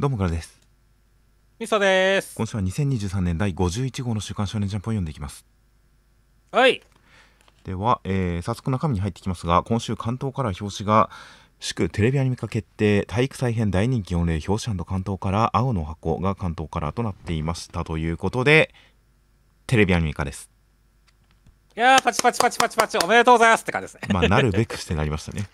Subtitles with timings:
[0.00, 0.58] どうもからです。
[1.58, 2.34] みそです。
[2.34, 5.44] 今週は2023年第51号の週刊少年ジャンプを読んでいきます。
[6.52, 6.80] はい。
[7.64, 11.10] では、えー早速中身に入っていきますが今週関東から表紙が
[11.58, 18.72] 祝テレビアニメ化決定体育祭編大人気御礼表紙関東から青の箱が関東カラーとなっていましたということで
[19.66, 20.48] テレビアニメ化です。
[21.76, 24.14] いやーパチパチパチパチパチおめでとうございますって感じですね。
[24.14, 25.46] まあなるべくしてなりましたね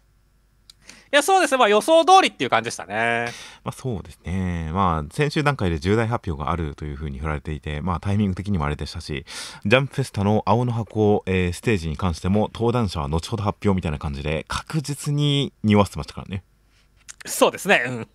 [1.12, 3.28] いやそうですねまあ予想通りっていう感じでしたね
[3.64, 4.70] まあそうですね。
[4.72, 9.24] まあ先週段階で重大発表があるというふうに振られていて、まあタイミング的にもあれでしたし、
[9.64, 16.42] ジャンプフェスタの青の箱、えーステージに関しても登壇者は後ほど発表みたいな感じで確実に匂わせてましたからね。
[17.24, 18.08] そうですねうん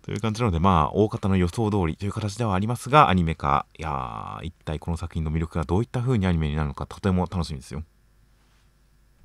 [0.00, 7.82] という感じなのでまあ大方の予想通りという形ではありますがアニメ化、いやー一体この作品の魅力がどういった風にアニメになるのかとても楽しみですよ。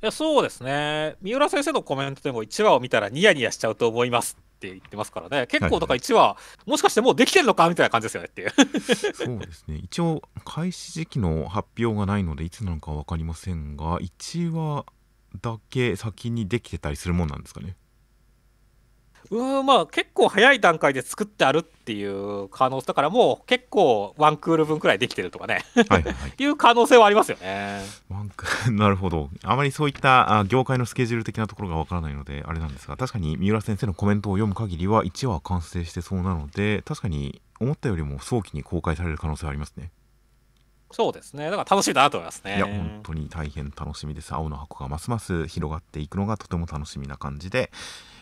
[0.05, 8.52] いやそうですね三浦先生のコメントでも1話を見たらニヤニヤしちゃうと思いますって言ってますからね結構だから1話、もしかしてもうできてるのかみたいな感じですよねっていう
[9.16, 9.79] そうですね。
[9.84, 14.85] 一応開始時期の発表がないのでいつなのか分かりませんが1話
[15.41, 17.76] だけ先にできてたりするもんなんですかね。
[19.31, 26.34] うーんまあ結構早い段階で作ってあるっていう可能性だからもう結構ワンクール分くらいできてるとかねはいはいはい。
[26.41, 29.29] いう可能性はありますよねなんかなるほど。
[29.43, 39.91] あまりそういったあ業界のスケジュール的なところがわからないので、あれなんですが、確かに三浦先生のコメントを読む限りは1話完成してそうなので、確かに思ったよりも早期に公開される可能性はありますね。
[40.91, 44.34] そうですねだから楽しみだなと思いますねいや、本当に大変楽しみです。
[44.34, 47.71] 青の箱がますます広がっていくのがとても楽しみな感じで、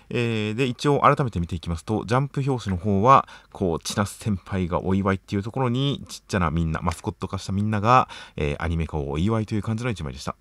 [0.09, 10.35] えーで、一応改めて見ていきますと、ジャンプ表紙の方は、こう、千夏先輩がお祝いっていうところに、ちっちゃなみんな、マスコット化したみんなが、えーアニメ化をお祝いという感じの一枚でした。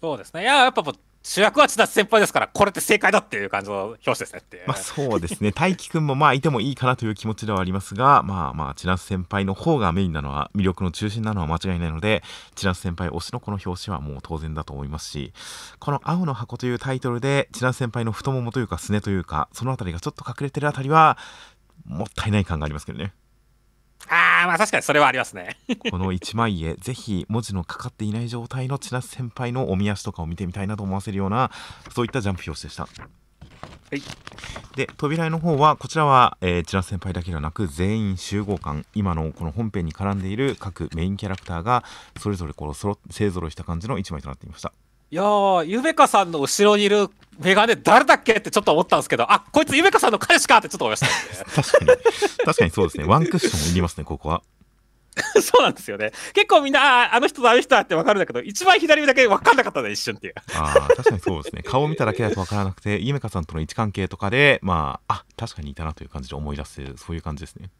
[0.00, 0.42] そうですね。
[0.42, 0.82] いや、やっぱ
[1.22, 4.64] 主役は千夏先輩ですから、これって正解だっていう感じの表紙ですねって。
[4.66, 12.22] まあそうですね、大輝くんもまあいてもいいかなという気持ちではありますが、まあまあ、千夏先輩の方がメインなのは、魅力の中心なのは間違いないので、
[12.54, 15.34] 千夏先輩推しのこの表紙はもう当然だと思いますし、
[15.78, 21.18] この青の箱というタイトルで、千夏先輩の太ももというかすねというか、そのあたりがちょっと隠れてるあたりは、
[21.84, 23.12] もったいない感がありますけどね。
[24.10, 25.56] ああ、まあ確かにそれはありますね。
[25.90, 31.50] この一枚絵、ぜひ文字のかかっていない状態の千夏先輩のおみ足とかを見てみたいなと思わせるような、
[31.94, 32.82] そういったジャンプ表紙でした。
[32.82, 32.88] は
[33.96, 34.02] い。
[34.76, 41.84] で扉絵の方はこちらは、えー、千夏先輩だけではなく全員集合感今のこの本編に絡んでいる各メインキャラクターが
[42.18, 44.72] それぞれこのそろ勢ぞろいした感じの一枚となっていました
[45.12, 47.08] いやー、ゆめかさんの後ろにいる
[47.40, 51.12] メガネ誰だっけってちょっと思ったんですけど、あこいつゆめかさんの彼氏かってちょっと思いました、ね。
[51.52, 51.90] 確かに
[52.44, 54.42] 確かにそうですねワンクッションいりますねここは
[55.42, 56.12] そうなんですよね。
[56.32, 60.34] 結構みんな、あーあの人だ、あの人だって分かるんだけど、一番左目だけ分かんなかったね、一瞬っていう。
[60.54, 67.70] あー確かにそうですね顔を見ただけだとわからなくてゆめかさんとの位置関係とかでまああ確かにいたなという感じで思い出せるそういう感じですね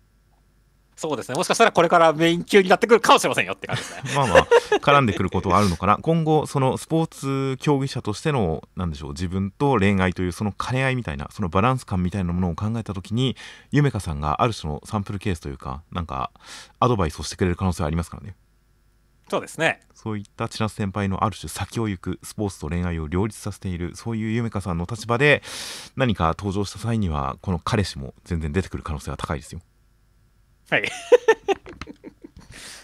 [1.01, 1.35] そうですね。
[1.35, 4.03] もしかしたらこれからメイン級になってくるかもしれませんよって感じですね。
[4.15, 4.47] まあまあ
[4.83, 7.07] 絡んでくることはあるのかな 今後そのスポー
[7.55, 13.35] ツ競技者としてのなんでしょう自分と恋愛というその兼ね合いみたいなそのバランス感みたいなものを考えた時に
[13.71, 16.33] ゆめかさんがある種のサンプルケースというかなんか
[16.81, 18.37] アドバイスをしてくれる可能性はありますからね
[19.31, 19.81] そうですね。
[19.95, 25.43] そういった千夏先輩のある種先を行くスポーツと恋愛を両立させているそういうゆめかさんの立場で
[25.97, 29.61] 何か登場した際にはこの彼氏も全然出てくる可能性が高いですよ
[30.71, 30.91] はい。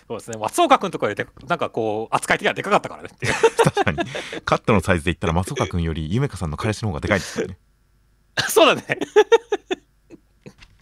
[0.09, 0.39] そうですね。
[0.39, 3.35] 松岡君とかよりで、なんかこう、扱い的にはでかかったからねっていう。
[3.65, 3.99] 確かに
[4.45, 7.59] カットのサイズで言ったら松岡君よりゆめかさんの彼氏の方がでかいですからね
[8.49, 8.99] そうだね。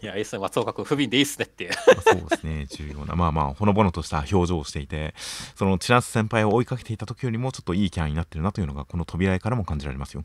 [0.03, 0.41] いや、いいっすね。
[0.41, 1.71] 松岡君、不憫でいいっすねっていう。
[1.71, 5.15] まあそうですね、重要な、まあまあ、ほのぼのとした表情をしていて、
[5.57, 10.25] その千夏先輩を追いかけていた時よりも、ちょっといいキャラになってるなというのが、この扉絵からも感じられますよ。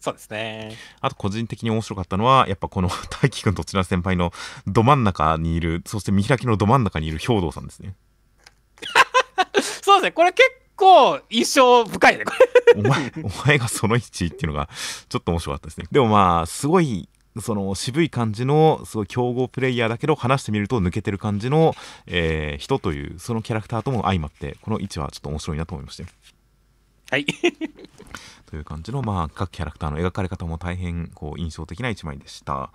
[0.00, 0.76] そうですね。
[1.02, 2.88] あと、個人的に面白かったのは、やっぱこの
[3.22, 4.32] 大輝くんと千夏先輩の
[4.66, 7.94] ど真ん中にいる、そして見開きのど真ん中にいる兵道さんですね。
[9.60, 10.12] そうですね。
[10.12, 12.32] これ結構印象深いね、こ
[12.74, 12.80] れ。
[12.82, 14.70] お前、 お前がその位置っていうのが、
[15.08, 15.86] ちょっと面白かったですね。
[15.92, 17.08] でもまあ、すごい、
[17.40, 21.76] その渋い感じのすごい強豪プレイヤーだけど話してみると抜けてる感じの、
[22.06, 26.08] えー人というそのキャラクターとも相まってこの位置はちょっと面白いなと思いましたよ
[27.10, 27.26] はい。
[28.50, 32.70] という感じの、まあ、各キャラクターの描かれ方も大変こう印象的な一枚でした。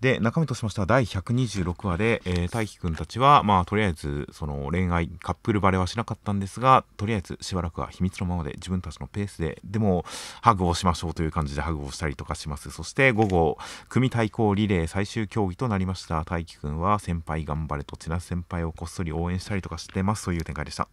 [0.00, 10.04] で中身としましては第126話で、えー、大輝くんたちは、まあ、とりあえずその恋愛カップルバレはしなかったんですがとりあえずしばらくは秘密のままで自分たちのペースででも
[10.42, 12.70] ハグをしましょうという感じでハグをしたりとかします。
[12.70, 13.58] そして午後
[13.88, 16.24] 組対抗リレー最終競技となりました。
[16.24, 20.26] 大輝くんは先輩頑張れと千夏先輩をこっそり応援したりとかしてます。
[20.26, 20.88] という展開でした。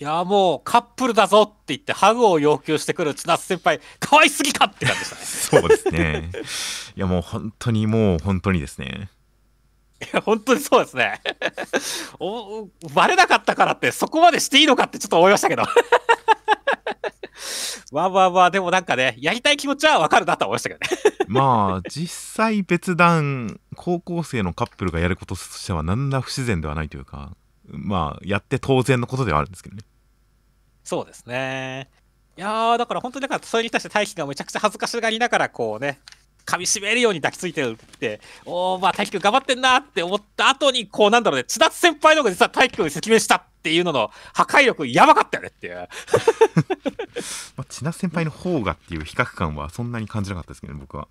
[0.00, 5.22] いや、もうカップルだぞって言ってハグを要求してくる千夏先輩、可愛すぎかって感じでしたね。
[5.22, 6.30] そうですね。
[6.96, 9.10] いやもう本当にもう本当にですね。
[10.00, 11.20] いや、本当にそうですね。
[12.20, 15.62] おバレなかったからってそこまでしていいのかってちょっと思いましたけど。
[17.90, 20.88] わ あわあわあ、でもなんかね、やりたい気持ちはわかるなと思いましたけどね。
[21.26, 27.32] まあ実際別段高校生のカップルがやることとしては何ら不自然ではないというか
[27.70, 29.82] まあやって当然のことではあるんですけどね
[30.88, 31.90] そうですね。
[32.38, 35.98] いやー、だから本当にだからそれに対して大輝がめちゃくちゃ恥ずかしがりながらこうね、
[36.46, 45.74] 噛み締めるように抱きついてるって、おー、まあ大輝くん頑張ってんなって思った後に、こうなんだろうね、千夏先輩の方が実は大輝くんに赤面したっていうのの破壊力やばかったよねっていう。
[45.76, 51.06] まあ、千奈先輩の方がっていう比較感はそんなに感じなかったですけどね僕は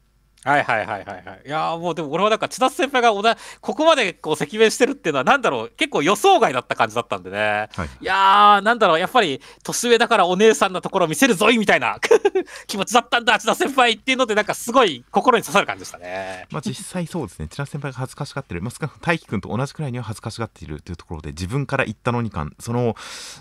[0.48, 1.42] はいはいはいはいはい。
[1.46, 7.68] いやーもうでも俺はなんか千夏先輩がおだここまでこう赤面してるっていうのはなんだろう結構予想外だった感じだったんでね。
[7.76, 11.98] はいいやーなんだろうやっぱり年上だからお姉さんのところを見せるぞいみたいな
[12.66, 16.48] 気持ちだったんだ千夏先輩っていうのでなんかすごい心に刺さる感じでしたね。
[16.50, 22.96] まあ実際そうですね千奈先輩が恥ずかしがってる、まあ、少なく大輝くんと同じくらいには恥ずかしがっているというところで自分から言ったのに感その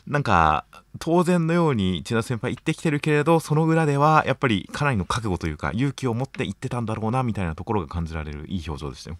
[0.08, 0.64] なんか
[0.98, 9.18] 当然のように千奈先輩言ってきてるけれどその裏ではやっぱりかなりの覚悟というか勇気を持って言ってたんだろうなみたいなところが感じられるいい表情でしたよ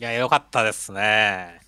[0.00, 1.60] いやよかったですね。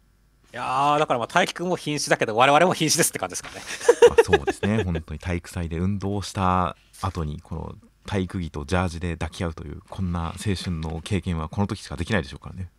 [0.53, 3.61] いやーだからまあ大輝くんも瀕死だけど我々も瀕死ですって感じですかね。
[4.09, 7.75] まあそうですね本当に体育祭で運動をした後にこの
[8.07, 12.71] 体育着とジャージで抱き合うというこんな青春の経験はこの時しかできないでしょうからね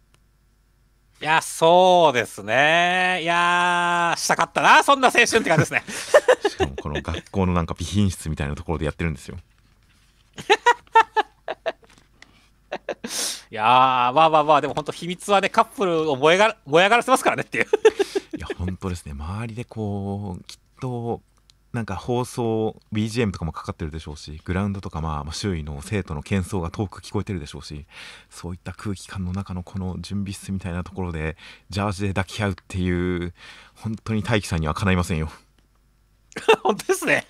[1.24, 3.20] いやそうですね。
[3.22, 5.82] いやーしたかったなそんな青春って感じですね。
[6.50, 9.38] しかもこの学校のなんか備品室みたいなところでやってるんですよ
[13.50, 17.68] いやーまあまあまあでも本当秘密はねカップルを燃えが燃え上がらせますからねっていう。
[18.38, 21.22] いや本当ですね周りでこうきっと
[21.74, 27.88] なんか放送 BGM とかもかかってるでしょうしグラウンドとかまあまあ周囲の生徒の喧騒が遠く聞こえてるでしょうし
[28.30, 31.36] そういった空気感の中のこの準備室みたいなところで
[31.72, 33.34] ジャージで抱き合うっていう
[33.74, 35.32] 本当に大輝さんにはかないませんよ
[36.62, 37.26] 本当ですね。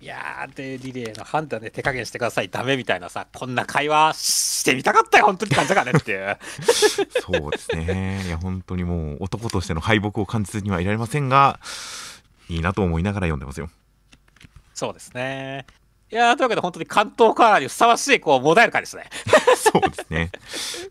[0.00, 6.38] いやーでリレーの判断で手加減してくださいダメみたいなさこんな会話してみたかったよ本当に感じだからねっていう。
[7.22, 11.58] そうですねいや本当にもう男としての敗北を感じずにはいられませんが
[12.48, 13.68] いいなと思いながら読んでますよ
[14.74, 15.64] そうですね。
[16.08, 19.08] いやーというわけで本当に関東カラーにふさわしいこうモダイル会ですね。
[19.56, 20.30] そうですね。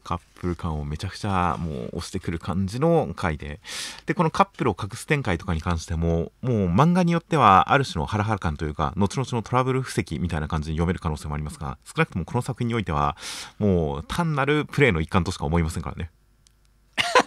[0.03, 3.61] カップル感をめちゃくちゃもう押してくる感じの回で。
[4.07, 13.15] で、このカップルを隠す展開とかに関しても、もう漫画によってはある種のハラハラ感というか、後々のトラブル布石みたいな感じに読める可能性もありますが、少なくともこの作品においては、
[13.57, 16.09] もう単なるプレイの一環としか思いませんからね。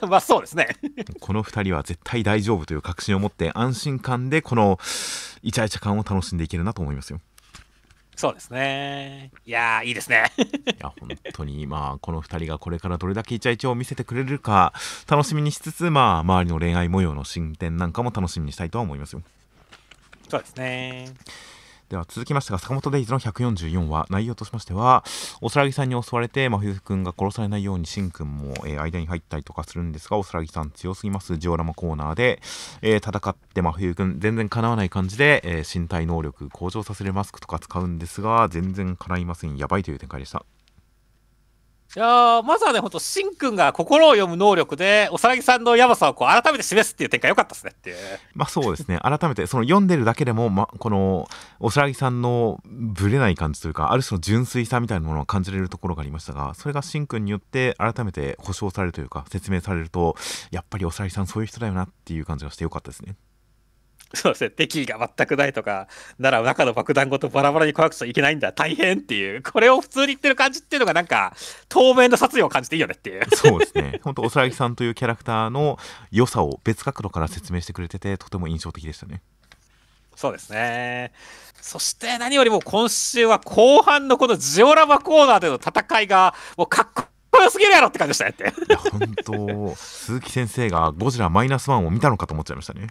[0.08, 0.68] まあそうですね。
[1.20, 4.78] この2人は絶対大丈夫という確信を持って安心感でこの
[5.42, 7.20] イチャイチャ感を楽しんでいけるなと思いますよ。
[8.16, 9.30] そうですね。
[9.46, 10.24] いやーいいですね。
[10.38, 10.42] い
[10.80, 14.72] や本当にまあこの2人がこれからどれだけイチャイチャを見せてくれるか
[15.06, 19.22] 楽しみにしつつまあ周りの恋愛模様の進展なんかも楽しみにしたいとは思いますよ
[20.28, 21.14] そうですね。
[21.88, 24.06] では続きましてが坂本デイズの144話。
[24.10, 25.04] 内容としましては
[25.40, 31.38] おそらぎさんに襲われて真冬くんが殺されないようにしんくんも、えー間に入ったりとかするんですがおそらぎさん強すぎます。
[31.38, 32.42] ジオラマコーナーで、
[32.82, 39.56] えー戦って真冬くん全然かなわない感じで、えー身体能力向上させるマスクとか使うんですが全然叶いません。
[39.56, 40.44] やばいという展開でした。
[41.96, 47.96] いやまずはね、ほんと、しんくんが心を読む能力で、おさらぎさんのやばさをこう改めて示すっていう展開良かったですねっていう。
[48.34, 51.28] まあそうですね改めてその読んでるだけでも、ま、この
[51.60, 60.14] おさらぎさんのぶれない感じというかある種の純粋さみたいなものを感じれるところがありましたがそれがしんくんによって改めて保証されるというか説明されると
[60.50, 63.16] やっぱりおさらぎさんそういう人だよなっていう感じがしてよかったですね
[64.14, 65.88] そうですね、敵意が全くないとか、
[66.18, 71.34] なら中の爆弾ごとバラバラに壊すといけないんだ、大変っていう、これを普通に言ってる感じっていうのがなんか、
[71.68, 73.22] 透明の殺意を感じていいよねっていう。
[73.36, 75.78] そうですね本当おさらぎさんというキャラクターの
[76.10, 79.20] 良さを別角度から説明してくれててとても印象的でしたね
[80.16, 81.12] そうですね。
[81.60, 86.88] そして何よりも今週は後半のこのジオラマコーナーでの戦いが、もうかっ
[87.30, 88.42] こよすぎるやろって感じでしたねって。
[88.44, 92.88] いや本当鈴木先生がゴジラマイナスワンを見たのかと思っちゃいましたね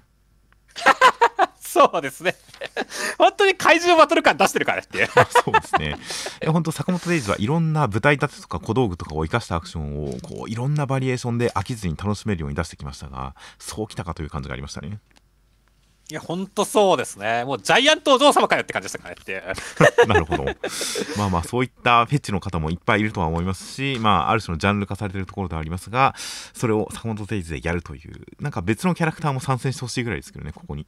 [1.77, 2.35] そうですね。
[3.19, 5.07] 本当に怪獣バトル感出してるからっていう。
[5.29, 5.97] そうですね。
[6.41, 14.99] え本当坂本デイズはいろんな舞台立てとか小道具とかを生かしたアクションをこういろんなバリエーションで飽きずに楽しめるように出してきましたがそうきたかという感じがありましたね。
[16.09, 17.43] いや、ほんとそうですね。
[17.43, 19.43] もうジャイアントお嬢様かよって感じでしたからねって。
[20.07, 20.45] なるほど。
[21.17, 26.15] まあまあ、そういったフェチの方もいっぱいいるとは思いますし、まあ、ある種のジャンル化されているところではありますが、
[26.53, 30.87] それを坂本デイズでやるという、なんか別のキャラクターも参戦してほしいぐらいですけどね、ここに。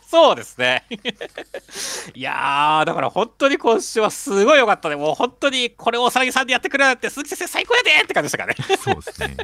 [0.11, 0.83] そうですね。
[2.13, 4.97] いやー、だから本当に今週はすごい良かったね。
[4.97, 8.55] もう本当にこれをさぎさんでやってくれるって鈴木先生最高やでって感じでしたかね。
[8.77, 9.37] そうですね。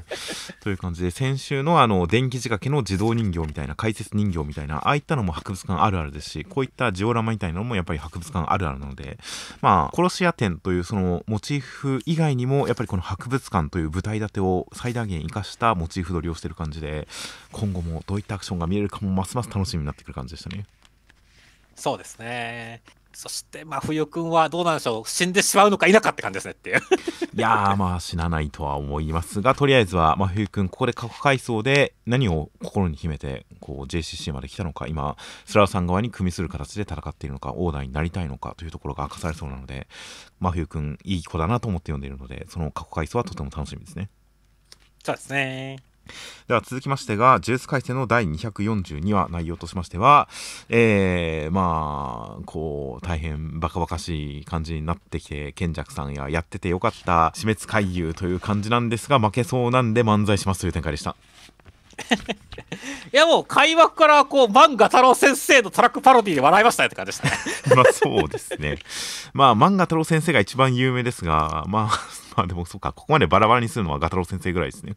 [0.60, 9.18] という感じで、先週のあの、電気仕掛けの自動人形みたいな、解説人形みたいな、ああいったのも博物館あるあるですし、こういったジオラマみたいなのもやっぱり博物館あるあるなので、
[9.62, 17.08] まあ、殺し屋展というそのモチーフ以外にも、やっぱりこの博物館という舞台立てを最大限活かしたモチーフ撮りをしてる感じで、
[17.54, 20.57] 今後もどういったアクションが見れるかもますます楽しみになってくる感じでしたね。
[21.78, 22.82] そうですね。
[23.14, 25.10] そして、まあ、冬くんはどうなんでしょう。
[25.10, 26.78] 死んでしまうのか否かって感じですねっていう。
[27.34, 39.88] いやー、まあ死なないとは思いますが、とりあえずは、まあ、冬くん、ここで過去回想で何を心に秘めて、こう、JCC まで来たのか、今、スラーさん側に組みする形で戦っているのか、オーダーになりたいのかというところが明かされそうなので、
[40.40, 44.10] まあ、冬くん、いい子だなと思って読んでいるので、その過去回想はとても楽しみですね。
[45.04, 45.78] そうですね。
[46.48, 50.28] では続きましてが、ジュース回戦の第242話内容としましては、
[50.70, 61.16] えー、まあ、こう、大変バカバカしい感じになってきて、賢者さんややっててよかった死滅回遊という感じなんですが、負けそうなんで漫才しますという展開でした。
[63.14, 67.34] いやもう開幕からこう、漫画太郎先生のトラックパロディで笑いましたねって感じでしたね。
[67.76, 68.78] まあそうですね。
[69.34, 72.00] まあ漫画太郎先生が一番有名ですが、まあ、
[72.36, 74.96] まあでもそうか、ここまでバラバラにするのはガ太郎先生ぐらいですね。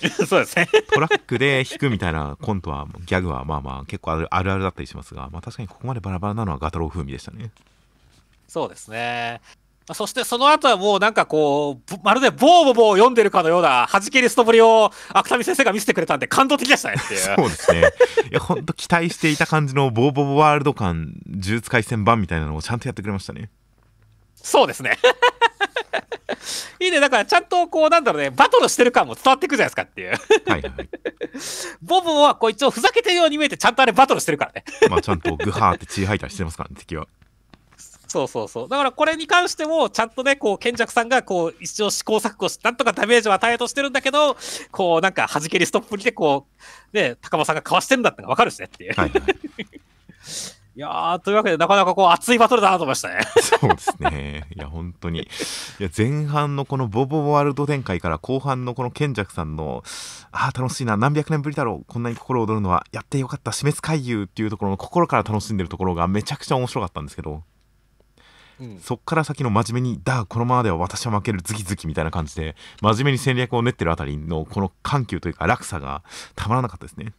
[0.26, 0.68] そうですね。
[0.92, 7.50] トラックで弾くみたいなコントは、ギャグはまあまあ結構あるあるあるだったりしますが、まあ確かにここまでバラバラなのはガ太郎風味でしたね。
[8.48, 9.40] そうですね。
[9.88, 17.20] まあそしてその後はもうなんかこう、ぶまるでボーボボー読んでるかのような弾けリストぶりを芥見先生が見せてくれたんで感動的でしたねっていう。
[17.20, 17.82] そうですね。
[18.30, 23.50] いや、ほんと期待していた感じのボーボボワールド感、呪術廻戦版みたいなのをちゃんとやってくれましたね。
[24.34, 24.98] そうですね。
[26.80, 27.00] いいね。
[27.00, 30.10] だからちゃんとこうなんだろうね、バトルしてる感も伝わってくるじゃないですかっていう。
[30.50, 30.72] はいはい。
[31.82, 34.64] ボブはこう一応ふざけてるように見えてちゃんとあれバトルしてるからね。
[34.88, 37.06] まあちゃんとグハーって血吐いたりしてますからね、敵は。
[38.08, 38.68] そうそうそう。
[38.68, 44.36] だからこれに関しても、ちゃんとね、こう、賢者さんが、こう、一応試行錯誤し、なんとかダメージを与えようとしてるんだけど、
[44.70, 46.46] こう、なんか、弾けリストップにで、こ
[46.92, 48.94] う、ね、高間さんがかわしてるんだってのがわかるしねっていう。
[48.94, 49.22] はいはい。
[50.76, 53.20] いやー、というわけで、なかなかこう、熱いバトルだなと思いましたね。
[53.40, 54.46] そうですね。
[54.54, 55.20] いや、本当に。
[55.20, 59.82] いや、前半のこのボボボワールド展開から後半のこの賢者さんの、
[60.32, 67.42] ああ、楽しいな、何百年ぶりだろう、こんなに心躍るのは、やってよかった、死滅回遊っていうところの心から楽しんでるところがめちゃくちゃ面白かったんですけど、
[68.60, 76.02] うん、そっから先の真面目に、だ、このままでは私は負ける、ズキズキみたいな感じで、真面目に戦略を練ってるあたりの、この緩急というか落差が
[76.34, 77.14] たまらなかったですね。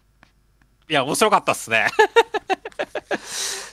[0.90, 1.88] いや、面白かったっすね。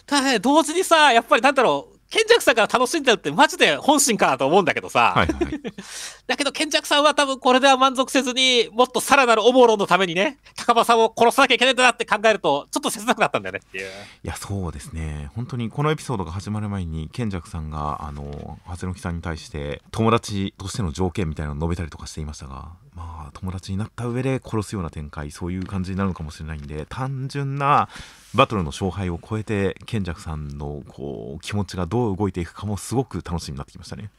[0.06, 5.61] ただね、同時にさ、やっぱりなんだろう、賢者さんが楽しんでるってマジで本心かなと思うんだけどさ、はいはい。
[6.28, 13.87] だけど賢者さんは多分これでは満足せずにもっとさらなるオモロンのためにね、高間さんを殺さなきゃいけないんだなって考えると、ちょっと切なくなったんだよねっていう。
[13.87, 13.90] い
[14.23, 15.30] や、そうですね。
[15.35, 27.88] 本当にこのエピソードが始まる前に、賢者さんが、あの、長谷木さんに対して、友達としての条件みたいなのを述べたりとかしていましたが、まあ、友達になった上で殺すような展開、そういう感じになるのかもしれないんで、単純な
[28.34, 34.10] バトルの勝敗を超えて、賢者さんの、こう、気持ちがどう動いていくかもすごく楽しみになってきましたね。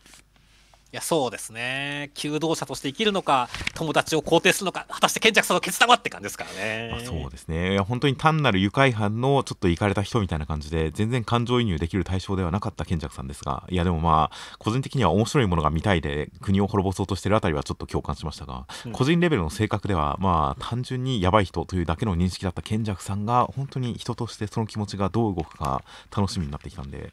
[0.95, 2.09] いや、そうですね。
[2.13, 6.89] 求道者として生きるのか、友達を肯定するのか、果たして賢者さんの決断はって感じですからね。
[6.89, 7.73] まあ、そうですね。
[7.73, 25.83] いや、本当に単なる愉快犯のちょっと行かれた人みたいな感じで、全然感情移入できる対象ではなかった賢者さんですが、いや、でもまあ、個人的には面白いものが見たいで、国を滅ぼそうとしてるあたりはちょっと共感しましたが、うん個人レベルの性格では、まあ、単純にやばい人というだけの認識だった賢者さんが、本当に人としてその気持ちがどう動くか
[26.15, 27.11] 楽しみになってきたんで、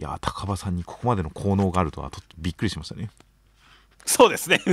[0.00, 3.10] いや、高場さんにここまでの効能があるとは、とびっくりしましたね。
[4.06, 4.58] そうですね。
[4.66, 4.70] い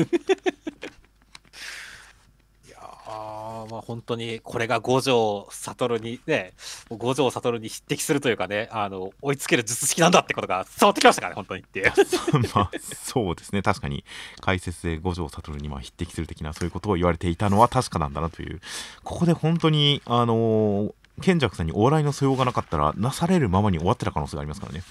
[2.72, 6.53] やーまあ本当にこれが五条悟にね、
[6.89, 11.91] 五条悟に匹敵するというかね、あの追いつける術式なんだってことが伝わってきましたからね、本当にっていう。
[12.55, 13.62] まあ、そうですね。
[13.62, 14.05] 確かに、
[14.39, 18.62] 解説で五条悟にまあ匹敵する的な、そういうことを言われていたのは確かなんだなという。
[19.03, 24.84] ここで本当に、あのー賢者さんにお笑いの素養がなかったら、なされるままに終わってた可能性がありますからね。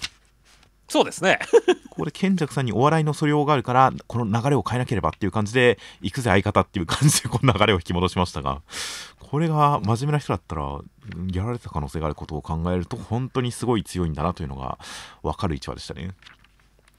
[0.88, 1.40] そうですね。
[1.90, 8.62] ここで賢者さんにお笑いの素養があるから、この流れを変えなければっていう感じで、行くぜ相方っていう感じでこの流れを引き戻しましたが、
[9.18, 10.84] これが真面目な人だったら、う
[11.18, 14.78] んやられた可能性があることを考えると、本当にすごい強いんだなというのが
[15.22, 16.10] 分かる一話でしたね。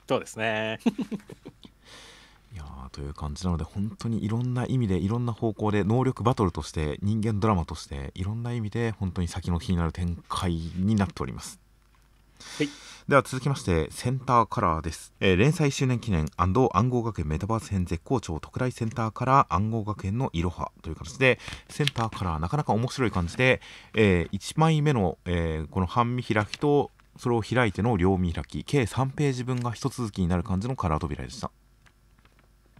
[0.07, 0.79] そうですね。
[0.85, 0.89] い
[2.55, 11.59] いやーという感じなので本当にいろんな意味でいろんな方向で能力バトルとして人間ドラマとしていろんな意味で本当に先の気になる展開になっております。
[12.57, 12.69] はい
[13.07, 23.61] では続きましてセンターカラーです、えー連載周年記念暗号学園メタバース編絶好調特大センターカラー暗号学園のいろはという形でセンターカラーなかなか面白い感じで、
[23.95, 31.49] え1枚目の、えーこの半身開きとそれを開いての両見開き計3ページ分が一続きになる感じのカラー扉でした。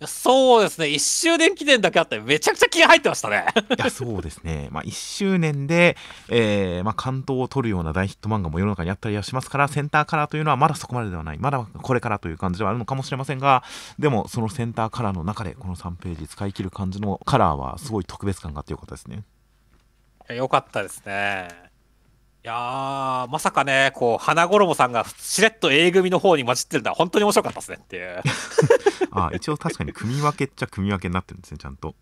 [0.05, 3.45] そうですね、1周年記念だけあって、めちゃくちゃ気が入ってましたね。
[3.77, 5.97] いやそうですね、まあ、1周年で、
[6.29, 13.63] えーまあ、関東を取るような大ヒット漫画も世の中にあったりはしますからセンターカラーというのはまだそこまでではないまだこれからという感じではあるのかもしれませんが
[13.97, 19.23] でもそのセンターカラーの中でこの3ページ使い切る感じのカラーはすごい特別感があってよかったですね
[20.35, 21.66] よかったですね。
[22.47, 28.21] いやー、まさかね、こう、花衣さんがしれっと A 組の方に混じってるのは本当に面白かったですねっていう。
[29.11, 31.95] あ一応確かに組み分けっちゃ組み分けになってるんですねちゃんと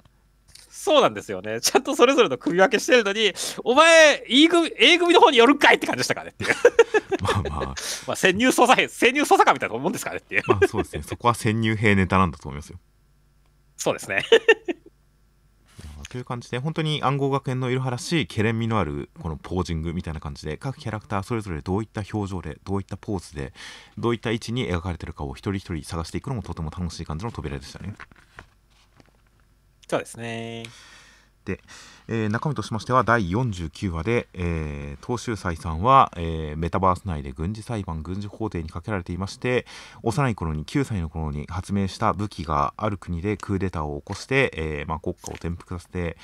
[0.70, 1.62] そうなんですよね。
[1.62, 3.34] ちゃんとそれぞれの組み分けしてるのに、
[3.64, 6.56] お前、E 組、A 組の方に寄るんかいって感じでしたからねっていう。
[7.24, 7.76] まあまあ
[8.06, 10.44] まあ、潜入捜査兵、潜入捜査官みたいなもんですからねっていう。
[10.46, 12.78] まあそうですねそこは潜入兵ネタなんだと思いますよ
[13.78, 14.24] そうですね。
[16.16, 23.52] という感じで本当に暗号学園のいろはらしいけれん味のあるこのポージングみたいな感じで各キャラクターそれぞれどういった表情でどういったポーズで
[23.98, 27.96] どういった位置に描かれてるかを一人一人探していくのもとても楽しい感じの扉でしたね。
[29.90, 30.64] そうですね。
[32.08, 39.66] えー中身としましては第49話で、えー、東秀斎さんは、えーメタバース内で軍事裁判軍事法廷にかけられていまして
[40.04, 46.18] 幼い頃に9歳の頃に発明した武器がある国でクーデターを起こして、えまあ、国家を転覆させて、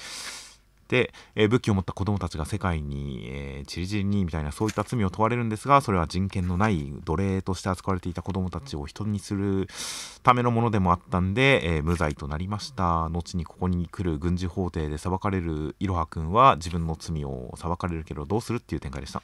[1.35, 9.67] えー武器を持った子供たちが世界に、えー、チリチリにみたいなそういった罪を問われるんですがそれは人権のない奴隷として扱われていた子供たちを人にする
[10.23, 13.09] ためのものでもあったんで、えー無罪となりました。
[13.09, 19.21] 後にここに来る軍事法廷で裁かれるいろは君は自分の罪を裁かれるけどどうするっていう展開でした。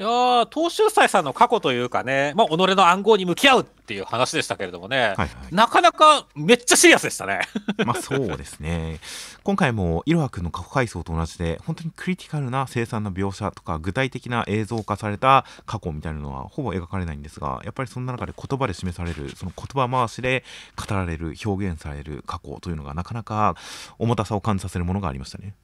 [0.00, 5.28] いやー、東秀斎さんの過去というかね、まあ、己の暗号に向き合うっていう話でしたけれどもね、はいはい。
[5.50, 7.40] なかなかめっちゃシリアスでしたね。
[7.84, 8.98] まあそうですね。
[9.42, 20.44] 今回もいろはくんの過去回想と同じで本当にクリティカルな凄惨な描写とか具体的な映像化された過去みたいなのはほぼ描かれないんですがやっぱりそんな中で言葉で示されるその言葉回しで
[20.76, 23.54] 語られる表現される過去というのがなかなか
[23.98, 25.54] 重たさを感じさせるものがありましたね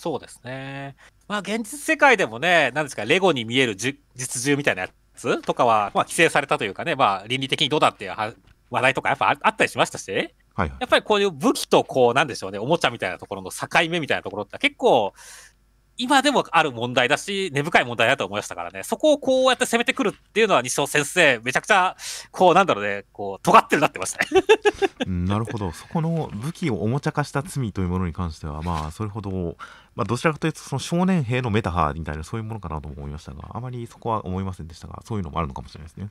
[0.00, 0.96] そうですね。
[1.28, 3.98] まあ、現実世界でもね、なんですか、レゴに見える実
[4.42, 8.32] 銃みたいなやつとかは、まあ、規制されたというかね、まあ、倫理的にどうだっていうは
[8.70, 15.12] 話題とかやっぱああったりしましたし、はいはいやっぱりこういう武器とこう、なんでしょうね、おもちゃみたいなところの境目みたいなところって結構、
[16.00, 21.96] 今でもある問題だし、根深い問題だと思いましたからね、そこをこうやって攻めてくるっていうのは西尾先生、めちゃくちゃ、
[22.30, 24.42] こう、なんだろうね、こう、尖ってるなってましたね。
[25.06, 29.56] うんなるほどそこの武器をおもちゃ化した罪というものに関してはまあそれほど、
[29.94, 36.08] まあ、どちらかというとその少年兵のメタハみたいなそういうものかなとも思いましたがあまりそこは思いませんでしたがそういうのもあるのかもしれないですね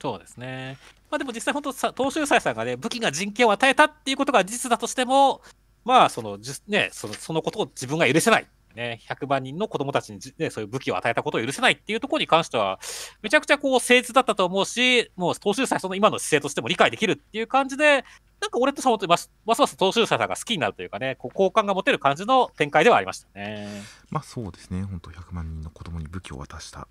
[0.00, 0.76] そうですね。
[1.10, 5.40] まあでも実際本当さ、東秀斎さんがね、武器が人権を与えたっていうことが事実だとしても、
[5.86, 8.46] まあその、じね、そのそのことを自分が許せない。
[8.76, 12.78] ね、100万人の子供たちに、ね、そういう武器を与えたことを許せないっていうところに関しては、
[13.22, 18.04] めちゃくちゃこう誠実だったと思うし、もう東秀斎その今の姿勢としても理解できるっていう感じで、
[18.40, 23.68] なんか俺とそうますますます東秀斎さんが好きになるというかね、こう好感が持てる感じの展開ではありましたね。
[24.10, 26.86] まあそうですね本当100万人の子供に武器を渡した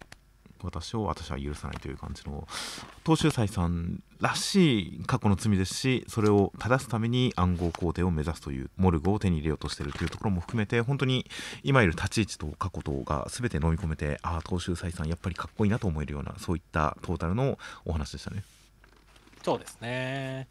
[0.63, 2.47] 私を私は許さないという感じの
[3.05, 11.25] 東秀斎さんらしい過去の罪ですしそれを正すために暗号皇帝を目指すというモルグを手に入れようとしているというところも含めて本当に
[11.63, 18.43] 今いる立ち位置と過去とが全て飲み込めてああ東秀斎さんやっぱりかっこいいなと思えるようなそういったトータルのお話でしたね。
[19.43, 20.47] そうですね。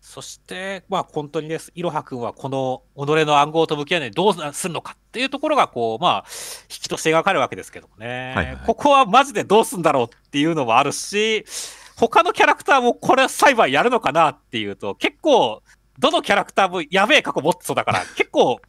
[0.00, 6.24] そして、まあ本当にね、いろはくんはこの己の暗号と向き合うのにどうするのかっていうところが、こう、まあ、
[6.70, 8.32] 引きとして描かれるわけですけどもね。
[8.34, 11.44] はいはいここはマジでどうすんだろうっていうのもあるし、
[11.96, 15.62] 他のキャラクターもこれ裁判やるのかなっていうと、結構、
[15.98, 18.62] どのキャラクターもやべえ過去持ってそうだから、 結構、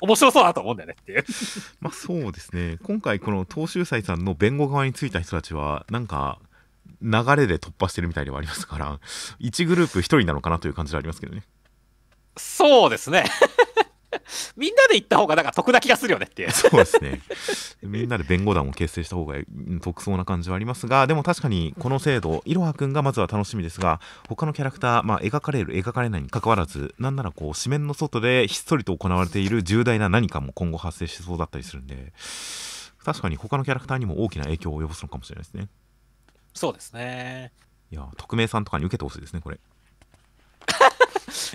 [0.00, 1.24] 面白そうだと思うんだよねっていう。
[1.80, 6.40] まあそうですね今回この東秀斎さんの弁護側についた人たちはなんか
[7.00, 8.98] 流れで突破してるみたいではありますから
[9.40, 11.44] 1グループ1人なのかなという感じではありますけどね
[12.36, 13.24] そうですね。
[14.56, 16.50] みんなで行った方がなんか得な気がするよねっていう。
[16.50, 17.20] そうですね
[17.82, 32.12] みんなで弁護団を結成した方がうん得そうな感じはありますがでも確かにこの制度いろはくんがまずは楽しみですが他のキャラクター、まあ、描かれる描かれないに関わらずなんならこう紙面の外でひっそりと行われている重大な何かも今後発生しそうだったりするんで
[33.04, 35.68] 確かに他のキャラクターにも大きな影響を及ぼすのかもしれないですね
[36.54, 37.52] そうですね。
[37.90, 39.58] いいや匿名さんとかに受けてほしいですねこれ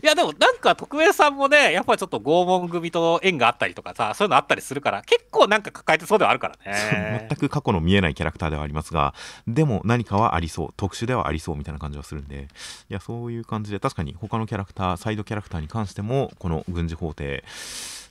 [0.04, 7.28] いやでもなんか徳江さんもねやっぱりちょっと拷問組と縁があったりとかさそういうのあったりするから結構なんか抱えてそうではあるからね。
[7.30, 9.14] 全く過去の見えないキャラクターではありますが
[9.48, 12.48] でも何かはありそう特殊ではありそうみたいな感じはするんで。
[12.90, 17.44] いやそういう感じで確かに他のキャラクターサイドキャラクターに関してもこの軍事法廷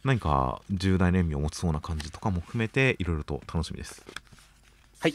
[0.04, 4.04] 何か重大な意味を持ちそうな感じとかも含めていろいろと楽しみです。
[5.00, 5.14] はい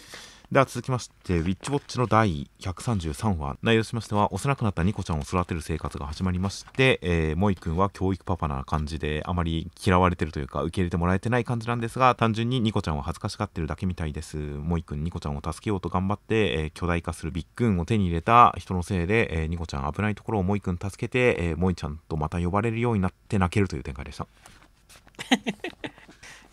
[0.53, 14.37] では続きまして、ウィッチウォッチの第133話、内容しましては、幼くなったニコちゃんを育てる生活が始まりまして、えー、モイ君は教育パパな感じで、あまり嫌われてるというか、受け入れてもらえてない感じなんですが、単純にニコちゃんは恥ずかしがってるだけみたいです。
[14.37, 24.27] モイ君、ニコちゃんを助けようと頑張って、えー巨大化するビッグーンを手に入れた人のせいで、えーニコちゃん危ないところをモイ君助けて、えーモイちゃんとまた呼ばれるようになって泣けるという展開でした。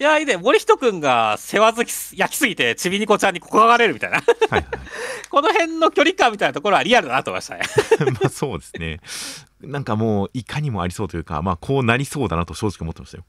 [0.01, 4.65] いやいいね森人君が世話好きす焼きすぎてちびにこちゃんにここがれるみたいなはいはい。
[5.31, 9.01] この辺の距離感みたいなところはリアルだなと思いましたね まあそうですね。
[9.61, 13.25] なんかもう、いかにもありそうというか、まあこうなりそうだなと正直思ってましたよ。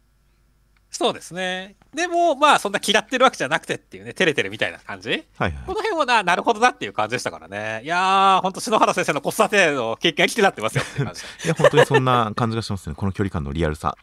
[0.93, 5.71] そうですねでもまあそんな嫌ってるわけじゃなくてっていうね照れてるみたいな感じはいはいこ。
[5.73, 12.95] の辺はななるほどなっていう感じでしたからねいやーほんと篠原先生の子育ての経験が生きてなってますよって感じで いや、本当にそんな感じがしますね。
[12.95, 13.95] この距離感のリアルさ。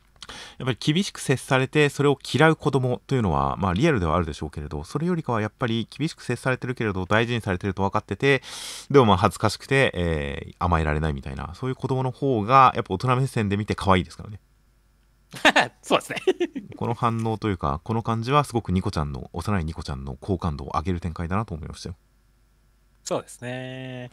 [0.59, 8.43] やっぱり厳しく接されて、それを嫌う子供というのは、まあリアルではあるでしょうけれど、それよりかはやっぱり厳しく接されてるけれど、大事にされてると分かってて、
[8.91, 14.41] でもまあ恥ずかしくて、えー甘えられないみたいな、そういう子供の方が、やっぱ大人目線で見て可愛いですからね。
[15.83, 16.19] そうですね
[16.77, 21.97] この反応というか、この感じはすごくニコちゃんの、幼いニコちゃんの好感度を上げる展開だなと思いましたよ。
[23.09, 24.11] そうですね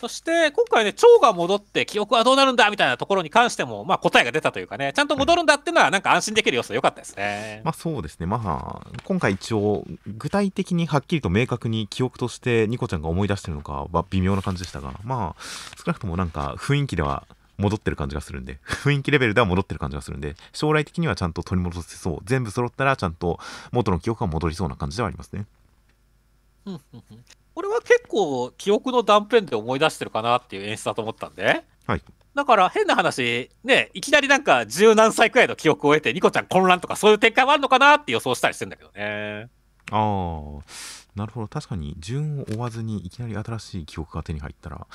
[0.00, 8.26] そして今回ね蝶が戻って記憶はどうなるんだみたいなところに関してもまあ答えが出たというかねちゃんと戻るんだっていうのはなんか安心できる要素で良かったですね、まあそうですね。
[8.26, 15.42] まあ、今回一応、具体的にはっきりと明確に記憶としてニコちゃんが思い出してるのかは微妙な感じでしたが、まあ、
[15.76, 17.26] 少なくともなんか雰囲気では
[17.58, 22.18] 戻ってる感じがするんで、雰囲気レベルでは戻ってる感じがするんで、将来的にはちゃんと取り戻せそう。
[22.24, 23.40] 全部揃ったらちゃんと
[23.72, 25.46] 元の記憶が戻りそうな感じではありますね。
[27.60, 32.02] これは結構記憶の断片で思い出してるかなっていう演出だと思ったんではい。
[32.34, 39.50] だから変な話ねいきなりなんか十何歳くらいの記憶を得てニコちゃん混乱とかそういう展開もあるのかなって予想したりしてんだけどね
[39.90, 40.62] ああ、
[41.16, 41.48] なるほど。
[41.48, 44.86] 確かに、順を追わずにいきなり新しい記憶が手に入ったら、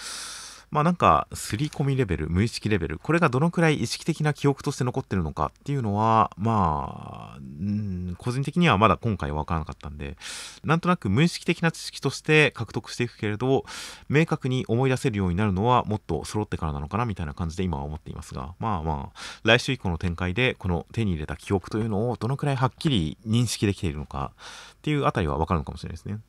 [0.76, 10.18] まあなんか、刷り込みレベル、無意識レベル、これがどのくらい意識的な記憶として残ってるのかっていうのは、まあ、うん、個人的にはまだ今回わからなかったんで、
[10.66, 13.64] なんとなく無意識的な知識として獲得していくけれど、
[14.10, 24.34] 明確に思い出せるようになるのはもっと揃ってからなのかなみたいな感じで今は思っていますが、まあまあ、来週以降の展開で、この手に入れた記憶というのをどのくらいはっきり認識できているのか
[24.74, 26.20] っていうあたりはわかるのかもしれないですね。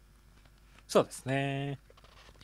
[0.86, 1.80] そうですね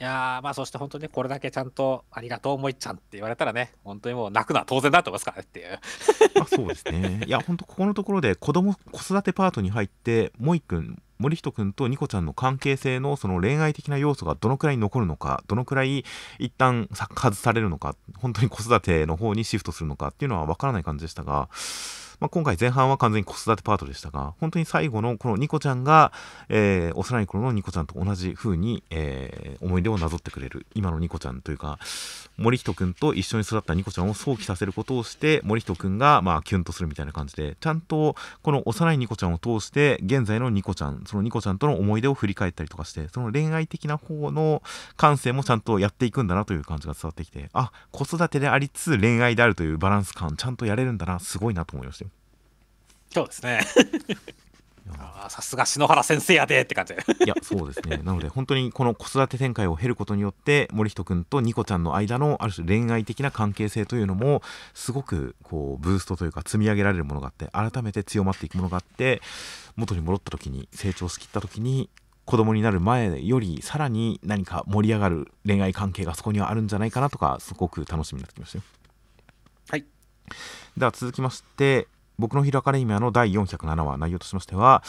[0.03, 5.79] やまあそして本当にこれだけちゃんとありがとうもいちゃんって言われたらね本当にもう泣くのは当然だと思いますからねっていう
[6.39, 7.23] まあそうですね。
[7.27, 16.05] いや、ほんとここのところで子供、子育てパートに入って、モイ君、森人君とニコちゃんの関係性のその恋愛的な要素がどのくらい残るのか、どのくらい
[16.39, 21.49] 一旦外されるのか、本当に子育ての方にシフトするのかっていうのはわからない感じでしたが、
[22.23, 26.13] まあ、今回前半は完全に子育てパートでしたが、本当に最後のこのニコちゃんが、
[26.49, 31.81] えー幼い頃のニコちゃんと同じ風に、えー思い出をなぞってくれる、今のニコちゃんというか、
[32.39, 44.63] 森人くんと一緒に育ったニコちゃんを想起させることをして森人くんがまあキュンとするみたいな感じでちゃんとこの幼いニコちゃんを通して現在のニコちゃんそのニコちゃんとの思い出を振り返ったりとかしてその恋愛的な方の
[44.97, 52.12] 感性もちゃんとやっていくんだなという感じが伝わってきてあ子育てでありつつ恋愛であるというバランス感ちゃんとやれるんだなすごいなと思いましたよ。
[53.13, 53.61] そうですね
[55.29, 57.99] さすが篠原先生やでって感じでいや、そうですね。
[57.99, 64.43] なので、本当にこの子育て展開を経ることによって、森人くんとニコちゃんの間のある種恋愛的な関係性というのも、
[64.75, 69.23] すごくこう、ブーストというか積み上げられるものがあって、改めて強まっていくものがあって、
[69.77, 71.89] 元に戻った時に、成長しきった時に、
[72.25, 78.65] 子供になる前よりさらに何か盛り上がる恋愛関係がそこにはあるんじゃないかなとか、すごく楽しみになってきましたよ。
[79.71, 79.85] はい
[80.77, 84.83] では続きまして、僕のヒロアカデミアの第407話、内容としましては、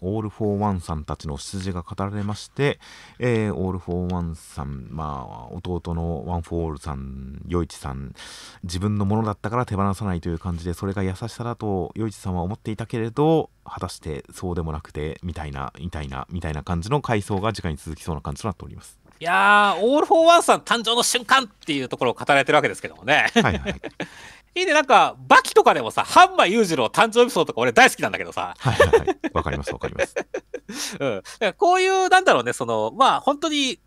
[0.00, 2.78] オール・フォー・ワンさんたちの出自が語られまして、
[3.18, 8.14] えーオール・フォー・ワンさん、まあ、弟のワン・フォー・オールさん、ヨイチさん、
[8.62, 18.98] 自分のものだったから手放さないという感じで、それが優しさだと、ヨイチさんは思っていたけれど、果たしてそうでもなくて、みたいな、みたいな、みたいな感じの回想が次回に続きそうな感じとなっております。
[19.20, 23.80] いやーオール・フォー・ワンさん誕生の瞬間っていうところを語られてるわけですけどもねはいはい。
[24.58, 29.18] いいねなんかバキとかでもさ半馬裕次郎誕生エピソードとか俺大好きなんだけどさはいはいはい。
[29.32, 30.14] わかりますわかります。
[31.00, 33.80] うん、だからこういう、なんだろうね、その、まあ、本当に、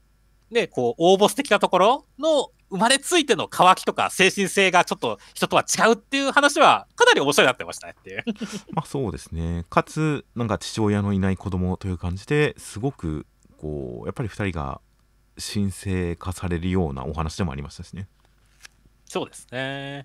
[0.49, 8.23] ね、こう、応募的なところの生まれついての渇きとか精神性がちょっと人とは違うっていう話はかなり面白いなってましたねっていう。
[8.71, 9.65] まあそうですね。
[9.69, 13.25] かつ、なんか父親のいない子供という感じですごく、
[13.57, 14.81] こう、やっぱり2人が
[15.53, 18.07] 神聖化されるようなお話でもありましたしね。
[19.05, 20.03] そうですね。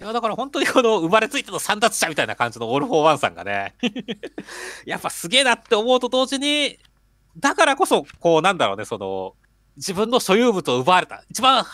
[0.00, 3.74] いや、だから本当にこの生まれついての簒奪者みたいな感じのオール・フォー・ワンさんがね、
[4.86, 6.78] やっぱすげえなって思うと同時に、
[7.36, 9.34] だからこそ、こうなんだろうね、その、
[9.76, 11.22] 自分の所有物を奪われた。
[11.30, 11.64] 一番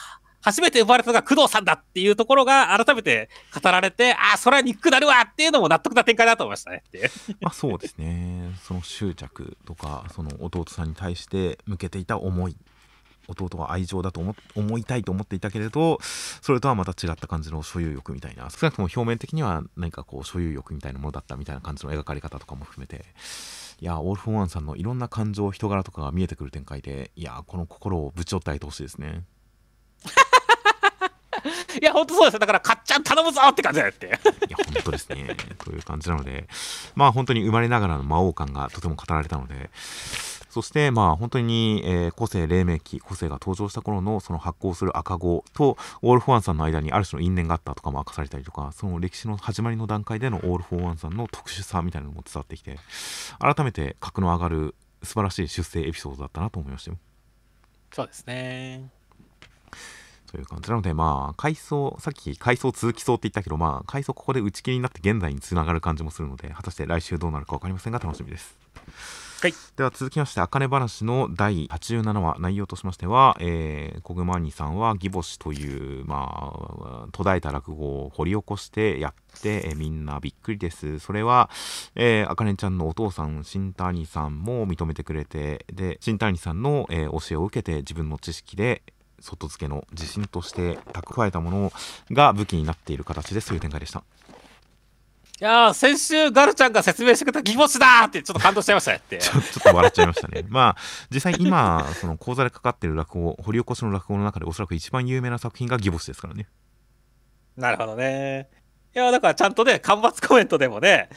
[0.47, 7.11] 初めて奪われたのが工藤さんだっていうところが改めて語られて、ああ、それは憎くなるわっていうのも納得な展開だと思いましたねっていう。
[7.41, 8.53] まあそうですね。
[8.63, 12.57] その執着とか、その弟さんに対して向けていた思い。
[13.29, 23.05] 弟は愛情だと思思いたいと思っていたけれどそれとはまた違った感じの所有欲みたいな少なくとも表面的には何かこう所有欲みたいなものだったみたいな感じの描かれ方とかも含めて
[23.81, 29.25] いやオールフォンワンさんのいろんな感情人柄とかが見えてくる展開でいやこの心をぶち折ってあげてほしいですね
[31.81, 32.39] いや、本当そうですよ。
[32.39, 34.07] だから、かっちゃん頼むぞって感じだよって。
[34.07, 34.17] いや、
[34.57, 35.37] 本当ですね。
[35.59, 36.49] という感じなので、
[36.95, 39.71] まあ本当に生まれながらの魔王感がとても語られたので、
[40.57, 52.79] そしてまあ本当に、えー、個性黎明期個性が登場した頃のその発行する赤子とオール・フォー・ワンさんの間にある種の因縁があったとかも明かされたりとかその歴史の始まりの段階でのオール・フォー・ワンさんの特殊さみたいなのも伝わってきて
[53.39, 56.97] 改めて格の上がる素晴らしい出生エピソードだったなと思いましたよ。
[57.93, 58.89] そうですね。
[60.33, 68.57] という感じなので、まあ、回想、さっき回想続きそうって言ったけど、まあ、回想ここで打ち切りになって現在につながる感じもするので、果たして来週どうなるか分かりませんが楽しみです。
[69.47, 76.53] はい、では続きまして、あかね話の第87話、内容としましては、えー、小熊兄さんは義母子という、ま
[77.07, 80.99] あ、途絶えた落語を掘り起こしてやって、えー、みんなびっくりです。
[80.99, 81.49] それは、
[81.95, 88.83] え、あかねちゃんのお父さん、新谷さんも認めてくれて、で、新谷さんの、えー、教えを受けて自分の知識で、
[89.21, 91.73] 外付けの自信として蓄えたもの
[92.11, 94.03] が武器になっている形でそういう展開でした。
[95.39, 99.19] いや先週ガルちゃんが説明してくれた疑問詞だってちょっと感動しちゃいましたねって。
[99.19, 100.45] ちょ っと笑っちゃいましたね。
[100.49, 100.77] まあ
[101.11, 106.47] 実際今その講座でかかってる落語掘り起こしの落語の中でおそらく一番有名な作品が義母詞ですからね。
[107.57, 108.49] なるほどね。
[108.95, 111.11] いやだからちゃんとね間伐コメントでもね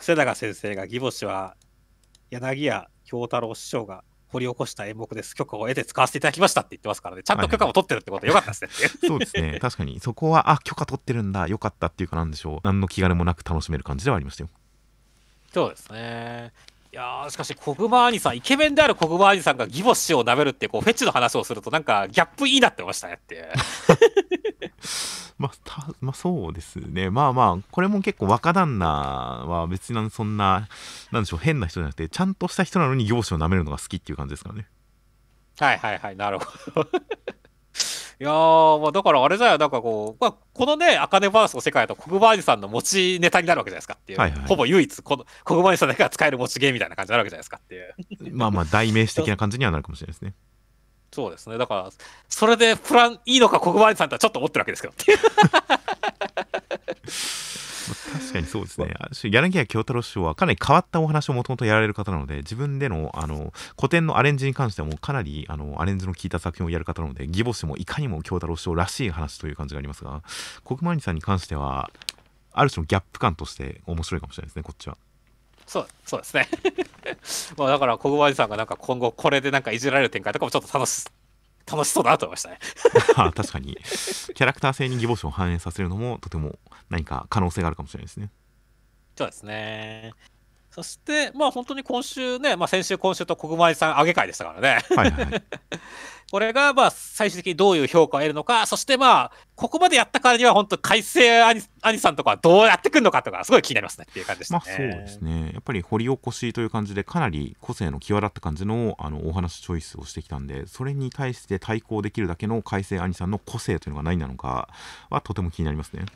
[0.00, 1.54] 瀬永先生が義母詞は
[2.30, 4.04] 柳家京太郎師匠が
[4.34, 5.34] 掘り起こした演目です。
[5.36, 7.22] 許可を得て使わせていただきましたって言ってますからね。
[7.22, 9.58] ちゃんと許可を取ってるってことはよかったですね そうですね。
[9.60, 10.00] 確かに。
[10.00, 11.46] そこは、あ、許可取ってるんだ。
[11.46, 12.60] よかったっていうかなんでしょう。
[12.64, 14.50] 何の気兼ねもなく楽しめる感じではありましたよ。
[15.52, 16.52] そうですね。
[16.94, 23.52] いやしかし、小熊兄さん、イケメンである小熊兄さんが義母師を舐めるってこうフェチの話をすると、なんかギャップいいなって思いましたねって。
[25.36, 27.10] まあ、まあ、そうですね。
[27.10, 30.68] まあまあ、これも結構若旦那は別にそんな、
[31.10, 34.68] なんでしょう、変な人じゃなくて、ちゃんとした人なのに業種を舐めるのが好きっていう感じですからね。
[35.58, 36.88] はいはいはい、なるほど。
[38.24, 48.34] いやー、まあ、だからあれじゃよ、なんかこう、まあ、このね、アカネバースの世界だと、国馬兄さんの持ちネタになるわけじゃないですかっていう、はいはい、ほぼ唯一この、国馬兄さんだけが使える持ちゲーみたいな感じになるわけじゃないですかっていう。
[48.34, 50.32] まあまあ、代名詞的な感じにはなるかもしれないですね。
[51.12, 51.58] そうですね。
[51.58, 51.90] だから、
[52.30, 54.94] それでプランいいのか、国馬さんとはちょっと思ってるわけですけど。
[58.14, 58.94] 確かにそうですね。
[59.24, 70.22] 柳家京太郎師匠はかなり変わったお話をもともとやられる方なので、自分でのあの古典のアレンジに関してはもかなりあのアレンジの効いた作品をやる方なので、義母師もいかにも京太郎師匠らしい話という感じがありますが、
[70.64, 71.90] 国馬さんに関しては、
[72.52, 74.96] ある種のギャップ感として面白いかもしれないですね、こっちは。
[75.66, 76.46] そうそうですね
[77.56, 81.06] まあだから小熊さんがなんか今後これでなんかいじられる展開とかもちょっと楽し
[81.66, 82.58] 楽しそうだなと思いましたね。
[83.34, 83.74] 確かに。
[83.74, 86.58] キャラクター性に義母子を反映させるのもとても
[86.90, 88.30] 何か可能性があるかもしれないですね。
[89.16, 90.12] そうですね
[90.74, 94.80] そして、まあ本当に今週ね、まあ先週、今週と国前さん上げ会でしたからね。
[94.96, 95.42] はいはい、
[96.32, 104.62] これが、まあ最終的にどういう評価を得るのか、そしてまあ、ここまでやったからには本当改正兄兄さんとかどうやってくるのかとか、すごい気になりますねっていう感じでしたね。
[104.66, 105.52] まあそうですね。
[105.54, 114.68] やっぱり掘り起こしという感じで、かなり個性の際立った感じのあのお話チョイスをしてきたんで、それに対して対抗できるだけの改正兄さんの個性というのが何なのか
[115.08, 116.06] はとても気になりますね。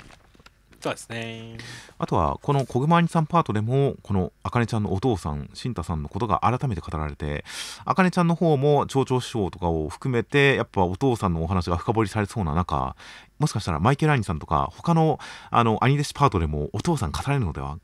[0.80, 1.56] そうですね。
[1.98, 7.44] あとはこの小熊兄さんパートでもこのあかねちゃんのお父さん慎太さんのことが改めて語られて
[7.84, 12.94] あかねちゃんの方も町長師匠とかを含めてやっぱお父さんのお話が深掘りされそうな中
[13.40, 15.18] もしかしたらマイケル・アニさんとか他の
[15.50, 17.78] あの兄弟子パートでもお父さん語られるのでは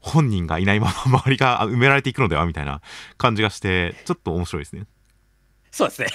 [0.00, 2.82] 本人がいないまま周りが埋められていくのではみたいな
[3.16, 4.84] 感じがしてちょっと面白いですね。
[5.70, 6.08] そうですね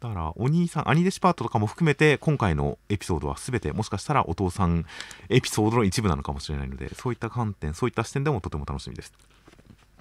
[0.00, 4.86] だからお兄さん兄弟子パートとかも含めて今回のエピソードは全てもしかしたらお父さん
[5.28, 9.12] エピソードの一部なのかもしれないのでそういった観点そういった視点でもとても楽しみです。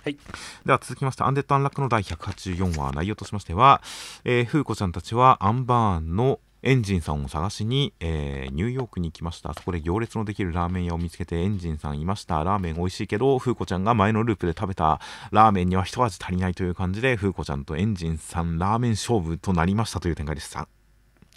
[0.04, 0.18] はい。
[0.66, 3.82] では続きましてアンデッド・アンラックの第184話内容としましては、
[4.24, 9.54] えー、風子ちゃんたちはアンバーンのエンジンさんを探しに、えーニューヨークに行きました。
[9.54, 12.44] そこで行列のできるラーメン屋を見つけてエンジンさんいました。
[12.44, 15.00] ラーメン美味しいけど風子ちゃんが前のループで食べた。
[15.32, 20.68] ラーメンには一味足りないという感じで風子ちゃんとエンジンさんラーメン勝負となりましたという展開でした。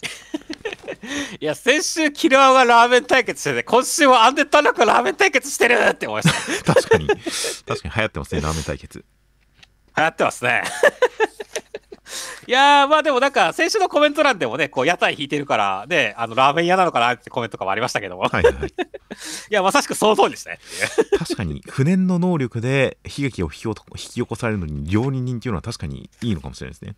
[1.41, 6.75] いや、先週、キラーがラーメン対決してて、今週はアンデッドアンラックがラーメン対決してるって思いました。
[6.75, 7.07] 確かに。
[7.07, 9.05] 確かに流行ってますねラーメン対決。
[9.97, 10.63] 流行ってますね。
[12.51, 18.25] いやー、まあでもなんか、先週のコメント欄でもね、こう、屋台引いてるから、ね、あの、ラーメン屋なのかなってコメントとかもありましたけども。
[18.25, 18.71] いはいはいは い
[19.51, 20.59] や、まさしくその通りですね。
[21.17, 26.97] 確かに不燃の能力で悲劇を引き起こされるのに料理人っていうのは確かにいいのかもしれないですね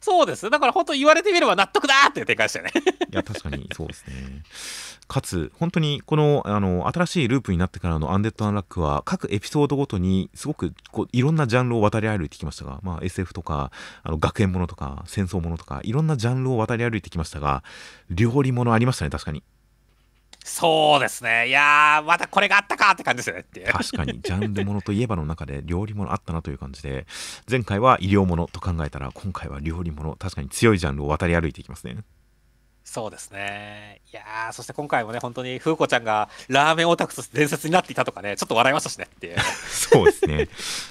[0.00, 0.48] そうです。
[0.48, 2.72] だから本当言われてみれば納得だーっていう展開でしたよね。
[3.12, 4.42] いや確かにそうですね
[5.08, 13.70] かつ本当にこのあの新しいループになってからのアンデッド・アンラックは各エピソードごとにすごくこういろんなジャンルを渡り歩いてきましたが、まあ、SF とか
[14.02, 17.62] あの学園ものとか戦争ものとかいろんなジャンルを渡り歩いてきましたが
[18.10, 19.42] 料理ものありましたね確かに
[20.48, 21.48] そうですね。
[21.48, 23.66] いやー、またこれがあったかって感じですよねっていう。
[23.66, 27.04] 確かにジャンルものといえばの中で料理ものあったなという感じで
[27.50, 31.96] 前回は医療ものと考えたら今回は料理もの確かに強いジャンルを渡り歩いていきますね
[32.86, 34.00] そうですね。
[34.12, 39.36] いやー、そして今回もね、本当に、風子ちゃんがラーメンオタクとして伝説になっていたとかね、ちょっと笑いましたしねっていう。
[39.68, 40.44] そうですね。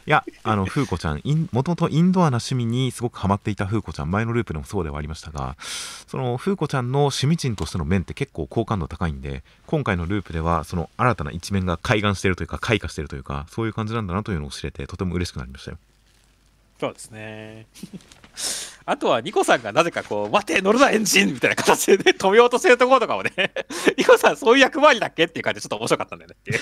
[0.06, 1.22] いや、あの、風子ちゃん、
[1.54, 15.78] もともとインドアな趣味にすごくハマっていた風子ちゃん、前のループでもそうではありましたが、その風子ちゃんの趣味人としての面って結構好感度高いんで、今回のループでは、その新たな一面が開眼しているというか、開花しているというか、そういう感じなんだなというのを知れて、とても嬉しくなりましたよ。
[16.78, 17.68] そうですね。
[18.86, 23.32] あとは、ニコさんがなぜかこう、待て、乗るな、エンジンみたいな形でね、止めようとしてるところとかもね、
[23.98, 26.60] ニコさん、そういう役回りだっけっていう感じで、ちょっと面白かったんだよねって。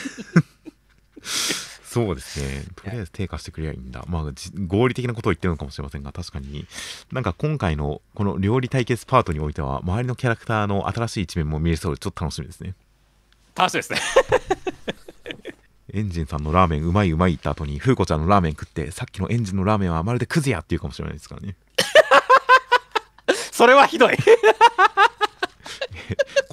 [1.93, 2.63] そうですね。
[2.75, 4.03] とりあえず低下してくればいいんだ。
[4.07, 6.65] まあ、じ合理的なことを言ってるのかもしれませんが、確かに、
[7.11, 12.73] なんか今回のこの料理対決パートにおいては、周りのキャラクターの新しい一面も見えそうで、ちょっと楽しみですね。
[13.55, 13.99] 楽しみですね。
[15.93, 21.55] エンジンさんのラーメンうまいうまいって後に、フーコちゃんのラーメン食って、さっきのエンジンのラーメンはまるでクズやっていうかもしれないですからね。
[23.53, 24.17] それはひどい。
[24.17, 24.23] こ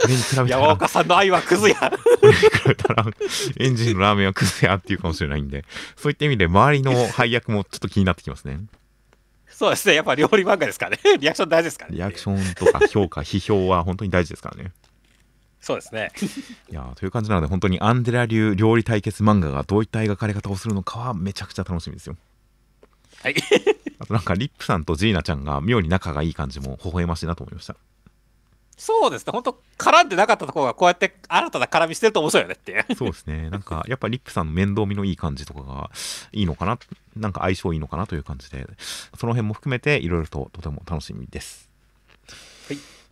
[0.07, 1.77] れに比べた山ら、岡さんの愛はクズや。
[2.21, 3.07] これに比べたら、
[3.59, 5.65] エンジンのラーメンはクズやっていうかもしれないんで、
[5.97, 8.61] そういった意味で周りの配役もちょっと気になってきますね。
[9.49, 9.95] そうですね。
[9.95, 10.99] やっぱ料理漫画ですからね。
[11.19, 11.97] リアクション大事ですからね。
[11.97, 14.73] リアクションとか評価、批評は本当に大事ですからね。
[15.59, 16.13] そうですね。
[16.71, 22.17] いやーという感じなので、本当にアンデラ流料理対決漫画がどういった描かれ方をするのかはめちゃくちゃ楽しみですよ。
[23.23, 23.35] はい。
[23.99, 27.77] あとなんか、リップさんとジーナちゃんが妙に仲がいい感じも微笑ましいなと思いました。
[28.81, 29.33] そうですね。
[29.33, 32.87] 本当絡んでなかったところがこうやって新たな絡みしてると面白いよねっていう。
[32.97, 33.51] そうですね。
[33.51, 35.91] なんか、やっぱリップさんの面倒見のいい感じとかが
[36.33, 36.79] いいのかな、
[37.15, 38.67] なんか相性いいのかなという感じで、
[39.19, 41.70] その辺も含めていろいろととても楽しみです。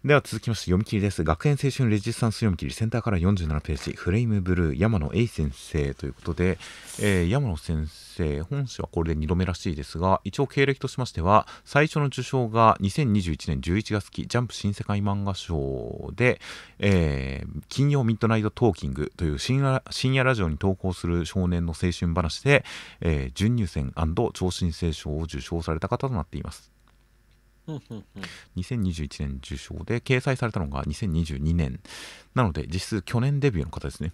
[0.08, 1.22] では続きまして読み切りです。
[1.22, 6.56] 学園青春レジスタンス読み切りセンターから47ページ、フレームブルー山野 A 先生ということで、
[6.98, 16.40] えー山野先生、本誌はこれで2度目らしいですが、一応経歴としましては、最初の受賞が2021年11月期ジャンプ新世界漫画賞で、
[16.78, 22.64] えー金曜ミッドナイトトーキングという深夜深夜ラジオに投稿する少年の青春話で、
[23.02, 23.92] えー準入選
[24.32, 26.77] 超新星賞を受賞された方となっています。
[27.68, 28.22] うんうんうん
[28.56, 31.80] 2021年受賞で掲載されたのが2022年
[32.34, 34.12] なので実質去年デビューの方ですね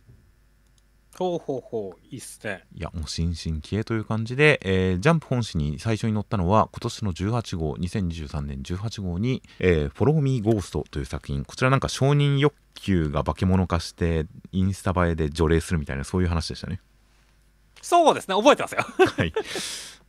[1.17, 2.07] ほうほうほう。
[2.11, 2.65] いいっすね。
[2.75, 16.81] いやもう新進気鋭という感じで、えージャンプ本誌に最初に載ったのは今年の18号2023年18号に「えー、フォローミーゴーストという作品こちらなんか承認欲求が化け物化してインスタ映えで除霊するみたいなそういう話でしたね
[17.85, 18.35] そうですね。
[18.35, 18.81] 覚えてますよ。
[18.81, 19.33] はい。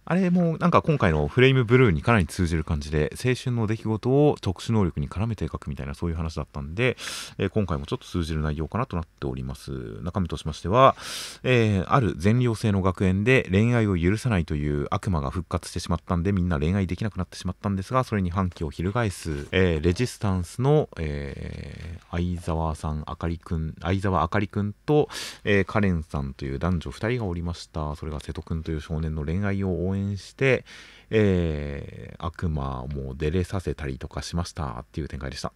[0.07, 6.95] あれもなんか今回のフレームブルーにかなり通じる感じで青春の出来事を特殊能力に絡めて描くみたいなそういう話だったんで、
[7.39, 9.71] えー今回もちょっと通じる内容かなとなっております。
[10.01, 10.95] 中身としましては、
[11.43, 25.09] えーある全寮制の学園で恋愛を許さないという悪魔が復活してしまったんでみんな恋愛できなくなってしまったんですがそれに反旗を翻す、えーレジスタンスの、え相沢さんあかりくん相沢あかりくんと、
[25.43, 27.95] えカレンさんという男女2人がおりました。
[27.95, 30.65] それが瀬戸くんという少年の恋愛を応援して、
[31.09, 35.51] えー悪魔も出れさせたりとかしましたっていう展開でした。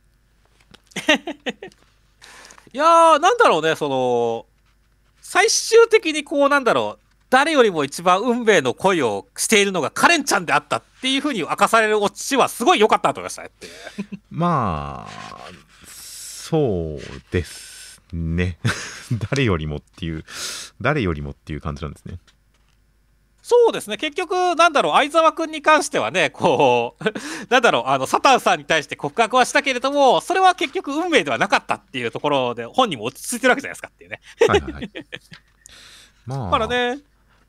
[2.72, 4.46] いやー、なんだろうね、その、
[5.22, 13.52] 最終的にこう、なんだろう、誰よりも一番運命の恋をしているのがカレンちゃんであったっていうふうに明かされるオチはすごい良かったと思いましたね。
[14.32, 15.52] まあ
[15.88, 18.58] そうですね。
[19.30, 20.26] 誰よりもっていう
[20.82, 22.18] 誰よりもっていう感じなんですね
[23.50, 27.04] そうですね、結局、なんだろう、相沢君に関してはね、こう、
[27.50, 34.22] なんだろう、あの、サタンさんに対して告白はしたけれども、それは結局運命ではなかったっていうところで、本人も落ち着いてるわけじゃないですかっていうね。
[34.48, 34.92] はいはいはい。
[36.28, 36.98] まあ、だからね、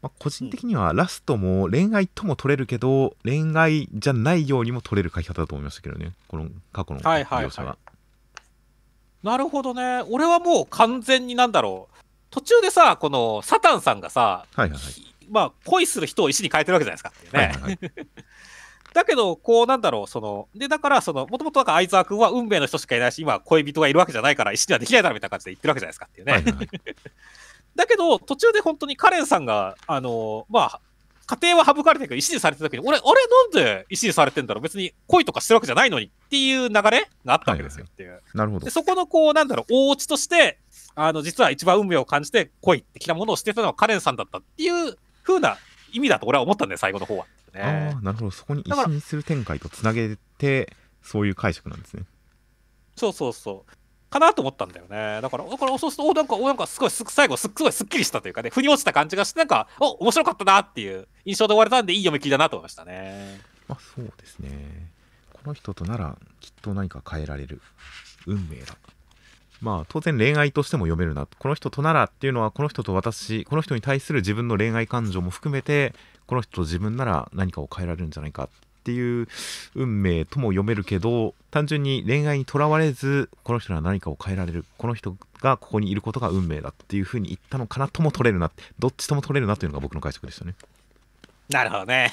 [0.01, 7.76] まあ個人的にはラストも恋愛とも取れるけど、恋愛じゃないようにも取れる書き方だと思いましたけどね、この過去のはいはいはい描写は。
[9.22, 11.96] なるほどね、俺はもう完全になんだろう、
[12.30, 15.11] 途中でさ、このサタンさんがさ、はいはいはい。
[15.30, 17.44] まあ、恋する人を石に変えてるわけじゃないですかね。
[17.46, 17.78] はいはいはい
[18.92, 26.32] だけど、こうなんだろう、その、で、だから、その、もともと相沢君は運命の人しかいないし、今、恋人がいるわけじゃないから、石にはできないだろみたいな感じで言ってるわけじゃないですかっていうね。
[26.32, 26.68] はいはいはい
[27.76, 30.80] だけど、途中で本当にカレンさんが、あの、まあ、
[31.26, 34.62] 家庭は省かれてるけど、石にされてた時に、俺、あれ、なんで石にされてんだろう？
[34.62, 38.20] 別に恋とかしてるわけじゃないのにっていう流れがあったわけですよっていう。
[38.34, 38.70] なるほどで、。
[38.72, 40.58] そこの、こう、なんだろう、大落ちとして、
[40.96, 45.56] あの、実は一番運命を感じて恋ってきたものをしてたのはカレンさんだったっていう風な
[45.92, 47.26] 意味だと俺は思ったんだよ、最後の方は。
[47.54, 48.30] ねああ、なるほど。
[48.30, 52.04] そこにだから石にする展開とつなげて、そういう解釈なんですね。
[52.96, 54.10] そうそうそう。
[54.10, 55.20] かなと思ったんだよね。
[55.22, 63.40] だから、だからそうすると、おなんか、おなんかすごいす、最後す、すごいすっきりしたというかね、腑に落ちた感じがして、なんか、お面白かったなっていう印象で終われたんで、いい読み切りだなと思いましたね。
[63.68, 64.90] まあそうですね。
[65.32, 67.62] この人とならきっと何か変えられる。
[68.26, 68.74] 運命だ。
[69.61, 71.26] まあ当然恋愛としても読めるな。
[71.26, 75.94] この人とならっていうのはこの人と私、この人に対する自分の恋愛感情も含めて、
[76.26, 78.48] この人と自分なら何かを変えられるんじゃないかっ
[78.84, 79.28] ていう
[79.74, 84.64] 運命とも読めるけど、単純に恋愛にとらわれず、この人なら何かを変えられる。
[84.78, 88.50] この人がここにいることが運命だっていうふうに言ったのかなとも取れるな。
[88.78, 90.54] どっちとも取れるなというのが僕の解釈でしたね。
[91.50, 92.12] なるほどね。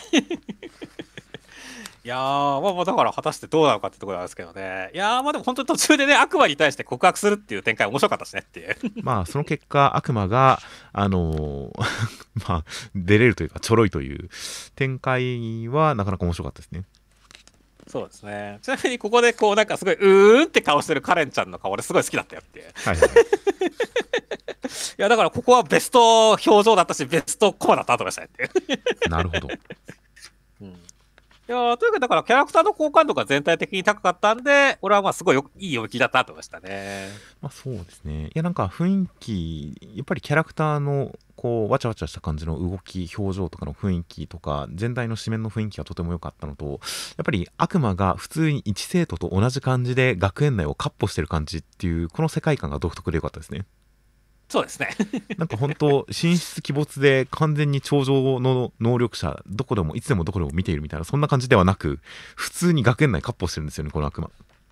[2.08, 4.92] いやー、まあまあ、だから果たしてどうなのかってところなんですけどね。
[4.94, 8.78] いやー、まあでも本当に途中でね、悪魔に対して告白するっていう展開面白かったしねっていう。
[9.04, 10.62] まあその結果悪魔が
[10.94, 11.72] あのー
[12.48, 12.64] まあ
[12.96, 14.30] 出れるというかちょろいという
[14.78, 16.84] 展開はなかなか面白かったですね。
[17.88, 18.60] そうですね。
[18.62, 22.66] ちなみにここでこうなんかすごい、うーんって顔してるカレンちゃんの顔俺すごい好きだったよっていう。
[22.68, 23.10] いはいはい、
[24.98, 28.76] や、だからここはベスト表情だったし、ベストコマだったと思いましたねってい
[29.08, 29.10] う。
[29.10, 29.50] なるほど。
[31.50, 37.08] いやというか、だからキャラクターの好感度が全体的に高かったんで、俺はまあすごいよいい読みだったと思いましたね。
[37.42, 38.26] まあそうですね。
[38.28, 46.80] いやなんか雰囲気やっぱりキャラクターのこうわちゃわちゃした感じの動き表情とかの雰囲気とか全体の紙面の雰囲気がとても良かったのとやっ
[47.24, 53.66] ぱり悪魔が普通に一生徒と同じ感じで学園内をカッ歩してる感じっていうこの世界観が独特で良かったですね。
[54.50, 54.90] そうですね。
[55.38, 62.00] なんか本当、神出鬼没で完全に頂上の能力者、どこでもいつでもどこでも見ているみたいな、そんな感じではなく、
[62.36, 64.30] 普通に学園内カッ歩してるんですよね、この悪魔。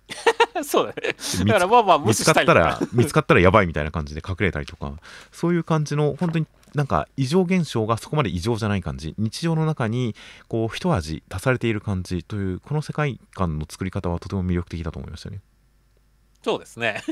[0.64, 1.14] そうだね。
[1.40, 4.94] 見だからまあまあ無見つかったら、見つかったらやばいみたいな感じで隠れたりとか、
[5.30, 10.14] そういう感じの、本当になんか異常現象がそこまで異常じゃない感じ、日常の中に
[10.48, 15.40] こう一味足されている感じという、この世界観の作り方はとても魅力的だと思いましたね。
[16.46, 17.02] そうですね。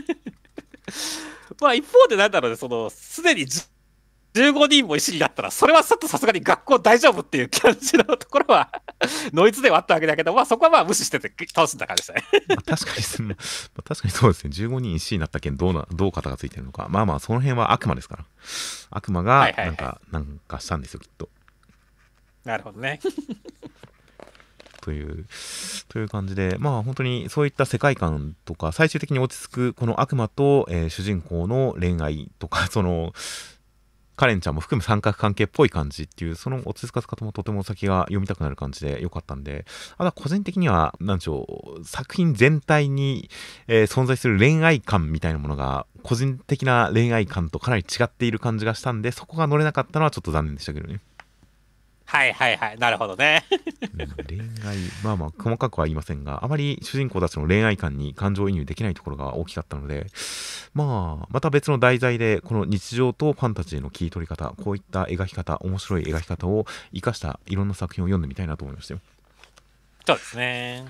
[1.60, 3.62] まあ一方でなんだろうね、その、すでにじ
[4.34, 8.70] 15人も石になったら、それはちょっとさすがに学校大丈夫っていう感じのところは、
[9.34, 12.44] ノイズではあったわけだけど、まあそこはまあ無視してて倒すんだ感じでしたね。
[12.48, 13.34] まあ確かにその、 ま
[13.78, 18.24] あ確かにそうですね、15人 C になった件どうな、どう肩がついてるのか、まあまあ、その辺は悪魔ですから、
[18.90, 21.28] 悪魔がはいはいはいなんか、なんかしたんですよ、きっと。
[22.44, 23.00] なるほどね。
[24.84, 25.26] という、
[25.88, 33.14] という感じで、まあ本当にそういった世界観とか、最終的に落ち着くこの悪魔と、えー主人公の恋愛とか、 その、
[34.16, 39.64] カレンちゃんも含む三角関係っぽい感じっていう、その落ち着かせ方もとても先が読みたくなる感じで良かったんで、
[39.94, 43.30] あとは個人的には、なんでしょう、作品全体に、
[43.66, 51.00] えー存在する恋愛感みたいなものが、個人的な恋愛感とかなり違っている感じがしたんで、そこが乗れなかったのはちょっと残念でしたけどね。
[52.06, 52.78] はいはいはい。
[52.78, 53.44] なるほどね。
[53.98, 60.06] うん恋愛、まあまあ、細かくは言いませんが、あまり主人公たちの恋愛観に感情移入できないところが大きかったので、
[60.74, 69.00] まあ、また別の題材で、この日常とファンタジーの切り取り方、こういった描き方、面白い描き方を生かしたいろんな作品を読んでみたいなと思いましたよ。
[70.06, 70.84] そうですね。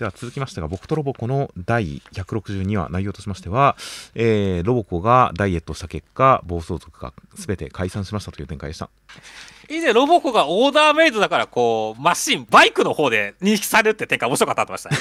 [0.00, 3.76] では続きましてが、僕とロボコの第162話、内容としましては、
[4.14, 8.88] えーロボコがダイエットした結果、暴走族が全て解散しましたという展開でした。
[9.68, 14.96] 以前ロボコがオーダーメイドだから、こう、マシン、バイクの方で認識されるって展開面白かったと思いましたね。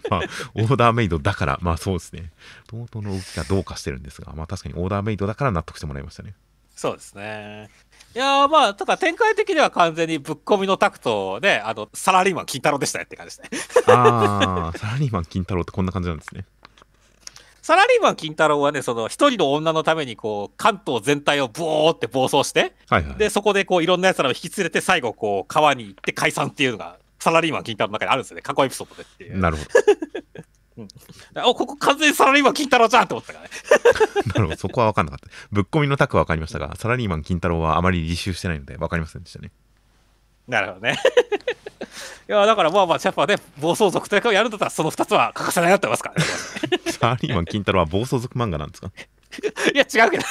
[0.08, 0.20] まあ、
[0.54, 2.32] オーダーメイドだから、まあそうですね。
[2.72, 6.34] 弟の動きがどうかしてるんですが、まあ確かにオーダーメイドだから納得してもらいましたね。
[6.76, 7.70] そうですね。
[8.14, 13.84] いやーまあ、ただ展開的には完全にぶっ込みのタクトで、あの、サラリーマン金太郎でしたねって感じですね。
[13.88, 16.44] あー、サラリーマン金太郎ってこんな感じなんですね。
[17.62, 23.16] サラリーマン金太郎はね、その一人の女のためにこう、関東全体をボーって暴走して、はいはい。
[23.16, 28.42] で、そこでこう、いろんな奴らを引き連れて、最後こう、川に行って解散っていうのが、サラリーマン金太郎の中にあるんですよね。
[28.42, 29.38] 過去エピソードでっていう。
[29.38, 29.64] なるほ
[31.46, 33.50] お、ここ完全にサラリーマン金太郎じゃんって思ったからね。
[34.24, 34.32] ど。
[34.34, 34.56] なるほど。
[34.56, 35.28] そこは分かんなかった。
[35.52, 39.50] ぶっ込みのタクは分かりましたが、サラリーマン金太郎はあまり履修してないので分かりませんでしたね。
[40.48, 40.98] なるほどね。
[42.28, 46.78] いや、だからまあまあ、やっぱね、暴走族というかをやるんだったら、その2つは欠かせないなってますからね。
[46.92, 48.90] サラリーマン金太郎は暴走族漫画なんですか？
[49.74, 50.24] いや、違うけど。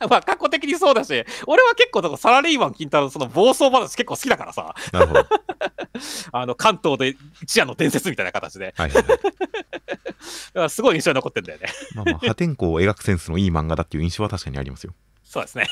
[0.08, 5.26] まあ、過去的にそうだし、俺は結構、サラリーマン金太郎のその暴走話結構好きだからさ、なるほど。
[6.32, 10.70] あの、関東で一夜の伝説みたいな形で、はいはいはい。
[10.70, 11.68] すごい印象に残ってんだよね。
[11.94, 14.94] まあまあ、破天荒を描くセンスのいい漫画だっていう印象は確かにありますよ。
[15.22, 15.68] そうですね。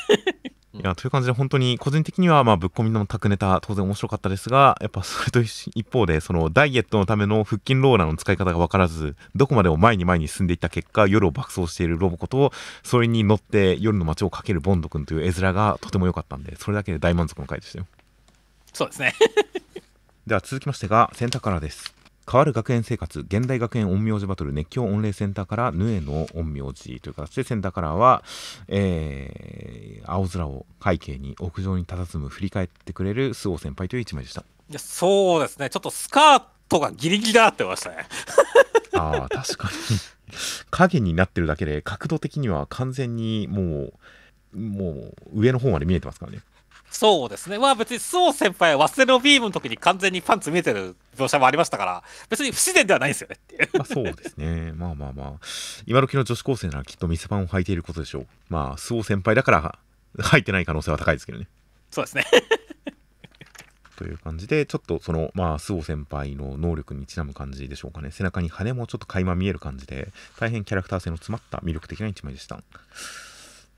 [0.71, 12.53] いやという感じで本当に個人的にはまあぶっ込みのタクネタ当然面白かったですがやっぱそれと一方でそのダイエットのための腹筋ローラーの使い方が分からずどこまでも前に前に進んでいった結果夜を爆走しているロボコと
[12.83, 17.87] それに乗って夜の街を駆けるボンド君という絵面がとても良かったんでそれだけで大満足の回でしたよ。
[18.71, 19.15] そうですね。
[20.27, 21.98] では続きましてがセンターカラーです
[22.31, 28.23] 変わる学園生活現代学園陰陽師バトル熱狂御礼センターからヌエの陰陽師という形でセンターカラーは、
[28.67, 35.69] えー青空を背景に屋上に佇む振り返ってくれる周防先輩という一枚でしたいやそうですね。
[35.69, 38.07] ちょっとスカートがギリギリだってましたね。
[38.93, 39.97] ああ確かに
[40.71, 43.91] 影になってるだけで角度的には完全にも
[44.53, 46.39] うもう上の方まで見えてますからね
[46.99, 47.57] そうですね。
[47.57, 53.69] まあ別に、周防先輩は忘れのビームの時に完全にパンツ見えてる描写もありましたから、別に不自然ではないんですよねっていう。
[53.73, 55.33] まあそうですね まあまあまあ
[55.87, 59.79] 今時の女子高生ならきっと店パンを履いていることでしょうまあ周防先輩だから
[60.17, 61.47] 履いてない可能性は高いですけどね
[61.89, 62.25] そうですね。
[63.95, 72.63] という感じでちょっとそのまあ周防先輩の能力にちなむ感じでしょうかね背中に羽もちょっと垣間見える感じで大変キャラクター性の詰まった魅力的な一枚でしたで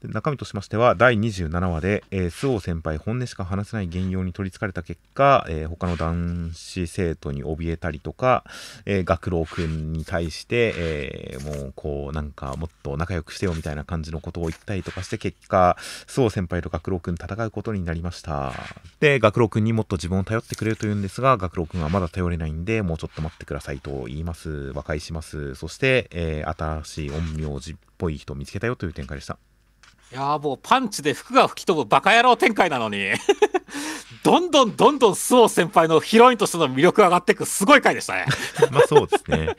[0.03, 8.43] 中身としましては第27話で、えー、周防先輩本音しか話せない原用に取りつかれた結果、えー他の男子生徒に怯えたりとか、
[8.85, 15.77] えー学郎くんに対して、えーもうこうなんかもっと仲良くしてよみたいな感じのことを言ったりとかして結果
[16.07, 18.53] 周防先輩と学郎くん戦うことになりました。
[18.99, 24.71] で学郎くんにもっと自分を頼ってくれるというんですが学郎くんはまだ頼れないんでもうちょっと待ってくださいと言います。
[24.73, 25.53] 和解します。
[25.55, 29.50] そして、えー新しい陰陽師っぽい人を見つけたよという展開でした。
[30.11, 33.11] いやもうパンチで服が吹き飛ぶバカ野郎展開なのに、
[34.23, 38.25] どんどんどんどん周防先輩のヒロインとしての魅力が上がっていくすごい回でしたね。
[38.71, 39.55] まあそうですね。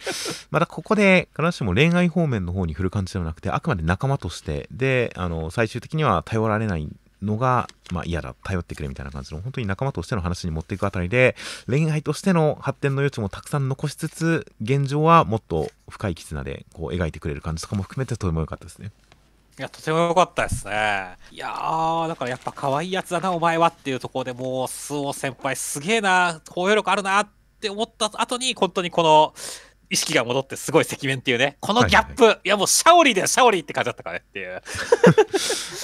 [0.50, 6.86] まだここで必ずしも恋愛方面の方に振る感じではなくて、あくまで仲間として、で、あの、最終的には頼られない
[7.22, 11.34] のが、まあ嫌だ、頼ってくれみたいな感じの、本当に仲間としての話に持っていくあたりで、
[11.66, 18.90] 恋愛としての発展の余地もたくさん残しつつ、現状はもっと深い絆でこう描いてくれる感じとかも含めてとても良かったですね。
[19.58, 21.16] いや、とても良かったですね。
[21.30, 27.28] いやー、だからやっぱ可愛いやつだな、お前はっていうところでもう、周防先輩すげえな、包容力あるなっ
[27.60, 29.34] て思った後に、本当にこの、
[29.90, 34.56] 意識が戻ってすごい赤面っていうね、このギャップ、いやもうシャオリーだよ、シャオリーって感じだったからねっていう、ま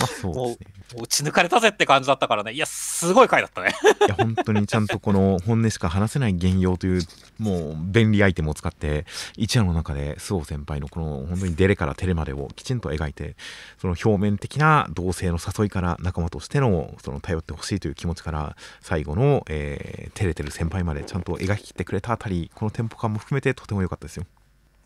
[0.02, 0.77] あそうもですね。
[0.96, 3.74] 打ち抜かれたぜって感じだったからね、いや、すごい回だったね。
[4.06, 7.02] いや本当にちゃんとこの本音しか話せない原用という
[7.38, 9.04] もう便利アイテムを使って
[9.36, 13.36] 一夜の中で周防先輩のこの本当にデレからテレまでをきちんと描いて
[13.78, 24.24] その表面的な同性の誘いから仲間としてのその頼ってほしいという気持ちから最後の、えー、照れてる先輩までちゃんと描き切ってくれたあたりこのテンポ感も含めてとても良かったですよ。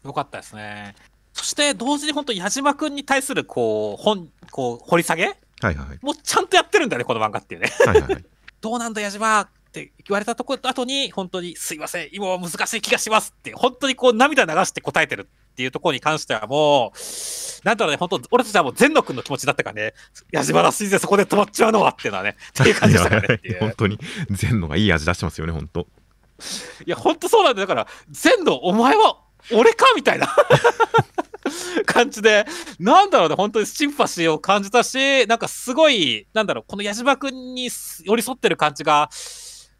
[0.04, 0.94] よかったですね。
[1.32, 5.36] そして同時に本当矢島くんに対するこう、本、こう、掘り下げ
[5.66, 5.98] はいはいはい。
[6.02, 7.70] もうちゃんとやってるんだよね、この漫画っていうね。
[7.86, 8.24] はいはいはい。
[8.60, 19.94] どうなんだ矢島って言われたとこ後に本当にすいません今は難しい気がしますって本当にこう涙流して答えてるっていうところに関してはもうなんだろうね本当俺たちはもう善野くんの気持ちだったからね
[20.30, 23.98] 矢島らしいぜそこで止まっちゃうのはっていうのはね っていう感じでしたからね本当に
[24.30, 25.86] 全のがいい味出してますよね本当。
[26.84, 29.20] いや本当そうなんだよだから善野お前は
[29.52, 30.34] 俺かみたいな
[31.86, 32.44] 感じで、
[32.78, 37.68] なんだろうね、本当にシンパシーを感じたし、なんかすごい、なんだろう、この矢島君に
[38.04, 39.08] 寄り添ってる感じが、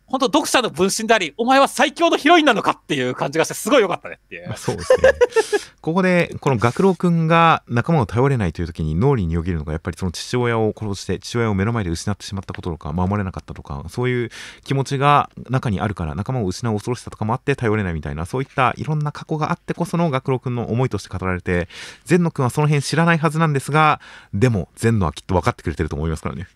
[0.07, 4.57] 本当読者の分身であり、お前は最強のヒロインなのかっていう感じがして、すごい良かったねっていうまあ。
[4.57, 5.12] そうですね。
[5.80, 14.30] ここで、この学郎くんが仲間を頼れないという時に脳裏によぎるのが、やっぱりその父親を殺して、父親を目の前で失ってしまったこととか、守れなかったとか、そういう
[14.64, 21.68] 気持ちが中にあるから、仲間を失う恐ろしさとかもあって頼れないみたいな、そういったいろんな過去があってこその学郎くんの思いとして語られて、
[22.05, 24.00] 善野くんはその辺知らないはずなんですが、
[24.34, 26.46] でも、善野はきっと分かってくれてると思いますからね。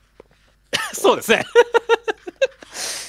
[0.93, 1.45] そうですね。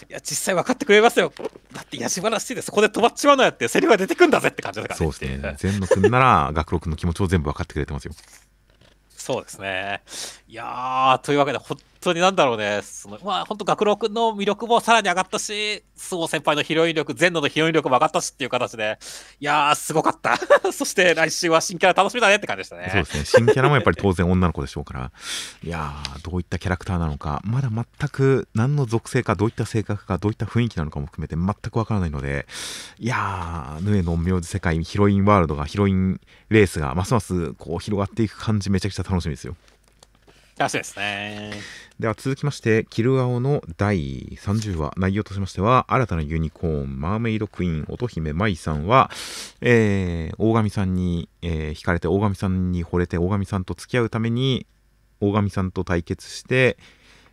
[0.10, 1.34] いや実際分かってくれますよ。
[1.74, 5.56] だって矢島らしいでそこで止まっちまうのやってセリフが出てくんだぜって感じだからそうですね。
[5.58, 8.14] 全野くんなら 学郎くんの気持ちを全部分かってくれてますよ。
[9.28, 10.02] そうですね。
[10.48, 19.00] いやー、というわけで、本当になんだろうね、そのまあ、本当、学郎君の魅力もさらに上がったし、菅生先輩のヒロイン力、全野のヒロイン力も上がったしっていう形で、
[19.40, 20.38] いやー、すごかった。
[20.72, 22.90] そして来週は新キャラ楽しみだねって感じでしたね。
[22.92, 23.26] そうですね。
[23.26, 25.12] 新キャラもやっぱり当然女の子でしょうから、
[25.64, 32.48] いやー、どういったキャラクターなのか、まだ全く何の属性か、どういった性格か、どういった雰囲気なのかも含めて全くわからないので、
[33.00, 36.20] いやー、ヌエの陰陽師世界、ヒロインワールドが、ヒロイン
[36.50, 39.56] レースがますますこう広がっていく感じ、めちゃくちゃ楽しみですよ。
[40.58, 41.54] らしいですね。
[42.00, 49.10] では続きまして、キルアオの第30話、内容としましては、新たなユニコーン、マーメイドクイーン、乙姫舞さんは、
[49.62, 54.68] えー、大神さんに、えー、惹かれて、大神さんに惚れて、大神さんと付き合うために、
[55.22, 56.78] 大神さんと対決して、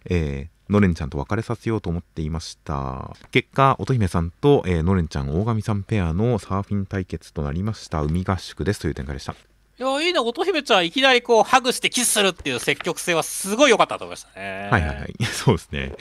[0.06, 3.14] えー、のれんちゃんと別れさせようと思っていました。
[3.30, 8.02] 結果乙姫さんと、えー、のれんちゃん大神さんペアのサーフィン対決となりました。
[8.02, 9.34] 海合宿ですという展開でした。
[9.76, 14.68] いや、いいな、乙姫ちゃん、いきなりこう、ハグしてキスするっていう積極性はすごい良かったと思いましたね。
[14.70, 15.14] はいはいはい。
[15.26, 15.92] そうですね。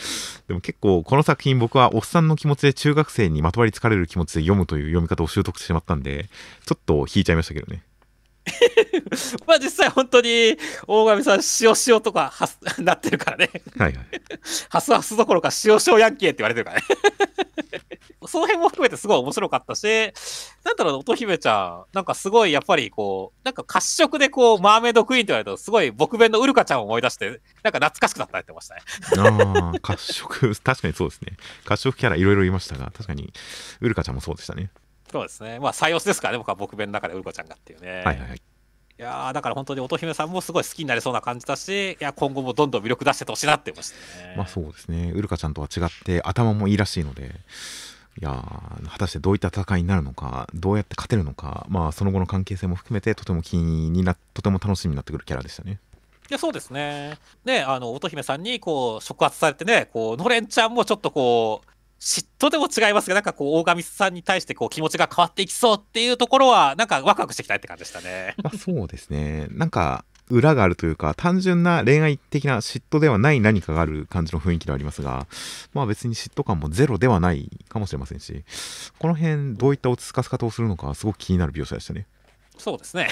[0.48, 6.30] でも結構、この作品僕はおっさんの気持ちで中学生にまとわりつかれる気持ちで読むという読み方を習得してしまったんで、
[6.68, 7.82] ちょっと引いちゃいましたけどね。
[9.48, 13.50] まあ実際本当に大神さん塩塩とかはなってるからね。
[13.78, 14.06] はいはい。
[14.70, 16.84] ハスハスどころか塩塩ヤンキーって言われてるからね。
[18.28, 19.84] その辺も含めてすごい面白かったし、
[20.64, 28.82] なんだろう、乙姫ちゃん、なんかすごいやっぱりこう、なんか褐色でこう、マーメイドクイーンって言われると、すごい僕弁のウルカちゃんを思い出して、なんか懐かしくなったってましたね。
[29.18, 31.34] ああ、褐色、確かにそうですね。
[31.66, 33.34] 褐色キャラいろいろいましたが、確かに
[33.82, 34.70] ウルカちゃんもそうでしたね。
[35.14, 35.60] そうですね。
[35.60, 38.02] まあ、採用ですからね、僕は僕弁の中でウルカちゃんがっていうね。
[38.04, 38.38] はいはいはい。
[38.38, 44.36] いやだから本当に乙姫さんもすごい好きになりそうな感じだし、いや今後もどんどん魅力出してほしいなってましたね。
[44.38, 47.32] まあそうですね、ウルカちゃんとは違って頭もいいらしいので、
[48.22, 48.44] いや
[48.88, 55.80] 果たしてどういった戦いになるのか、どうやって勝てるのか、まあその後の関係性も含めてとても気になとても楽しみになってくるキャラでしたね。
[56.30, 57.18] いやそうですね。
[57.44, 61.73] ね、あの乙姫さんにこう触発されてね、こうのれんちゃんもちょっとこう
[62.04, 68.36] 嫉妬でも違いますが、なんかこう、大神さんに対してこう気持ちが変わっていきそうっていうところは、なんかワクワクしてきたいって感じでしたね。
[68.44, 69.48] まあ、そうですね。
[69.52, 75.28] なんか、裏があるというか、単純な恋愛的な嫉妬ではない何かがある感じの雰囲気ではありますが、
[75.74, 78.44] まあ別に嫉妬感もゼロではないかもしれませんし、
[79.00, 82.06] この辺どういった落ち着かせ方をするのか、すごく気になる描写でしたね。
[82.58, 83.10] そうですね。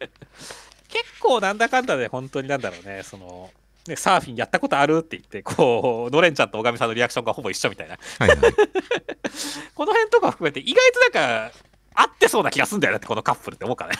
[0.88, 3.50] 結構なんだかんだで本当になんだろうね、その、
[3.88, 7.98] ね、サーフィンやったことあるって言って、こう、ノレンちゃんと小上さんのリアクションがほぼ一緒みたいな。
[8.18, 8.38] はいはい、
[9.74, 11.52] この辺とか含めて、意外となんか、
[11.94, 13.98] 合ってそうな気がするんだよねって、このカップルって思うからね。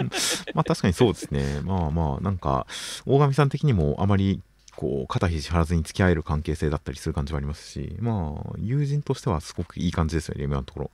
[0.54, 1.60] まあ確かにそうですね。
[1.62, 2.66] まあまあ、なんか、
[3.06, 4.42] 大神さん的にもあまり、
[4.74, 10.90] こう、肩肘張らずに付き合える関係性だったりする感じはありますし、まあ、友人としてはすごくいい感じですよね、今のところ。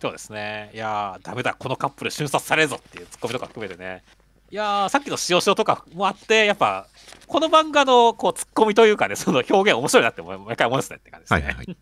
[0.00, 0.70] そうですね。
[0.74, 4.02] いやー、ダメだ、このカップル瞬殺されるぞっていうツッコミとか含めてね。
[4.50, 6.86] いやさっきの塩塩とかもあって、やっぱ、
[7.26, 11.42] この漫画のこうツッコミというかね、その表現面白いなって毎回思いますねって感じですね。
[11.42, 11.76] はいはい、い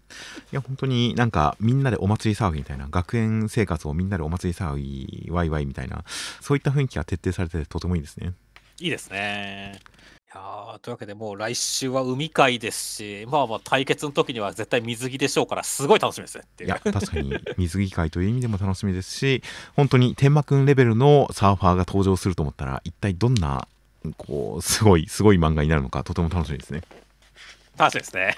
[0.50, 6.04] や、本当になんかみんなでお祭り騒ぎみたいな、学園生活をみんなでお祭り騒ぎ、ワイワイみたいな、
[6.40, 8.32] そういった雰囲気が徹底されててとてもいいですね。
[8.80, 9.78] いいですね。
[10.34, 19.42] やというわけでもう来週は海海ですし、まあまあ対決の時には絶対水着でしょうから、すごい楽しみですねいや、確かに水着界という意味でも楽しみですし、
[19.76, 23.68] 本当に天満くんレベルのサーファーが登場すると思ったら、一体どんな、
[24.16, 26.82] こう、すごい、すごい漫画になるのか、とても楽しみですね。
[27.76, 28.36] 楽しいですね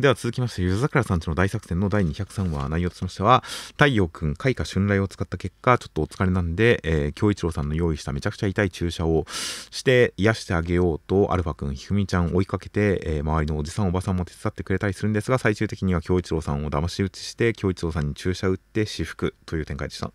[0.00, 3.42] では続きまして、ゆず桜さんちの大作戦の第203話、内容としましては、
[3.72, 9.26] 太陽くん、開花春雷を使った結果、ちょっとお疲れなんで、えー、一郎さんの用意しためちゃくちゃ痛い注射を
[9.70, 20.12] して、癒してあげようと、アルファくん、ひふみちゃん追いかけて、えー、周りのおじさん、おばさんも手伝ってくれたりするんですが、最終的には京一郎さんを騙し討ちして、京一郎さんに注射打って私服という展開でした。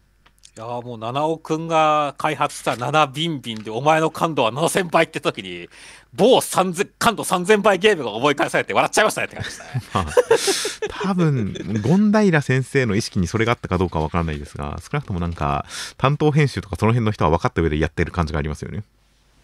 [0.58, 5.70] いやもう七尾くんが開発した7ビンビンでお前の感度は7000倍って時に
[6.16, 11.54] 某3000感度3000倍ゲームが思い返されて笑っちゃいましたねって感じでしたね、 多分
[11.84, 18.84] 権平先生の意識にそれがあったかどうかわからないですが少なくともなんか担当編集とかその辺の人は分かった上でやってる感じがありますよね。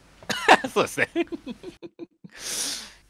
[0.74, 1.10] そうですね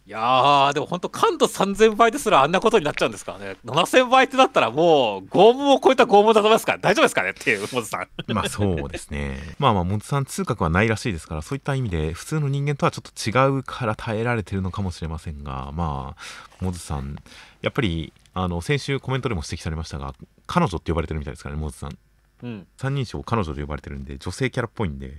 [0.06, 3.56] いやー、でも本当、感度3000倍ですらあんなことになっちゃうんですからね。
[3.64, 7.30] 7000倍ってなったらもう、拷問を超えた拷問だと思いますから、大丈夫ですかね？
[7.30, 8.34] っていう、モズさん。
[8.34, 9.40] まあそうですね。
[9.60, 16.22] まあまあ、モズさん、通覚はないらしいですから、そういった意味で、普通の人間とはちょっと違うから耐えられてるのかもしれませんが、まあ、
[16.60, 17.16] モズさん、
[17.62, 20.14] やっぱり、あの、先週コメントでも指摘されましたが、
[20.48, 21.98] 彼女って呼ばれてるみたいですからね、モズさん。
[22.42, 25.14] うん、三人称彼女と呼ばれてるんで女性キャラっぽいんで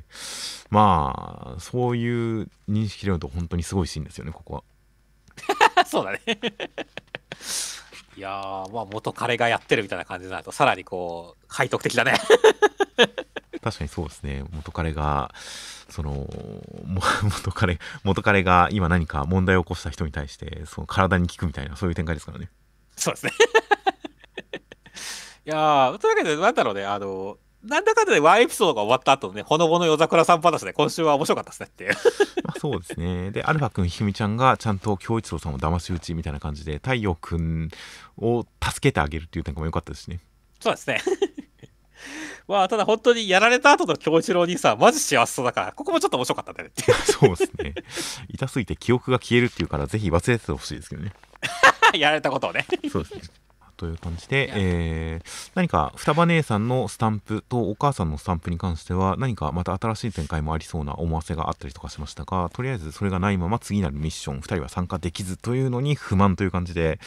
[0.69, 2.07] まあそうい
[2.43, 4.63] う認識で言うと本当にすごいシーンですよねここは
[5.87, 6.21] そうだね
[8.17, 12.15] いいやー、まあ元彼がやってるみたいな感じになると、さらにこう、背徳的だね。
[13.61, 14.45] 確かにそうですね。
[14.53, 15.35] 元彼が、
[15.89, 16.29] その、も
[17.23, 22.51] 元彼、元彼が今何か問題を起こした人に対して、その体に効くみたいな、そういう展開ですからね。
[22.97, 23.33] そうですね。
[25.47, 31.95] いやー、というわけで、なんだろうね、あの、なんだかんだでワンエピソードが終わった後のね、ほのぼの夜桜さん話で今週は面白かったですねっていう。
[32.45, 33.31] まあ、そうですね。
[33.31, 37.71] で、アルファ君、ひふみちゃんがちゃんと京一郎さんを騙し討ちみたいな感じで、太陽君
[38.19, 40.21] を助けてあげるっていう点も良かったですしね。
[40.61, 41.01] そうですね。
[42.47, 46.93] まあ、ただ本当にやられた後の京一郎兄さん、マジ幸せそうだから、ここもちょっと面白かったねって。
[46.93, 47.75] そうですね。
[48.29, 51.15] 痛すぎて記憶が消えるっていうから、ぜひ忘れててほしいですけどね。
[51.97, 52.67] やられたことをね。
[52.93, 53.23] そうですね。
[53.77, 66.99] という感じでえー何か双葉姉さんのスタンプとお母さんのスタンプに関しては何かまた新しい展開もありそうな思わせがあったりとかしましたがとりあえずそれがないまま次なるミッション2人は参加できずというのに不満という感じで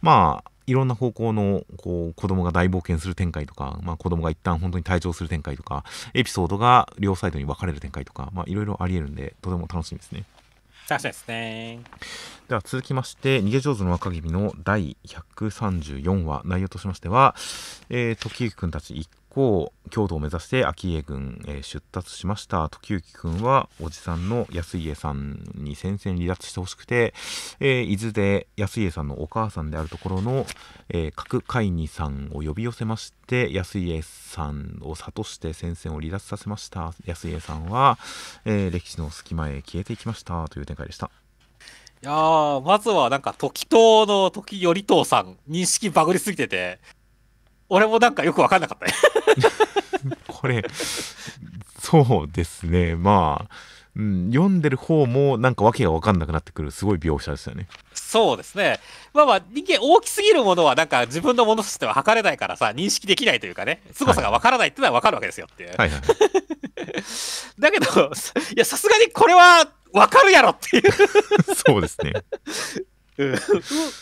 [0.00, 10.24] まあいろんな方向のこう子供が大冒険する展開とか、まあ、子供が一旦本当に退場する展開とかエピソードが両サイドに分かれる展開とか、まあ、いろいろありえるんでとても楽しみですね。
[10.88, 11.80] 確かですね。
[12.48, 17.34] では続きまして逃げ上手の若君の第134話内容としましては、
[17.88, 22.68] えー時行くんたち一行京都を目指して秋家軍、えー出立しました。
[22.68, 27.14] 時行くんはおじさんの安家さんに戦線離脱してほしくて、
[27.58, 30.46] えー伊豆で安家さんのお母さんであるところの、
[30.90, 36.92] えー、角海二さんを呼び寄せまして安家さんを諭して戦線を離脱させました。
[37.06, 37.98] 安家さんは、
[38.44, 40.46] えー歴史の隙間へ消えていきました。
[40.48, 41.10] という展開でした。
[42.02, 46.80] いやー、まずはなんか、時藤の時頼藤さん、認識バグりすぎてて、
[47.72, 48.92] 俺もなんかよくわかんなかったね。
[50.28, 50.62] これ、
[51.80, 53.54] そうですね、まあ、
[53.96, 57.68] うん、読んでる方もなんか訳が分かんなくなってくるすごい描写ですよね。
[57.94, 58.78] そうですね。
[59.14, 65.74] まあまあ、人間大きすぎるものはなんか自分のものとしては測れないからさ、認識できないというかね、凄さがわからないっていうのはわかるわけですよっていう。
[65.78, 66.00] はいはい。
[67.58, 70.82] だけど、いや、さすがにこれはわかるやろっていう
[71.66, 72.12] そうですね。
[73.18, 73.34] うん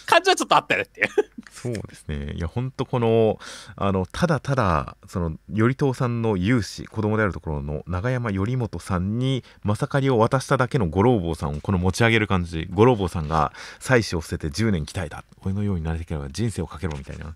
[0.06, 1.08] 感じはちょっとあったよねっていう。
[1.50, 2.32] そうですね。
[2.34, 3.38] いや、ほんとこの、
[3.76, 15.24] あの、ただただ、その、頼藤さんの有志、子供であるところの長山頼元さんに、まさかりを渡しただけの五郎坊さんをこの持ち上げる感じ、五郎坊さんが妻子を捨てて10年鍛えた。
[15.42, 17.34] 俺のようになれてければ人生をかけろみたいな。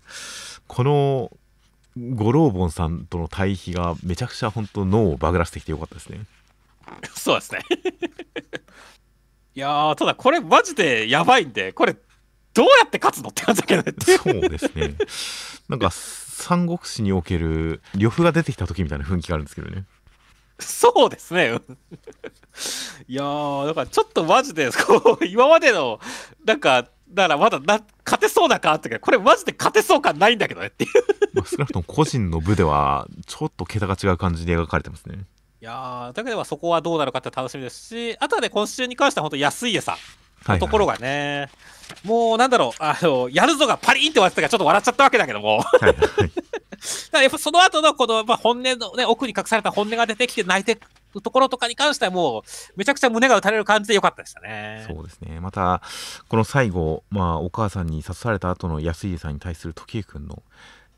[0.67, 1.31] この、
[1.97, 6.25] 五郎坊さんとの対比がめちゃくちゃ本当脳をバグらせてきてよかったですね。
[7.15, 7.59] そうですね。
[9.55, 11.95] いやー、ただこれマジでやばいんで、これ
[12.53, 13.93] どうやって勝つのって感じだけどね。
[13.99, 14.95] そうですね。
[15.69, 19.85] なんか、三国志における呂布が出てきた時みたいな雰囲気があるんですけどね。
[20.59, 21.47] そうですね。
[21.49, 21.77] うん
[23.07, 25.99] いやー、だからちょっとマジで、こう、今までの、
[26.45, 30.91] なんか、だからまだな勝てそうな感あったけど、これマジで勝てそう感ないんだけどねっていう。
[31.33, 35.19] まあ、少なくとも個人の部ではちょっと桁が違う感じで描かれてますね。
[35.65, 39.95] いやー、だけどそこはどうなるかって楽しみですし、あとはね、今週に関しては本当安家さん
[40.45, 41.49] はい、のところがね、
[42.03, 46.31] もうなんだろう、あの、やるぞがパリンって終わってたからちょっと笑っちゃったわけだけども、はいはい、 だか
[47.13, 50.79] らやっぱその後のこの、まあ、本音のね、奥に隠された本音が出てきて泣いて
[51.15, 52.43] るところとかに関してはもう、
[52.75, 54.85] めちゃくちゃ胸が打たれる感じでよかったでしたね。
[54.87, 55.39] そうですね。
[55.39, 55.81] また、
[56.29, 60.43] この最後、まあ、お母さんに刺された後の安家さんに対する時行君の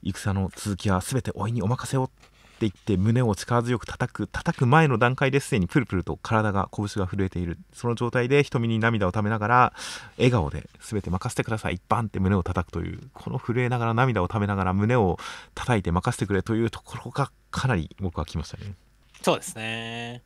[0.04, 2.10] 戦の続きは全ておいにお任せを
[2.58, 9.74] って言って胸を力強く叩く叩く前の段階ですでにプルプルと体が拳が震えているその状態で瞳に涙をためながら
[10.18, 15.20] 笑顔で全て任せてくださいバンって胸を叩くというこの震えながら涙をためながら胸を
[15.54, 18.74] 叩いて任せてくれというところがかなり僕は来ましたね。
[19.22, 20.24] そうですね。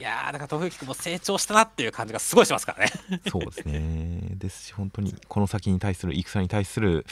[0.00, 2.92] いやー、だから、徳之君も成長したなっていう感じがすごいしますからね。
[3.30, 4.30] そうですね。
[4.36, 7.04] ですし、本当にこの先に対する戦に対する、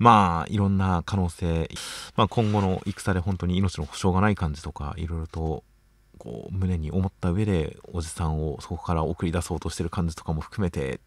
[0.00, 1.70] まあ、いろんな可能性、
[2.16, 5.62] まあ、今後の戦で本当に命の保証がない感じとか、いろいろと、
[6.18, 10.98] こう、胸に思った上で、おじさんをそこから送り出そうとしてる感じとかも含めて、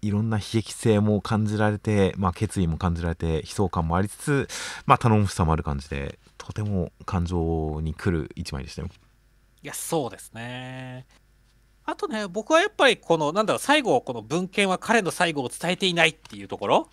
[0.00, 4.48] いろんな悲劇性も感じられて、まあ、決意も感じられて、悲壮感もありつつ、
[4.86, 8.88] まあ、頼もしさもある感じで、とても感情に来る一枚でしたよ。
[9.64, 11.06] いや、そうですね。
[11.86, 16.90] あとね、僕はやっぱりこの、なんだろう、最後、この文献は彼の最後を伝えていないっていうところ。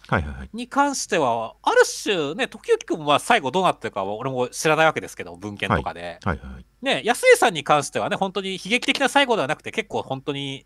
[0.53, 6.19] に関しては、ある種ね、時行君は最後どうなってるかは俺も知らないわけですけど、文献とかで。
[6.23, 6.65] はいはいはい。
[6.81, 10.65] ね、安江さんに関してはね、本当に悲劇的な最後ではなくて、結構本当に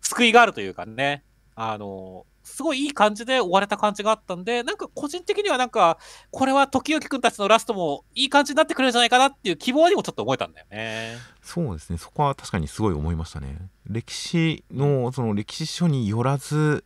[0.00, 1.22] 救いがあるというかね、
[1.54, 5.98] あの、すごいいい感じで終われた感じがあったんで、なんか個人的にはなんか、
[6.30, 11.16] これは時行君たちのラストもいい感じになってくれるんじゃないかなっていう希望にもちょっと思えたんだよね。
[11.42, 13.56] そうですねそこは確かにすごい思いましたね
[13.88, 16.84] 歴史のその歴史書によらず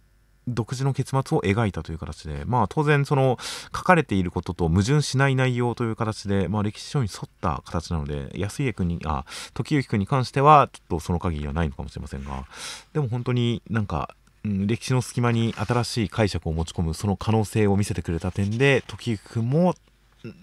[0.48, 3.38] 独自の結末を描いたという形で、まあ、当然その
[3.74, 12.46] 書かれていることと矛盾しない内容という形で、まあ、歴史書に沿った形なので安家君にあ時行君に関してはちょっとその限りはないのかもしれませんが
[12.92, 14.14] でも本当になんか、
[14.44, 19.74] うん、歴史の隙間に新しい解釈を持ち込むその可能性を見せてくれた点で時行君も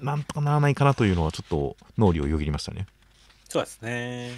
[0.01, 2.87] なんとかならないかなというのはちょっと脳裏をよぎりましたね。
[3.49, 4.31] そうですね。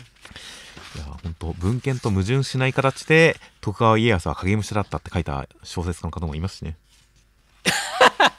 [0.95, 6.77] いや本当文献と矛盾しない形で徳川家康は影武者だったって書いた小説家の方もいますしね。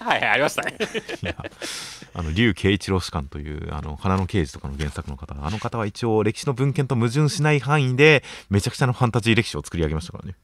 [0.00, 0.76] はいありましたね。
[1.22, 1.36] いや
[2.14, 10.34] あの竜慶一郎士官というあの花の刑事とかの原作の方あの方は一応歴史の文献と矛盾しない範囲でめちゃくちゃなファンタジー歴史を作り上げましたからね。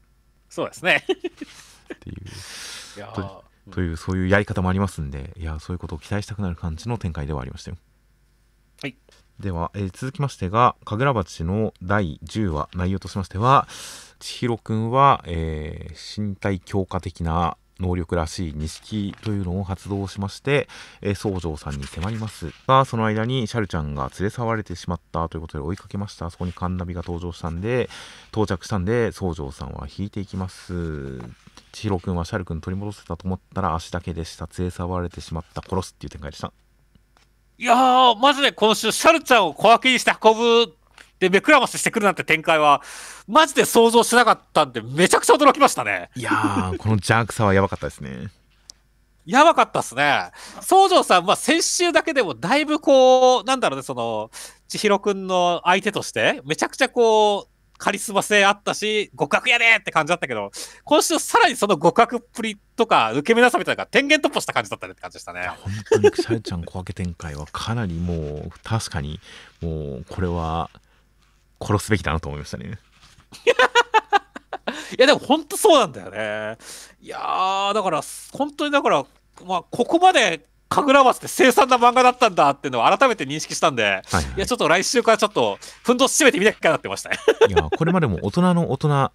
[0.57, 1.05] そうですね。
[1.05, 7.77] っていうとというそういうやり方もありますんでいやそういうことを期待したくなる感じの展開ではありましたよ。
[8.81, 8.97] はい。
[9.39, 13.69] では、えー、続きましてが神楽鉢の第10話内容としましては
[14.19, 20.69] 千尋くんは、えー、身体強化的な能力らしい錦というのを発動しまして、
[21.03, 26.31] えー、宗城さんに迫りますがその間にシャルちゃんが連れ去られてしまったということで追いかけました。
[26.31, 27.89] そこにカンナビが登場したんで
[28.31, 31.19] 到着したんで宗城さんは引いていきます。
[31.73, 34.49] 千尋くんはシャルくん取り戻せたと思ったら足だけでした。
[34.59, 35.61] 連れ去られてしまった。
[35.61, 36.53] 殺すっていう展開でした。
[37.59, 40.75] いやー、マジで今週、シャルちゃんを小分けにして運ぶ、
[41.19, 42.83] で、目くらまししてくるなんて展開は、
[43.27, 46.11] マジで想像しなかったんで、めちゃくちゃ驚きましたね。
[46.15, 48.29] いやー、この邪悪さはやばかったですね。
[49.25, 50.31] やばかったっすね。
[50.61, 54.31] 宗城さんは先週だけでもだいぶこう、なんだろうね、その、
[54.69, 60.51] 千尋くんの相手として、めちゃくちゃこう、カリスマ性あったし、互角やでって感じだったけど、
[60.85, 65.49] 今週さらにその互角っぷりとか、受け身なさみたいな天元突破した感じだったねって感じでしたね。
[65.61, 69.21] 本当にシャルちゃん小分け展開はかなりもう、確かに、
[69.61, 70.71] もう、これは、
[71.61, 72.79] 殺すべきだなと思いましたね。
[74.99, 76.59] いや、でも本当そうなんだよね。
[77.01, 78.01] いやー、だから、
[78.33, 79.05] 本当にだから、
[79.45, 89.13] まあ、ここまで神楽松って凄惨な漫画だったんだっていうのを改めて認識したんで、はいはい、いやちょっと来週からちょっとふんどし締めてみなきゃなってましたねいやこれまでも大人の大人あ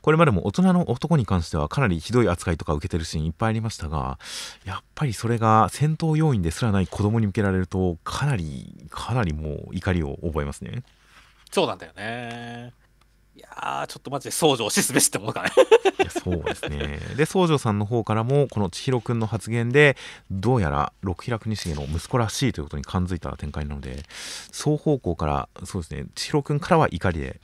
[0.00, 4.18] これまでも大人の男に関してはかなりひどい扱いとか受けてるシーンいっぱいありましたが
[4.64, 10.82] やっぱりそれが戦闘要員ですらない子供に向けられるとかなりかなりもう怒りを覚えますね
[11.50, 12.72] そうなんだよね。
[13.38, 15.50] いやちょっとマジで宗城しすべしってものかね。
[16.00, 16.98] いやそうですね。
[17.16, 19.96] で宗城さんの方からもこの千尋くんの発言で
[20.28, 24.02] どうやら六平国重の息子らしいということに感づいた展開なので
[24.50, 27.40] 双方向からそうですね千尋くんからは怒りで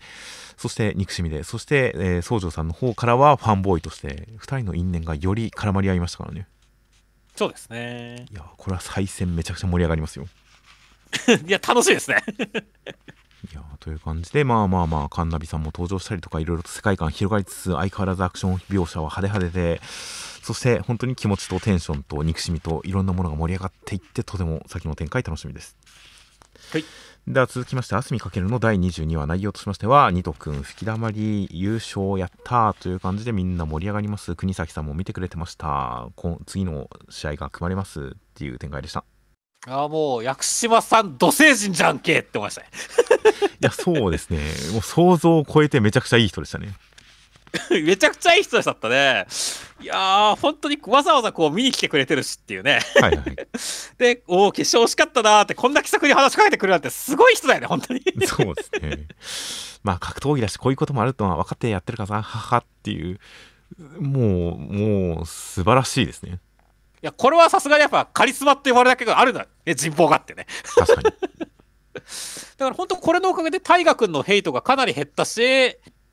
[0.56, 6.48] そして憎しみでそして、えー、宗城さんの方からはファンボーイとして2人の因縁がより絡まり合いましたからね。
[7.36, 8.26] そうですね。
[8.30, 10.26] いやこれは再戦めちゃくちゃ盛り上がりますよ。
[11.46, 12.16] いや楽しいですね
[13.50, 25.76] いやという感じでまあまあまあカンナビさんも登場したりとかいろいろと世界観広がりつつ相変わらずアクション描写は派手派手でそして本当に気持ちとテンションと憎しみといろんなものが盛り上がっていってとても先の展開楽しみです。
[26.72, 26.84] はい
[27.26, 34.36] では続きまして、あすみかけるの第22話内容としましては、ニト君吹き溜まり優勝やったという感じでみんな盛り上がります。
[34.36, 36.06] 国崎さんも見てくれてました。
[36.44, 39.06] 次の試合が組まれますっていう展開でした。
[39.66, 42.68] あもう屋久島さん土星人じゃんけって思いましたね。
[43.60, 44.38] いやそうですね。
[44.72, 46.74] もう想像を超えてめちゃくちゃいい人でしたね。
[47.70, 49.26] めちゃくちゃいい人だったね。
[49.80, 52.80] いやー本当にわざわざこう見に来てくれてるしっていうね。
[53.00, 53.36] はいはい。
[53.96, 58.02] でおお決勝惜しかったなーってこんな気さくに話しかけてくるなんてすごい人だよね本当に。
[58.26, 59.06] そうですね。
[59.82, 63.18] まあ格闘技だしこういうこともあるとは分かってやってるかなははっていう
[64.00, 66.38] もうもう素晴らしいですね
[67.06, 70.46] や、これはさすがにやっぱカリスマって呼ばれるだけがあるんだね、人望があってね。
[70.74, 71.10] 確かに。
[72.56, 75.40] だから本当これのおかげで大河君のヘイトがかなり減ったし、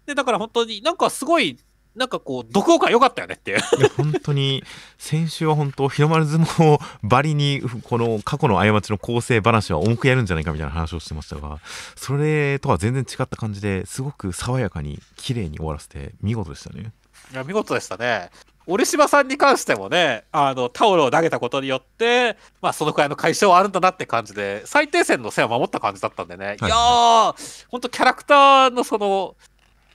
[0.06, 1.58] で、だから本当になんかすごい、
[1.96, 3.60] なんかこう、読後感良かったよねっていう。
[3.98, 4.64] 本当に、
[4.98, 11.60] 先週は本当、日の丸相撲ばりに、この過去の過ちの構成話は重くやるんじゃないかみたいな話をしてましたが、
[11.96, 16.94] それとは全然違った感じですごく爽やかに、綺麗に終わらせて、見事でしたね。
[17.34, 18.30] いや、見事でしたね。
[18.68, 26.46] 折島さんに関してもね、あの、タオルを投げたことによって、まあ、そのくらいの解消はあるんだなって感じで、最低線の線を守った感じだったんでね。
[26.46, 29.36] はい、いやー、ほんとキャラクターのその、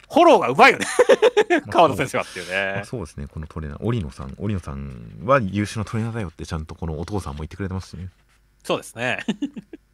[0.09, 0.87] フォローがうまいよね
[1.69, 8.11] 川田先生はっていうね、まあ、そうですね、このトレーナー、織野さん、織野さんは優秀なトレーナーだよって、ちゃんとこのお父さんも言ってくれてますしね。
[8.63, 9.25] そうですね。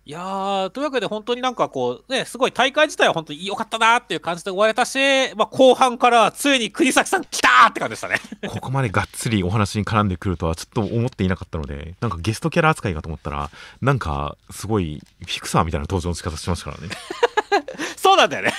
[0.05, 4.99] いやー、というわけで本当になんかこう、ね、すごい大会自体は本当に良かったなっていう感じで終われたし、
[5.37, 8.17] まあ、後半からついに国崎さん来たーって感じでしたね。
[8.49, 13.49] ここまでがっつりお話に絡んでくるとはちょっと思っていなかったので、なんかゲストキャラ扱いかと思ったら、
[13.81, 16.95] なんかすごいフィクサーみたいな登場の仕方しましたからね。
[17.97, 18.53] そうなんだよね。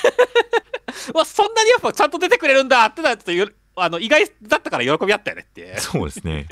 [1.13, 3.31] まあ、そんなにやっぱちゃんと出てくれるんだってなると
[3.75, 5.79] あの意外だったから喜びあったよねって。
[5.79, 6.47] そうですね。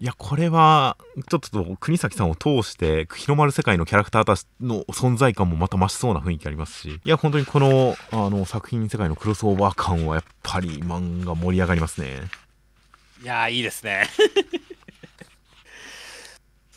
[0.00, 0.96] いや、これは、
[1.28, 12.22] ちょっと国崎さんを通して、広まる世界のキャラクターたちの存在感もまた増しそうな雰囲気ありますし、いや、本当にこの、あの、作品世界のクロスオーバー感はやっぱり漫画盛り上がりますね。
[13.22, 14.08] いやー、いいですね。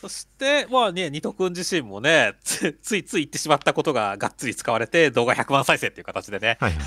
[0.00, 6.80] そして、まあね、ニト君自身もね、つついつい言ってしまったことががっつり使われて、動画100万再生っていう形でね、はいはい。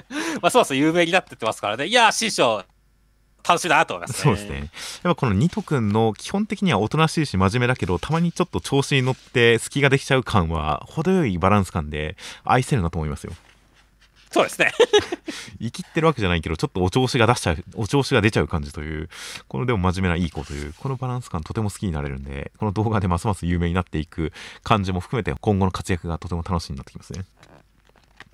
[0.42, 2.64] まあ、そうそう有名になってってますからね、いやー、新章、
[3.46, 4.22] 楽しいなと思いますね。
[4.24, 4.58] そうですね。
[4.58, 4.68] やっ
[5.02, 13.32] ぱこのニト君の基本的にはおとなしいし真面目だけど、たまにちょっと調子に乗って隙ができちゃう感は、程よいバランス感で愛せるなと思いますよ。
[14.32, 14.72] そうですね。
[15.62, 19.08] 生きってるわけじゃないけど、ちょっとお調子が出しちゃう、お調子が出ちゃう感じという、
[19.48, 24.32] このでも真面目ないい子という、このバランス感とても好きになれるんで、この動画でますます有名になっていく
[24.62, 27.24] 感じも含めて、今後の活躍がとても楽しみになってきますね。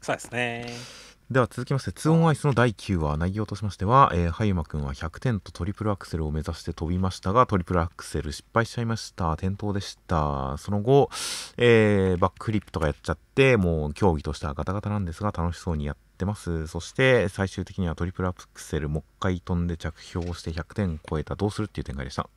[0.00, 1.11] そうですね。
[1.30, 9.32] では続きまして、2オンアイスの第9話、内容としましては、えー、はゆまくんは100点とトリプルアクセルを目指して飛びましたが、トリプルアクセル失敗しちゃいました。
[9.32, 10.56] 転倒でした。
[10.58, 11.08] その後、
[11.56, 16.66] えーバックフリップとかやっちゃって、もう競技としてはガタガタなんですが、楽しそうにやってます。
[16.66, 21.34] そして、最終的にはトリプルアクセルもう一回飛んで着氷して100点超えた。
[21.34, 22.28] どうするっていう展開でした。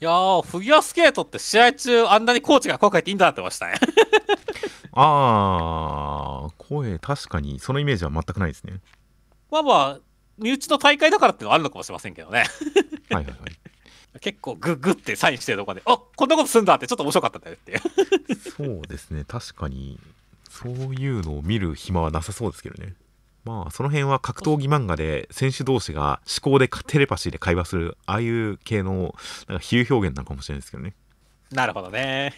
[0.00, 3.74] いやー、フィギュアスケートって試合中、あんなにコーチが声かけていいんだって思いましたね。
[4.96, 8.80] あー、声、確かに、そのイメージは全くないですね。
[9.50, 10.00] まあまあ、
[10.38, 12.44] 身内の大会だからっていうのはあるのかもしれませんけどね。
[13.10, 13.36] はいはいはい。
[14.20, 17.80] 結構グッグってサインしてるとこで、あこんなことすんだってちょっと面白かったんだよっていう。
[18.56, 19.98] そうですね、確かに、
[20.48, 22.94] そういうのを見る暇はなさそうですけどね。
[23.44, 29.14] まあ、その辺は格闘技漫画で選手同士が思考でテレパシーで会話する、ああいう系の
[29.48, 30.94] なんか比喩表現なのかもしれないですけどね。
[31.50, 32.34] なるほどね。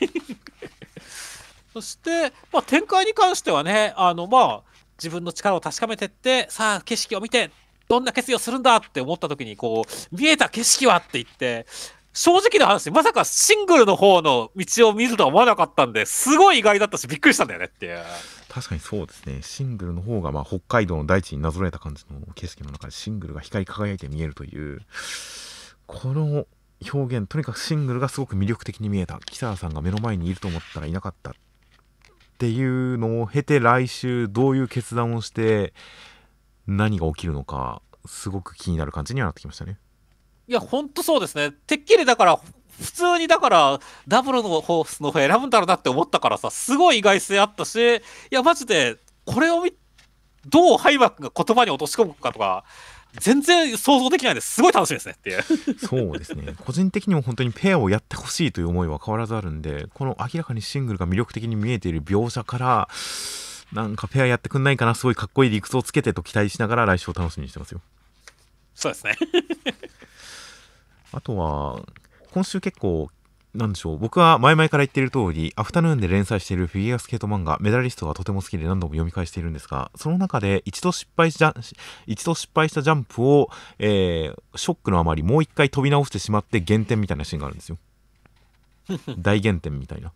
[1.76, 4.62] そして、まあ、展開に関してはね、あのまあ、
[4.96, 7.50] 自分の力を確かめてって、さあ、景色を見て、
[7.86, 11.66] どんな決意をするんだって思った時に、こう、見えた景色はって言って、
[12.14, 18.02] 正直な話、まさかシングルの方の道を見るとは思わなかったんで、すごい意外だったし、びっくりしたんだよねっていう。
[18.48, 24.80] 確かにそうですね、シングルの方がまあ北海道の大地になぞらえた感じの景色の中でシングルが光り輝いて見えるという、
[25.86, 26.46] この
[26.90, 29.18] 表現、とにかくシングルがすごく魅力的に見えた。
[29.26, 31.34] キサラさんが目の前にいると思ったらいなかった。
[32.36, 35.72] っていうのを経て来週どういう決断をして
[36.66, 39.78] 何が起きるのかすごく気になる感じにはなってきましたね。
[40.46, 41.50] いや、ほんとそうですね。
[41.50, 42.40] てっきりだから、
[42.78, 49.64] 普通にだから、ダブルのホースの方選ぶんだろうなって思ったからさ、すごい意外性あったし、いや、マジで、これを、
[50.44, 52.64] どうハイバックが言葉に落とし込むかとか、
[53.20, 54.54] 全然想像できないです。
[54.54, 55.42] すごい楽しみですねっていう。
[55.78, 62.88] そうですね 個人的にも本当にペアをやってほしいという思いは変わらずあるんでこの明らかにシングルが魅力的に見えている描写から
[63.72, 67.80] なんかペアやってくんないかなすごいかっこいい理屈をつけてと期待しながら来週を楽しみにしてますよ
[68.74, 69.16] そうですね。
[71.12, 71.82] あとは
[72.30, 73.08] 今週結構
[73.56, 73.98] なんでしょう。
[73.98, 81.62] 僕は前々から言っている通りアフタヌーンで連載しているフィギュアスケート漫画メダリストがとても好きで何度も読み返しているんですがその中で一度失敗しジャン
[82.06, 87.78] 一度失敗したジャンプを、えーショックのあまりもう一回飛び直してしまって減点みたいなシーンがあるんですよ。
[89.18, 90.12] 大減点みたいな。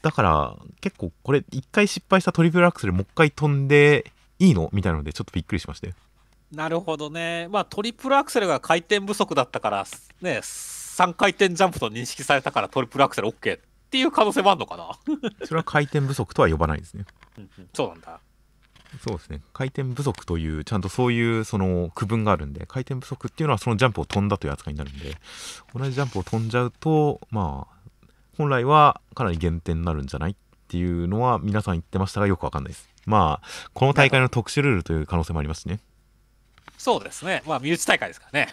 [0.00, 5.94] だから結構これ一回失敗したトリプルアクセルもう一回飛んでいいのみたいなのでちょっとびっくりしましたよ
[6.52, 7.48] なるほどね。
[7.48, 9.86] まあ、トリプルアクセルが回転不足だったから、
[10.20, 10.40] ね、
[10.92, 14.90] 3回転ジャンプと認識されたからトリプルアクセル OK っていう可能性もあるのかな？
[15.46, 17.04] それは回転不足とは呼ばないですね
[17.38, 18.20] うんうんそうなんだ。
[19.02, 25.16] そうですね回転不足というちゃんとそういうその区分があるんで回転不足っていうのはそのジャンプを飛んだという扱いになるんで
[25.74, 27.88] 同じジャンプを飛んじゃうとまあ
[28.36, 30.36] 本来はかなり減点になるんじゃないっ
[30.68, 35.80] ていうのは皆さん言ってましたがよくわかんないですまあこの大会の特殊ルールという可能性もありますしね
[36.82, 37.44] そうですね。
[37.46, 38.52] まあ、身内大会ですからね。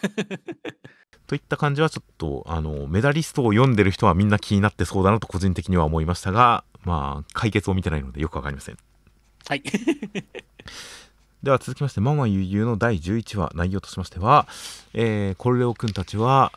[1.30, 8.78] といった感じはちょっとあのメダリストを読んでる人はみんな気になってそうだなと個人的には思いましたがまあ解決を見てないのでよくわかりません
[9.48, 9.62] はい。
[11.44, 14.48] では続きまして「ママゆうゆう」の第11話内容としましては、
[14.96, 16.52] えーコルレオくんたちは、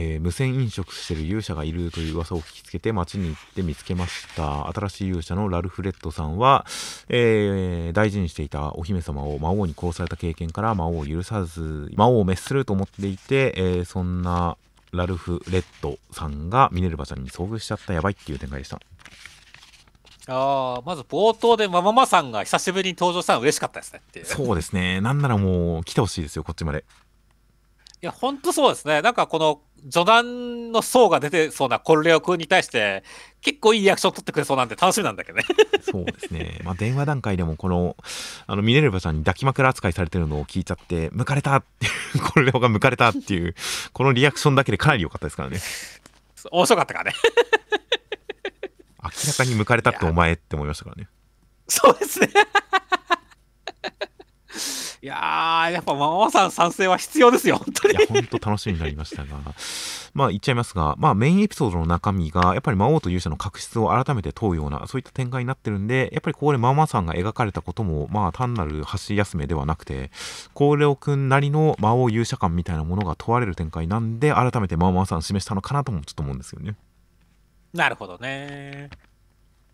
[0.00, 4.68] えー無銭飲食してる勇者がいるという噂を聞きつけて街に行って見つけました。
[4.68, 6.64] 新しい勇者のラルフレッドさんは、
[7.08, 14.56] えー大事にしていたお姫様を魔王に殺された経験から魔王を許さず魔王を滅すると思っていて、えーそんな
[14.92, 17.92] ラルフレッドさんがミネルヴァちゃんに遭遇しちゃった。
[17.92, 18.80] やばいっていう展開でした。
[20.30, 24.00] ああ、まず冒頭でマママさんが久しぶりに登場したの嬉しかったですね。
[24.24, 25.00] そうですね。
[25.00, 26.84] なんならもう来てほしいですよこっちまで
[28.06, 29.02] や、ほんとそうですね。
[29.02, 33.02] なんかこの序盤の層が出てそうなコルレオ君に対して、
[33.40, 35.44] 結構いいリアクション取ってくれそうなんで楽しみなんだけどね。
[35.82, 36.60] そうですね。
[36.64, 37.96] まあ、電話段階でも、この、
[38.46, 41.88] あの、ミネルヴァちゃんに抱き枕扱いされてるのを聞いちゃって、向かれたってい
[42.20, 43.54] う、これが向かれたっていう、
[43.92, 45.58] このリアクションだけでかなり良かったですからね。
[46.50, 47.16] 面白かったからね。
[49.02, 51.08] 明らかに向かれたってお前って思いましたからね。
[51.68, 52.30] そうですね。
[55.00, 57.94] いやー、やっぱママさん賛成は必要ですよ、本当に。
[57.94, 59.38] いや、ほんと楽しみになりましたが、
[60.12, 70.10] まあ言っちゃいますが、まあメインエピソードの中身が、やっぱり魔王と勇者の確執を改めて問うような、そういった展開になってるんで、やっぱりここでママさんが描かれたことも、まあ単なる箸休めではなくて、
[70.52, 76.74] コーレオくんなりの魔王勇者感みたいなものが問われる展開なんで、改めてママさん示したのかなともちょっと思うんですよね。
[77.72, 78.90] なるほどね。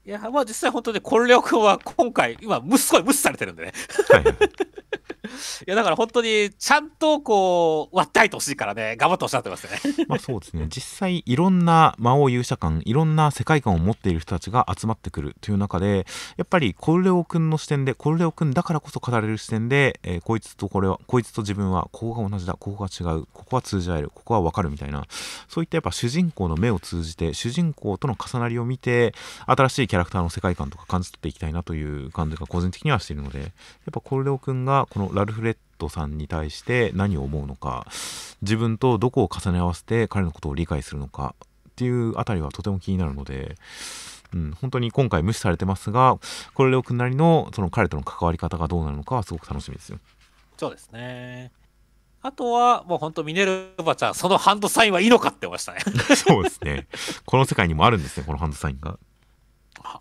[0.06, 3.72] いや、まあ実際本当にコルレオ君は今回、今、むすごい無視されてるんでね。
[4.10, 4.34] はいはい。
[5.66, 10.04] いや、だから本当にちゃんとこう、割って入ってほしいからね、頑張ってほしいなってますね。
[10.08, 25.04] まあそうですね実際いろんな魔王勇者感いろんな世界観を持っている人たちが集まってくるという中でやっぱりコルレオ君の視点でコルレオ君だからこそ語られる視点で、えーこいつとこれはこいつと自分はここが同じだここが違うここは通じ合えるここは分かるみたいな
[25.48, 29.14] そういったやっぱ主人公の目を通じて主人公との重なりを見て
[29.46, 33.50] 新しいキャラクターの世界観とか感じ取っていきたいなという感じが個人的にはしているのでやっ
[33.92, 37.86] ぱコルレオ君がこのラルフレッドさんに対して何を思うのか
[38.42, 41.36] 自分とどこを重ね合わせて彼のことを理解するのか
[41.68, 43.54] っていうあたりはとても気になるので、
[44.32, 46.18] うん、本当に今回無視されてますが
[46.54, 50.00] コルレオ君なりのその彼との関わり方がどうなるのかはすごく楽しみですよ。
[50.56, 51.52] そうですね。
[52.24, 55.80] あとは、もう本当、ミネルヴァちゃん、そのハンドサインはいいのかって思いましたね。
[56.16, 56.86] そうですね。
[57.26, 58.98] この世界にもあるんですね、このハンドサインが。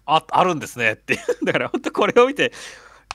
[0.06, 1.20] あ、あるんですねって。
[1.44, 2.52] だから本当これを見て、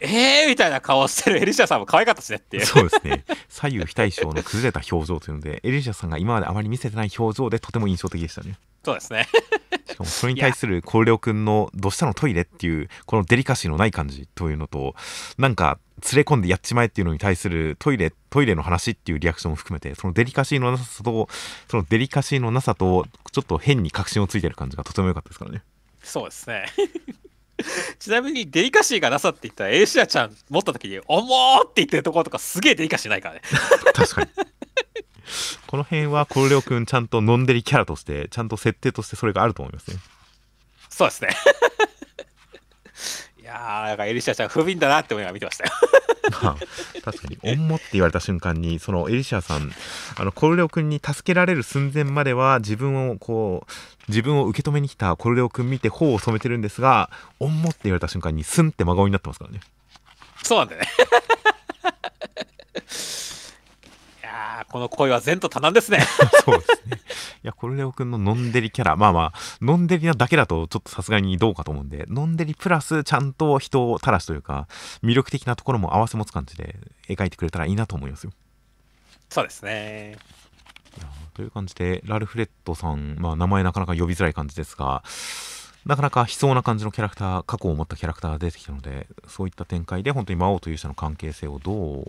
[0.00, 2.66] えーみたいな顔してるエリシャさんも可愛かったしねっていう。
[2.66, 3.24] そうですね。
[3.48, 8.58] 左右非対称の崩れた表情というので、エリシャさんが今まであまり見せてない表情でとても印象的でしたね。
[8.84, 9.28] そうですね。
[9.86, 14.94] しかも それに対するコルレオ君のどうしたのトイレっていうこのデリカシーのない感じというのと
[15.36, 15.78] なんか
[16.12, 21.28] 連れ込んでやっちまえっていうのに対するトイレトイレの話っていうリアクションも含めてそのデリカシーのなさと
[21.68, 25.62] そのデリカシーのなさとちょっと変に確信をついてる感じがとても良かったですからね
[26.02, 26.66] そうですね。
[27.98, 33.42] ちなみにデリカシーがなさって言ったらエリシャちゃん持った時に「重ー!」って言ってるところとかすげえデリカシーないからね。
[33.94, 34.28] 確かに
[35.66, 39.98] この辺はコルレオ君ちゃんとノンデリキャラとしてちゃんと設定としてそれがあると思いますね
[40.88, 41.30] そうですね。
[43.48, 45.70] いやー、なんかエリシャちゃん不憫だなって思いながら見てましたよ。
[46.42, 46.56] まあ
[47.02, 49.72] 確かに「重っ」って言われた瞬間にそのエリシャさん
[50.18, 53.70] あのコルレオ君に助けられる寸前までは自分をこう
[54.08, 57.08] 自分を受け止めに来たコルレオ君見て頬を染めてるんですが
[57.40, 59.60] 「重っ」って言われた瞬間にスンって真顔になってますからね
[60.42, 60.88] そうなんだよね。
[64.70, 66.00] この恋は善と多難ですね。
[66.44, 67.00] そうですね
[67.44, 74.66] いやコルレオ君のノンデリキャラまあまあノンデリなだけだとちょっとさすがにどうかと思うんでノンデリプラスちゃんと人をたらしというか
[75.02, 76.76] 魅力的なところも合わせ持つ感じで
[77.08, 78.32] 描いてくれたらいいなと思いますよ
[79.28, 80.16] そうですね。
[81.34, 85.04] という感じで、ラルフレッドさん、まあ、名前なかなか呼びづらい感じですが、
[85.86, 92.04] なかなか悲壮な感じのキャラクター、過去を持ったキャラクターが出てきたので、そういった展開で、本当に魔王と勇者の関係性をどう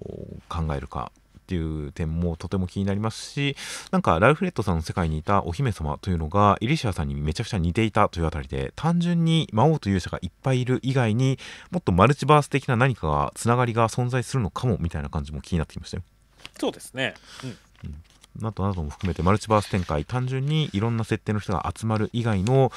[0.49, 1.11] 考えるか
[1.50, 3.56] っていう点もとても気になりますし、
[3.89, 11.39] なんか、ラルフレッドさんの世界にいたお姫様というのが、エリシアさんにめちゃくちゃ似ていたというあたりで、単純に魔王と勇者がいっぱいいる以外に
[11.72, 16.04] もっとマルチバース的な何かが、つながりが存在するのかもみたいな感じも気になってきましたよ。
[16.60, 17.16] そうですね。
[17.43, 17.58] うん。
[18.39, 22.72] などなども含めてマルチバース展開単純にいろんな設定の人が集まる以外の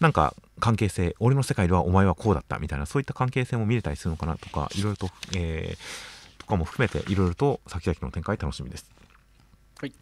[0.00, 6.15] なんか関係性俺の世界ではお前はこうだったみたいなそういった関係性も見れたりするのかなとかいろいろと、えー
[6.46, 8.88] とかも含めていろいろと先々の展開楽しみです。
[9.78, 9.92] はい、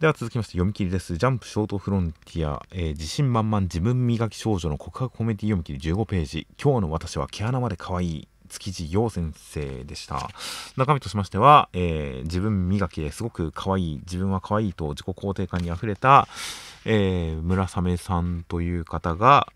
[0.00, 1.16] では続きまして読み切りです。
[1.16, 8.28] ジャンプショートフロンティア、えー自信満々自分磨き少女の告白コメディ読み切り15ページ今日の私は毛穴まで可愛い
[8.58, 10.30] 築地陽先生でした。
[10.76, 16.28] 中身としましては、えー自分磨きですごく可愛い自分は可愛いと自己肯定感にあふれた、
[16.84, 19.48] えー村雨さんという方が、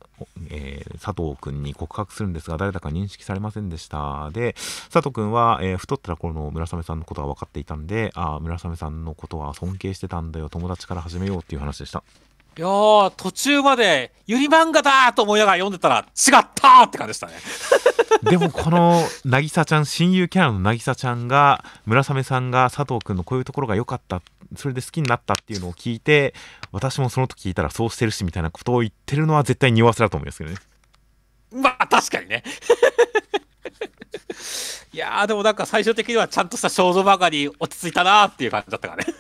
[0.51, 4.31] えー佐藤君に告白するんですが誰だか認識されませんでした。
[4.33, 4.55] で
[4.91, 12.03] 佐藤君は、えー太ったら頃の村雨さんのことは分かっていたんでああ村雨さんのことは尊敬してたんだよ友達から始めようっていう話でした。
[12.59, 17.35] いやー、途中まで、ゆり漫画だーと思いながら読んでたら、違ったーって感じでしたね。
[18.31, 24.23] でもこの渚ちゃん親友キャラの渚ちゃんが村雨さんが佐藤君のこういうところが良かった
[24.57, 26.35] それで好きになったっていうのを聞いて
[26.73, 30.57] 私もその時聞いたらそうしてるしみたいなことを言ってるのは絶対に匂わせだと思いますけどね
[31.53, 32.43] まあ、確かにね。
[34.93, 39.15] いやー、でもなんか最終的にはちゃんとした少女漫画に落ち着いたなーっていう感じだったからね。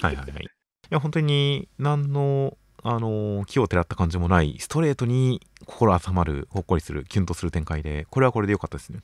[0.00, 0.44] はいはいはい。
[0.44, 0.48] い
[0.88, 9.00] や、本当に、何の、あの、気をてらった感じもない、ストレートに心温まる、ほっこりする、キュンとする展開で、これはこれで良かったですね。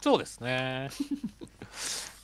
[0.00, 0.90] そうですね。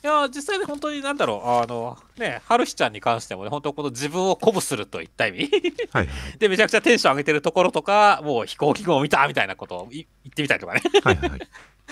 [0.01, 5.49] いやー、実際に本当になんだろう、あの、ね、春日ちゃんに関してもね、本当この自分を鼓舞するといった意味
[5.91, 6.15] はいはい。
[6.39, 10.81] で、めちゃくちゃテンション上げてるところとか、もう飛行機雲を見たみたいなことをい言ってみたりとかね。
[11.03, 11.39] はいはいはい。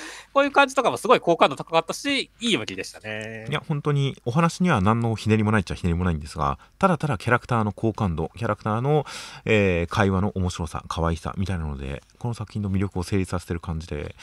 [0.33, 3.45] こういう感じとかもすごい好感度高かったし、いい読み切りでしたね。
[3.49, 9.05] いや、本当にお話には何のひねりもないっちゃひねりもないんですが、ただただキャラクターの好感度、キャラクターの、
[9.45, 14.15] えー会話の面白さ、可愛さみたいなので、この作品の魅力を成立させてる感じで、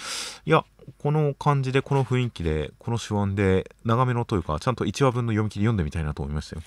[0.47, 0.65] いや、
[0.99, 6.63] この感じで、この雰囲気で、この手腕で、長めのというか、ちゃんと1話分の読み切り読んでみたいなと思いましたよ。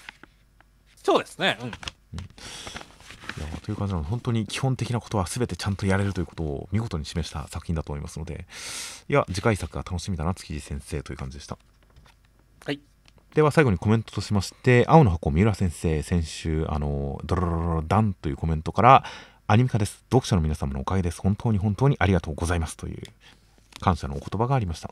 [1.04, 1.58] そうですね。
[1.62, 1.68] うん。
[1.68, 1.78] いや
[3.64, 8.46] という感じなので本当に基本的なことは全てちゃんとやれるということを見事に示した作品だと思いますので
[9.10, 11.58] いや次回作が楽しみだな築地先生という感じでした
[12.66, 12.80] はい
[13.34, 19.04] では最後にコメントとしまして青の箱三浦先生先週あのドロロロロダンというコメントから
[19.48, 23.04] アニメ化です読者の皆様のおかげです本当に本当にありがとうございますという
[23.80, 24.90] 感謝のお言葉がありました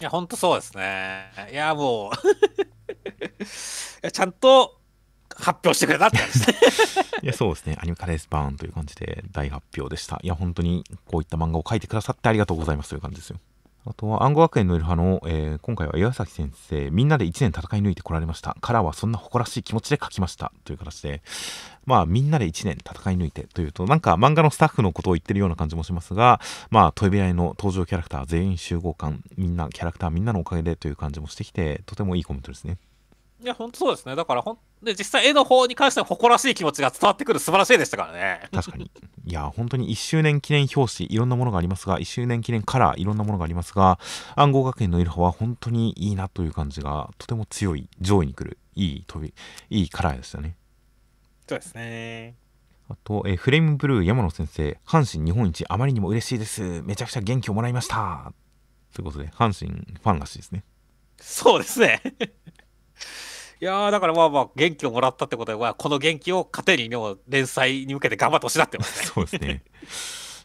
[0.00, 1.32] いや、ほんとそうですね。
[1.52, 3.46] いや、もうい
[4.02, 4.80] や、ちゃんと
[5.36, 6.40] 発表してくれたって感じ。
[7.22, 7.76] いやそうですね。
[7.80, 10.20] アニメ化ですバーンという感じで大発表でした。
[10.22, 13.38] いや本当にこういった漫画を描いてくださってありがとうございますという感じですよ。
[13.86, 18.56] あとは暗号学園のいる派の、えー今回は岩崎先生みんなで1年戦い抜いてこられました。
[18.60, 21.22] カラーはそんな誇らしい気持ちで書きましたという形で
[21.84, 26.40] まあみんなで1年戦い抜いてというとなんか漫画のスタッフのことを言ってるような感じもしますが
[26.70, 32.78] まあトイベライの登場キャラクター全員集合感みんなキャラクターみんなのおかげでという感じもしてきてとてもいいコメントですね。
[33.44, 34.16] いや、ほんとそうですね。
[34.16, 38.48] だから、ほんで、実際絵の方に関しては誇らしい気持ちが伝わってくる素晴らしいでしたからね。
[38.52, 38.90] 確かに。
[39.24, 43.98] いや、本当に1周年記念表紙、いろんなものがありますが、1周年記念カラー、いろんなものがありますが、
[44.36, 49.34] 暗号学園のいる方は本当にいいなという感じが、とても強い、上位に来る、いい飛び、
[49.70, 50.56] いいカラーでしたね。
[51.48, 52.36] そうですね。
[52.88, 56.82] あと、えーフレームブルー山野先生、阪神日本一あまりにも嬉しいです。
[56.82, 58.32] めちゃくちゃ元気をもらいました。
[58.92, 60.64] ということで、阪神ファンらしいですね。
[61.18, 62.02] そうですね。
[63.60, 69.06] いやーだからまあまあ元気をもらったってことはこの元気を糧にも連載に向けて頑張ってほしいなってますね。
[69.14, 69.62] そうですね。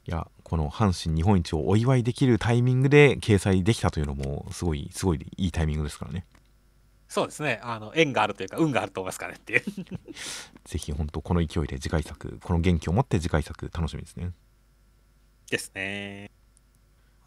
[0.08, 6.26] いや、この阪神日本一をお祝いできるタイミングで掲載できたというのも、すごい、すごいいいタイミングですからね。
[7.08, 7.60] そうですね。
[7.64, 9.64] あの縁があるというか運があると思いますからねっていう。
[10.66, 14.32] ぜひ本当この勢いで次回作この元気を持って次回作楽しみですね
[15.50, 16.32] ですね。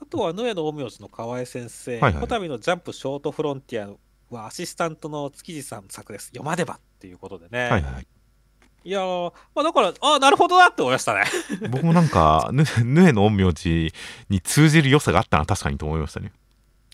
[0.01, 3.97] あとは、野屋の陰陽師の河合先生、こたびのジャンプショートフロンティア
[4.37, 6.27] はアシスタントの築地さんの作です。
[6.27, 7.69] 読まねばっていうことでね。
[7.69, 8.07] はいはい
[8.85, 11.23] いやー、まあ、だから、あなるほどなって思いましたね。
[11.71, 13.93] 僕もなんかぬぬえの陰陽師
[14.29, 16.33] に通じる良さがあったな確かにと思いましたね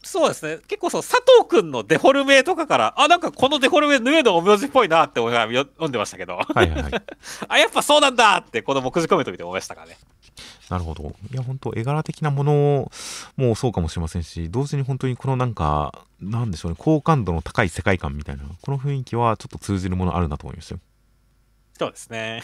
[0.09, 0.59] そうですね。
[0.67, 6.93] 結構そう、佐藤くんのデフォルメとかから、あ、なんかこのデフォルメ、ヌエの陰陽師っぽいなって思いながらよ読んでましたけど、はいはいはい
[7.49, 9.99] あ、やっぱそうなんだって、この目次コメント見て思いましたからね。
[10.71, 12.93] なるほどいや本当絵柄的なもの
[13.37, 20.81] もそうかもしれませんし同時に本当にこのなんかなんでしょうね好感度の高い世界観みたいなこの雰囲気はちょっと通じるものあるなと思いましたよ
[21.79, 22.43] そうですね。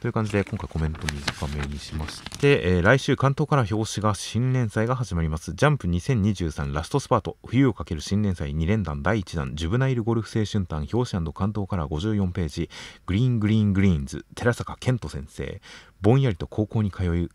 [0.00, 5.52] という感じで今回コメント短めにしまして、えー来週関東から表紙が新連載が始まります。
[5.52, 7.36] ジャンプ2023ラストスパート。
[7.44, 9.56] 冬をかける新連載2連弾第1弾。
[9.56, 12.70] ジュブナイルゴルフ青春団表紙関東から54ページ。
[13.04, 15.60] グリーングリーングリーンズ寺坂健人先生。
[16.00, 17.28] ぼんやりと高校に通い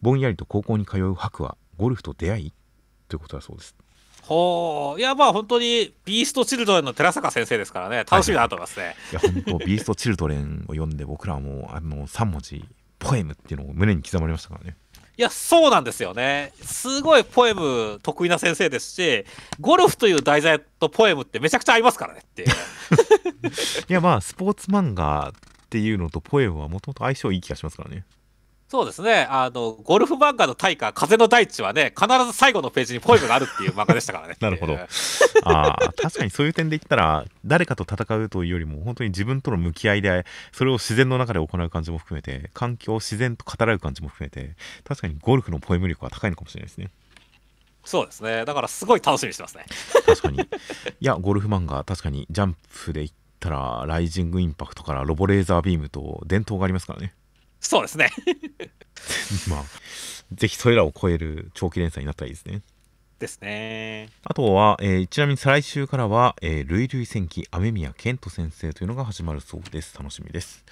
[0.00, 2.52] ぼんやりと高校に通う白はゴルフと出会い？
[3.08, 3.76] ということだそうです。
[4.26, 5.00] ほう。
[5.00, 8.96] いや、まあ本当に、ビーストチルドレンの寺坂先生ですからね、楽しみだなと思いますね。
[9.12, 12.64] いや本当ビーストチルドレンを読んで僕らはもうあの3文字
[12.98, 14.76] ポエムっていうのを胸に刻まれましたからね
[15.18, 16.52] いや、そうなんですよね。
[16.60, 19.24] すごいポエム得意な先生ですし、
[19.60, 22.48] ゴルフという題材とポエムってめちゃくちゃ合いますからねっていう。
[23.88, 25.32] いやまあスポーツ漫画
[25.66, 28.04] っていうのとポエムはもともと相性いい気がしますからね
[28.68, 29.28] そうですね。
[29.30, 34.36] あの、ゴルフ漫画の大家、風の大地はね、必ず最後のページにポエムがあるっていう漫画でしたからね。
[34.40, 34.76] なるほど
[35.44, 46.90] ああ確かにそういう点で言ったら誰かと戦うというよりも本当に自分との向き合いでそれを自然の中で行う感じも含めて環境を自然と語らう感じも含めて確かにゴルフのポエム力は高いのかもしれないですね
[47.84, 48.44] そうですね。
[48.44, 49.64] だからすごい楽しみにしてますね。
[50.04, 50.44] 確かにい
[51.00, 57.14] やゴルフ漫画確かにジャンプで言ったらライジングインパクトからロボレーザービームと伝統がありますからね
[57.66, 58.10] そうですね。
[59.48, 59.64] まあ
[60.32, 62.62] ぜひそれらを超える長期連載になったらいいですね
[63.18, 64.10] ですね。
[64.24, 69.96] あとは、えーちなみに再来週からは、えー、類類戦記雨宮健人先生というのが始まるそうです。
[69.96, 70.64] 楽しみです。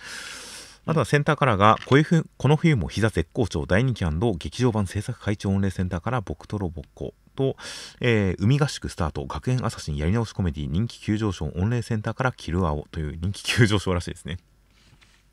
[0.86, 4.04] あとはセンターカラーがこういうふこの冬も膝絶好調大人気
[4.38, 7.56] 劇場版制作会長御礼センターから僕とロボコと、
[8.00, 14.36] えー、海合宿スタート学園アサシンやり直しコメディ人気急上昇御礼センターからキルアオという人気急上昇らしいですね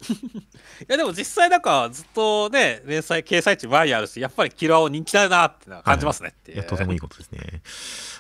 [0.02, 6.30] いやでも実際なんかずっとね連載掲載地前あるしやっぱりキルアオ人気だなって感じますね。
[6.30, 7.62] ってはい、いやとてもいいことですね。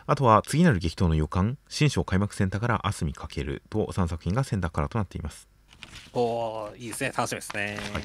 [0.06, 5.48] あとは次なる激闘の予感新章開幕センターから明日見かけると3作品がセンターカラーとなっています。
[6.14, 7.14] おいいですね。
[7.16, 8.03] 楽しみですね、はい、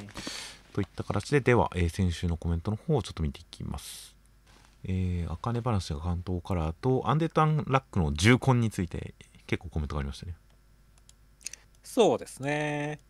[0.73, 4.16] といった形ででは、えー、先週のコメントの方をちょっと見ていきます。
[4.85, 9.15] えー、あかね話が関東カラーとアンデタンラックの重婚について
[9.47, 10.35] 結構コメントがありましたね。
[11.82, 13.01] そうですね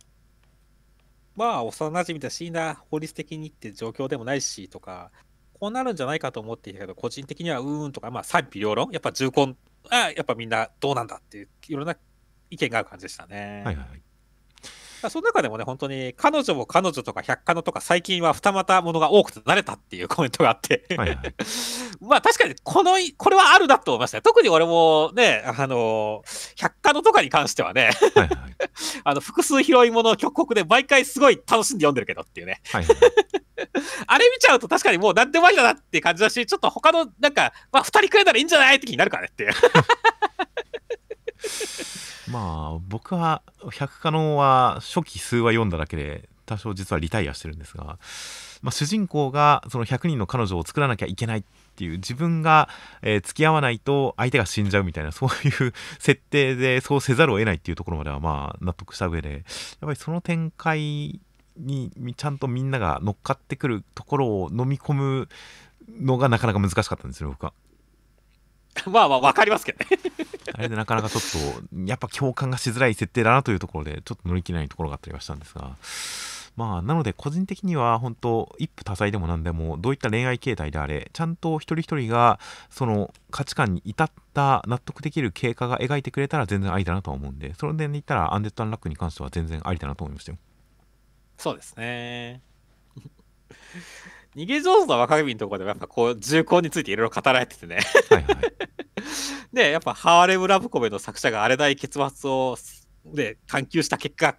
[1.37, 5.11] まあ幼馴染だしいな法律的にって状況でもないしとか
[5.53, 9.55] こうなるんじゃないかと思っていたけど個人的にはうーんとかまあ賛否両論やっぱ重婚
[9.89, 11.95] あやっぱみんなどうなんだっていういろんな
[12.49, 13.61] 意見がある感じでしたね。
[13.65, 14.06] はいはい。
[15.09, 21.19] その中でもね、本当に彼女も彼女とか百科のとか最近は二股ものが多くて慣れたっていうコメントがあってはい、はい、
[22.01, 24.21] まあ確かにこの、これはあるなと思いました。
[24.21, 26.23] 特に俺もね、あの、
[26.55, 28.39] 百科のとかに関してはね、はいはい、
[29.03, 32.61] あの複数拾い物の曲国で毎回すごい楽しんで読んでるけどっていうね。
[32.71, 32.97] はいはい、
[34.07, 39.53] あれ見ちゃうと確かにもう何でもありだなって感じだし、ちょっと他のなんか、まあ二人くれたらいいんじゃないって気になるからねっていう。
[42.29, 43.41] まあ僕は
[43.71, 47.99] 百科能は初期数話読んだだけで多少実はリタイアしてるんですが、
[48.61, 51.43] まあ、主人公がその100人の彼女を作らなきゃいけないっ
[51.75, 52.69] ていう自分が、
[53.03, 59.41] えー、付き合わないと相手が死んじゃうみたいなそういう設定でそうせざるを得ないっていうところまではまあ納得した上でやっ
[59.81, 61.19] ぱりその展開
[61.57, 65.29] にちゃんとみんなが乗っかってくるところを飲み込む
[65.99, 67.53] のがなかなか難しかったんですよ僕は。
[68.89, 69.99] まあまあ分かりますけどね。
[70.53, 75.75] あれでなかなかちょっとやっぱ共感がしづらい設定だなというところでちょっと乗り切れないところがあったりはしたんですが。
[76.55, 82.39] まあなので個人的には本当一夫多妻でも何でもどういった恋愛形態であれちゃんと一人一人が
[82.71, 90.39] その価値観に至った納得できる経過が描いてくれたら全然ありだなとは思うんでそれで言ったらアンデッド・アンラックに関しては全然ありだなと思いましたよ
[91.37, 92.41] そうですね
[94.35, 97.79] 逃げ上手な若君のところでもやっぱこう重厚についていろいろ語られててね。
[98.09, 98.35] はい、はい、
[99.53, 102.57] でやっぱハーレム・ラブコメの作者があれだい結末を
[103.05, 104.37] で探求した結果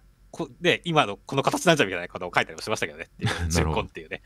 [0.61, 4.21] で今のこの形なんじゃみたいなことを書いたりもしましたけどねっていう 重厚っていうね。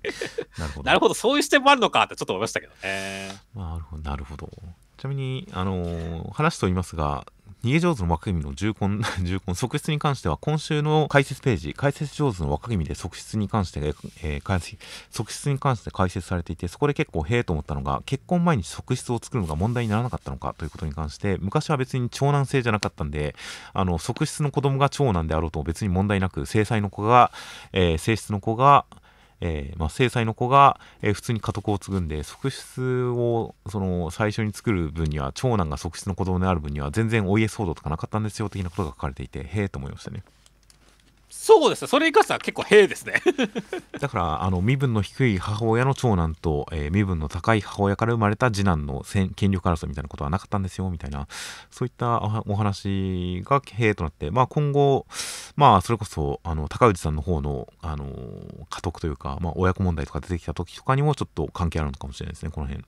[0.58, 0.86] なるほど。
[0.86, 1.14] なるほど。
[1.14, 3.30] そういう視点もあるのかってちょっと思いましたけどね。
[3.54, 4.02] なるほど。
[4.10, 4.50] なるほど
[4.96, 7.26] ちなみにあのー、話と言いますが
[7.66, 13.80] 逃げ上手の若君の重婚、 重婚、側室に関しては、今週の解説ページ、解説上手の若君で側室に関して、
[14.22, 14.78] えー、解説、
[15.10, 23.34] 側室に関して解説されていて、そこで結構へえと思ったのが、結婚前に側室を作るのが問題にならなかったのかということに関して、昔は別に長男制じゃなかったんで、
[23.72, 27.32] あの、側室の子供が長男であろうと別に問題なく、正妻の子が、
[27.72, 28.84] えー、正室の子が、
[29.40, 40.22] えーまあ、制裁の子が、えー、普通に家督を継ぐんで側室をその最初に作る分には長男が側室の子供である分には全然お家騒動とかなかったんですよ的なことが書かれていてへえと思いましたね。
[41.46, 43.22] そうですね、それに関しては結構平ですね。
[44.00, 49.04] だから、あの身分の低い母親の長男と、えー、身分の高い母親から生まれた次男の
[49.36, 51.28] 権力争いみたいなことはなかったんですよ、みたいな、
[51.70, 55.06] そういったお話が平となって、まあ、今後、
[55.54, 58.06] まあ、それこそ、あの高氏さんの方の、あの
[58.68, 62.84] 家督というか、まあ、親子問題とか出てきた時とかにもちょっと関係あるのかもしれないですね、この辺。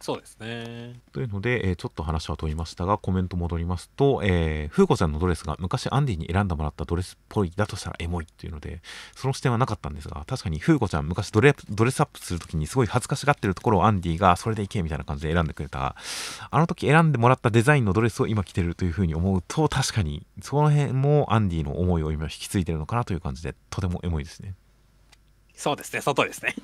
[0.00, 1.00] そうですね。
[1.12, 8.80] というので、えー、ちょっと話は問いましたが、コメント戻りますと、えー、風子ちゃんのドレスが昔アンディに選んでもらったドレスっぽいだとしたらエモいっていうので、
[9.16, 15.96] その視点はなかったんですが、確かに風子ちゃん昔ドレドレスアップするときにすごい恥ずかしがってるところをアンディがそれでいけみたいな感じで選んでくれた、
[16.50, 24.54] あの時選んでもらったデザインのドレスを今着てるというふうに思うと、確かにその辺もアンディの思いを今引き継いでるのかなという感じで、とてもエモいですね。
[25.54, 26.54] そうですね、外ですね。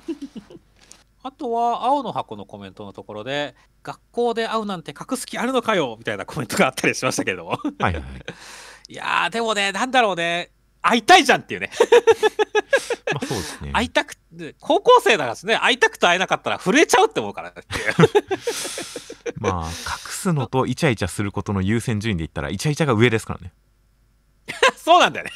[1.25, 7.59] あとは、青の箱のコメントのところで、学校で会うなんて隠す気あるのかよみたいなコメントがあったりしましたけれども。
[7.79, 8.03] はいはい。
[8.89, 10.51] いやー、でもね、なんだろうね、
[10.83, 11.71] 会いたいじゃんっていうね。
[13.11, 13.71] まあそうですね。
[13.73, 14.15] 会いたく
[14.59, 17.65] 高校生だからですね、会いたくて会えなかったら震えちゃうって思うからっていう。
[19.41, 19.71] まあ、隠
[20.11, 23.51] すのとイチャイチャすることの優先順位で言ったら、イチャイチャが上ですからね。
[24.77, 25.31] そうなんだよね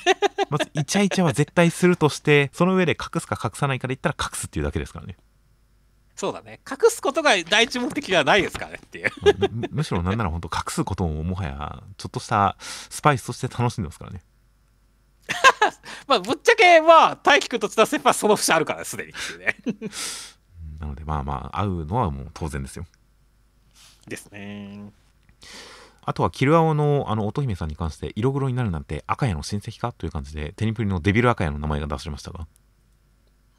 [0.51, 5.17] まず、イチャイチャは絶対するとして、その上で隠すか隠さないかで言ったら隠すっていうだけですからね。
[6.19, 6.59] そうだね。
[6.69, 9.11] 隠すことが第一目的ではないですからねっていう
[9.53, 9.69] む。
[9.71, 14.21] むしろなんなら本当隠すことももはや、ちょっとしたスパイスとして楽しんでますからね。
[16.09, 19.55] まあ、ぶっちゃけ、まあ、大輝くんと津田先輩はその節あるから、すでにっていうね。
[20.81, 22.85] なので、まあまあ、会うのはもう当然ですよ。
[24.05, 24.91] ですね。
[26.01, 29.93] あとはキルアオのあの乙姫さんに関して色黒になるなんて赤屋の親戚か？
[29.93, 32.45] という感じでテニプリのデビル赤屋の名前が出されましたが、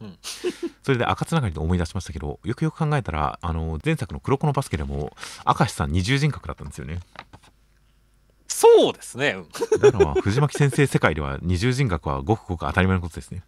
[0.01, 0.18] うん
[0.82, 5.14] それで赤つながりで思い出しましたけどよくよく考えたらあの前作の黒子のバスケでも
[5.47, 7.01] 明石さん二重人格だったんですよね
[8.48, 9.31] そうですね。
[9.31, 13.43] うんだからまあ藤巻先生世界では二重人格はごくごく当たり前のことですね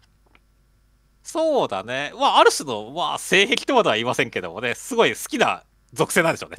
[1.23, 2.11] そうだね。
[2.15, 5.63] まあ、ある種の、まあ、性癖とまでは言いませんけどもね、すごい好きな
[5.93, 6.57] 属性なんでしょうね。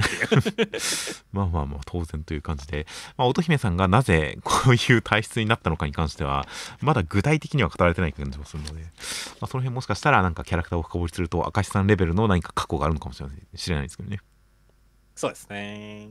[1.32, 2.86] まあまあまあ当然という感じで、
[3.16, 6.47] まあ、乙姫さんがなぜ こういう体質になったのかに関しては
[6.81, 8.89] まだ具体的には語られてない感じもするので、ま
[9.43, 14.20] あ、その辺もしかしたらなんかキャラクターを深掘りすると明石さんレベルの何か過去があるのかもしれない知れないですけどね。
[15.16, 16.11] そうですね。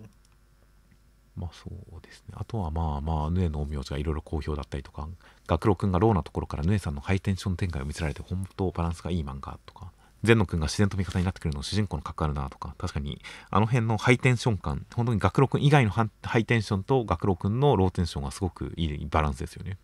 [1.35, 2.35] まあそうですね。
[2.35, 5.07] あとはまあまあヌエの陰陽師がいろいろ好評だったりとか
[5.47, 9.91] 学郎くんがローなところからヌエさんのハイテンション展開を見せられて本当バランスがいい漫画とか
[10.23, 19.77] ゼンノ君が自然と味方になってくるの主人公の関わるなとか確かにあの辺のハイテンション感本当に学郎君以外のハイテンションと学郎君のローテンションがすごくいいバランスですよね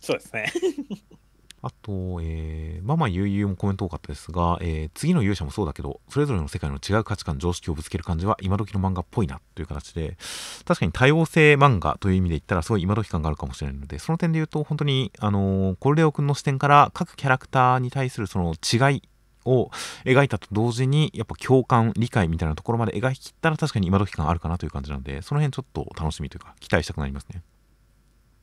[0.00, 0.52] そうですね。
[1.60, 10.16] あと、えー、ママ悠々もコメント多かったですが、えー次の勇者もそうだけど、それぞれの世界の違う価値観、常識をぶつける感じは今時の漫画っぽいなという形で、
[10.64, 19.02] 確かに多様性漫画という意味で言ったら、すごい今時感があるかもしれないので、その点で言うと、本当に、あのーコルレオ君の視点から各キャラクターに対するその違い
[19.48, 19.70] を
[20.04, 27.42] 描いたと同時に、やっぱ共感、理解みたいなところまで描き切ったら、確かに今時感あるかなという感じなので、その辺ちょっと楽しみというか、期待したくなりますね。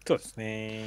[0.07, 0.85] そうですね。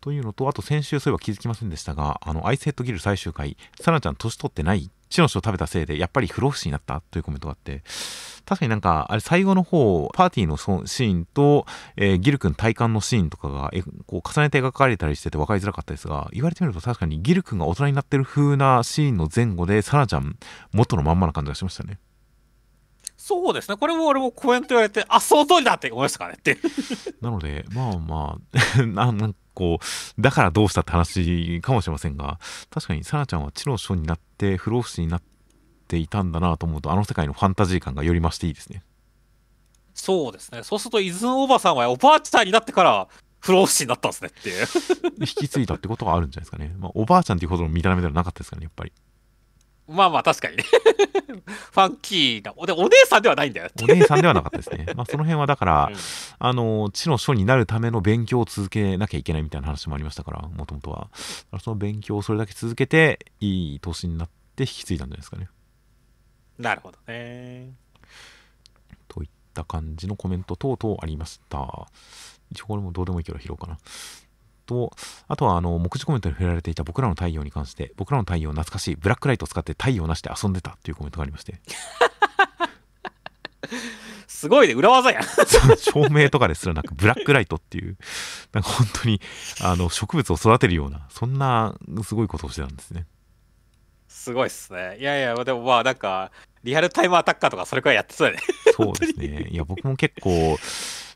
[0.00, 7.82] というのと、あと先週そういえば気づきませんでしたが、あの、アイスヘッドギル最終回、サナちゃん年取ってない地の書を食べたせいで、やっぱり不老不死になったというコメントがあって、
[8.44, 11.66] 確かになんか、あれ最後の方、パーティーのそシーンと、
[11.96, 20.36] えーギル君体感のシーンとかが、えこう重ねて描かれたりしてて分かりづらかったですが、言われてみると確かにギル君が大人になってる風なシーンの前後で、サナちゃん
[20.72, 21.98] 元のまんまな感じがしましたね。
[23.24, 23.76] そうですね。
[23.76, 26.58] これも俺もコメント言われて、あ、その通りだって思いましたからねって。
[27.22, 28.38] なので、まあま
[28.76, 32.38] あ、 ななこう、だからどうしたって話かもしれませんが、
[32.70, 35.22] 確かにサナちゃんは知の書になって不老不死になっ
[35.88, 38.82] ていたんだなと思うと、あの世界のファンタジー感がより増していいですね。
[39.94, 40.62] そうですね。
[40.62, 43.08] そうすると、伊豆おばさんはおばあちゃんになってから、
[43.40, 44.66] 不老不死になったんですねっていう。
[45.20, 46.74] 引き継いだってことがあるんじゃないですかね。
[46.78, 48.92] まあ、おばあちゃんっていうほどの見た目ではなかったですからね、やっぱり。
[49.92, 50.64] まあまあ、確かにね。
[51.72, 52.52] ファンキーな。
[52.56, 54.86] おでお姉さんではないんだよってお姉さんではなかったですね。
[54.96, 55.96] まあ、その辺はだから、うん
[56.38, 61.10] あの、知の書になるための勉強を続けなきゃいけないみたいな話もありましたから、もともとは。
[61.60, 65.48] その勉強をそれだけ続けて、いい年になって引き継いだんじゃないですかね。
[66.58, 67.72] なるほどね。
[69.08, 71.88] といった感じのコメント等々ありました。
[72.50, 73.78] 一応これもどうでもいいけど拾おうかな。
[74.72, 74.92] と、
[75.28, 81.60] あとはあの、目次コメントに触れられていた僕らの太陽に関して、僕らの太陽懐かしい、ブラックライトを使って太陽なしで遊んでたっていうコメントがありまして、
[84.26, 85.22] すごいね、裏技やん。
[85.78, 87.96] 照明とかですらなく、ブラックライトっていう、
[88.52, 89.20] なんか本当に、
[89.60, 93.06] あの、植物を育てるような、そんなすごいことをしてたんですね。
[94.08, 94.98] すごいっすね。
[94.98, 96.32] いやいや、でもまあ、なんか、
[96.64, 98.40] リアルタイムアタッカーとかそれくらいやってそうやね。
[98.76, 99.48] そうですね。
[99.50, 100.56] いや、僕も結構、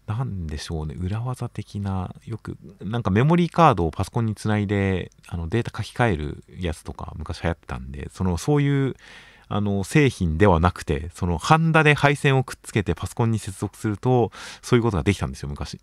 [0.07, 8.95] なんでしょうね、裏技的な、よく、なんかメモリーカードをパソコンにつないで、あのデータ書き換えるやつとか、昔流行ってたんで、その、そういう、
[9.49, 14.31] あの、製品ではなくて、その、ハンダで配線をくっつけてパソコンに接続すると、
[14.63, 15.81] そういうことができたんですよ、昔。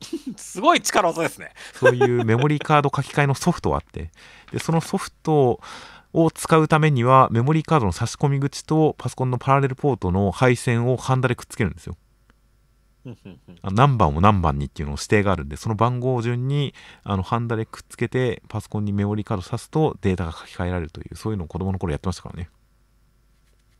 [0.36, 1.52] すごい力技ですね。
[1.74, 4.10] そういうメモリーカード書き換えのソフトがあって、
[4.52, 5.60] で、そのソフト
[6.12, 11.96] を使うためには、メモリーカードの差し込み口とパソコンのパラレルポートの配線をハンダでくっつけるんですよ。
[13.62, 22.50] あ何番を何番にっていうのを指定があるんで、その番号順にあのハンダでくっつけて、パソコンにメモリーカード挿すとデータが書き換えられるという、そういうのを子供の頃やってましたからね。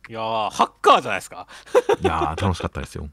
[0.08, 1.46] いやー、ハッカーじゃないですか。
[2.00, 3.08] いやー、楽しかったですよ。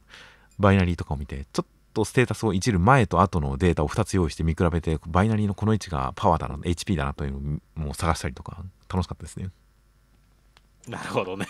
[0.58, 9.50] バイナリーとかを見て、ちょっとステータスをいじる前と後のデータを2つ用意して見比べて、バイナリーのこの位置がパワーだな、HP だなというのを探したりとか、楽しかったですね。
[10.88, 11.46] なるほどね。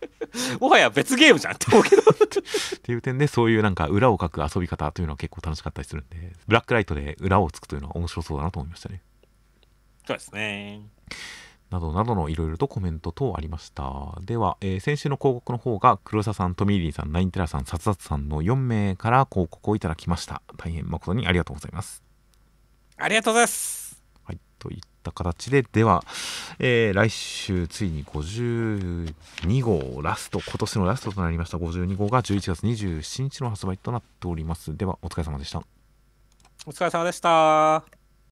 [0.60, 2.02] もはや別ゲームじゃんって思うけど。
[2.02, 9.02] っていう点で、そういうなんか裏を書く遊び方というのは結構楽しかったりするんで、ブラックライトで裏をつくというのは面白そうだなと思いましたね。
[10.06, 10.82] そうですね。
[11.70, 14.16] などなどのいろいろとコメント等ありました。
[14.20, 20.42] では、えー先週の広告の方が黒沢さん、トミーリーさん、ナインテラさん、サツザツさんの4名から広告をいただきました。
[20.56, 22.02] 大変誠にありがとうございます。
[22.98, 24.02] ありがとうございます。
[24.24, 26.04] はい、といった形で、では、
[26.58, 34.76] えー来週ついに52号ラスト、今年のラストとなりました52号が11月27日の発売となっております。
[34.76, 35.62] では、お疲れ様でした。
[36.66, 38.05] お疲れ様でした。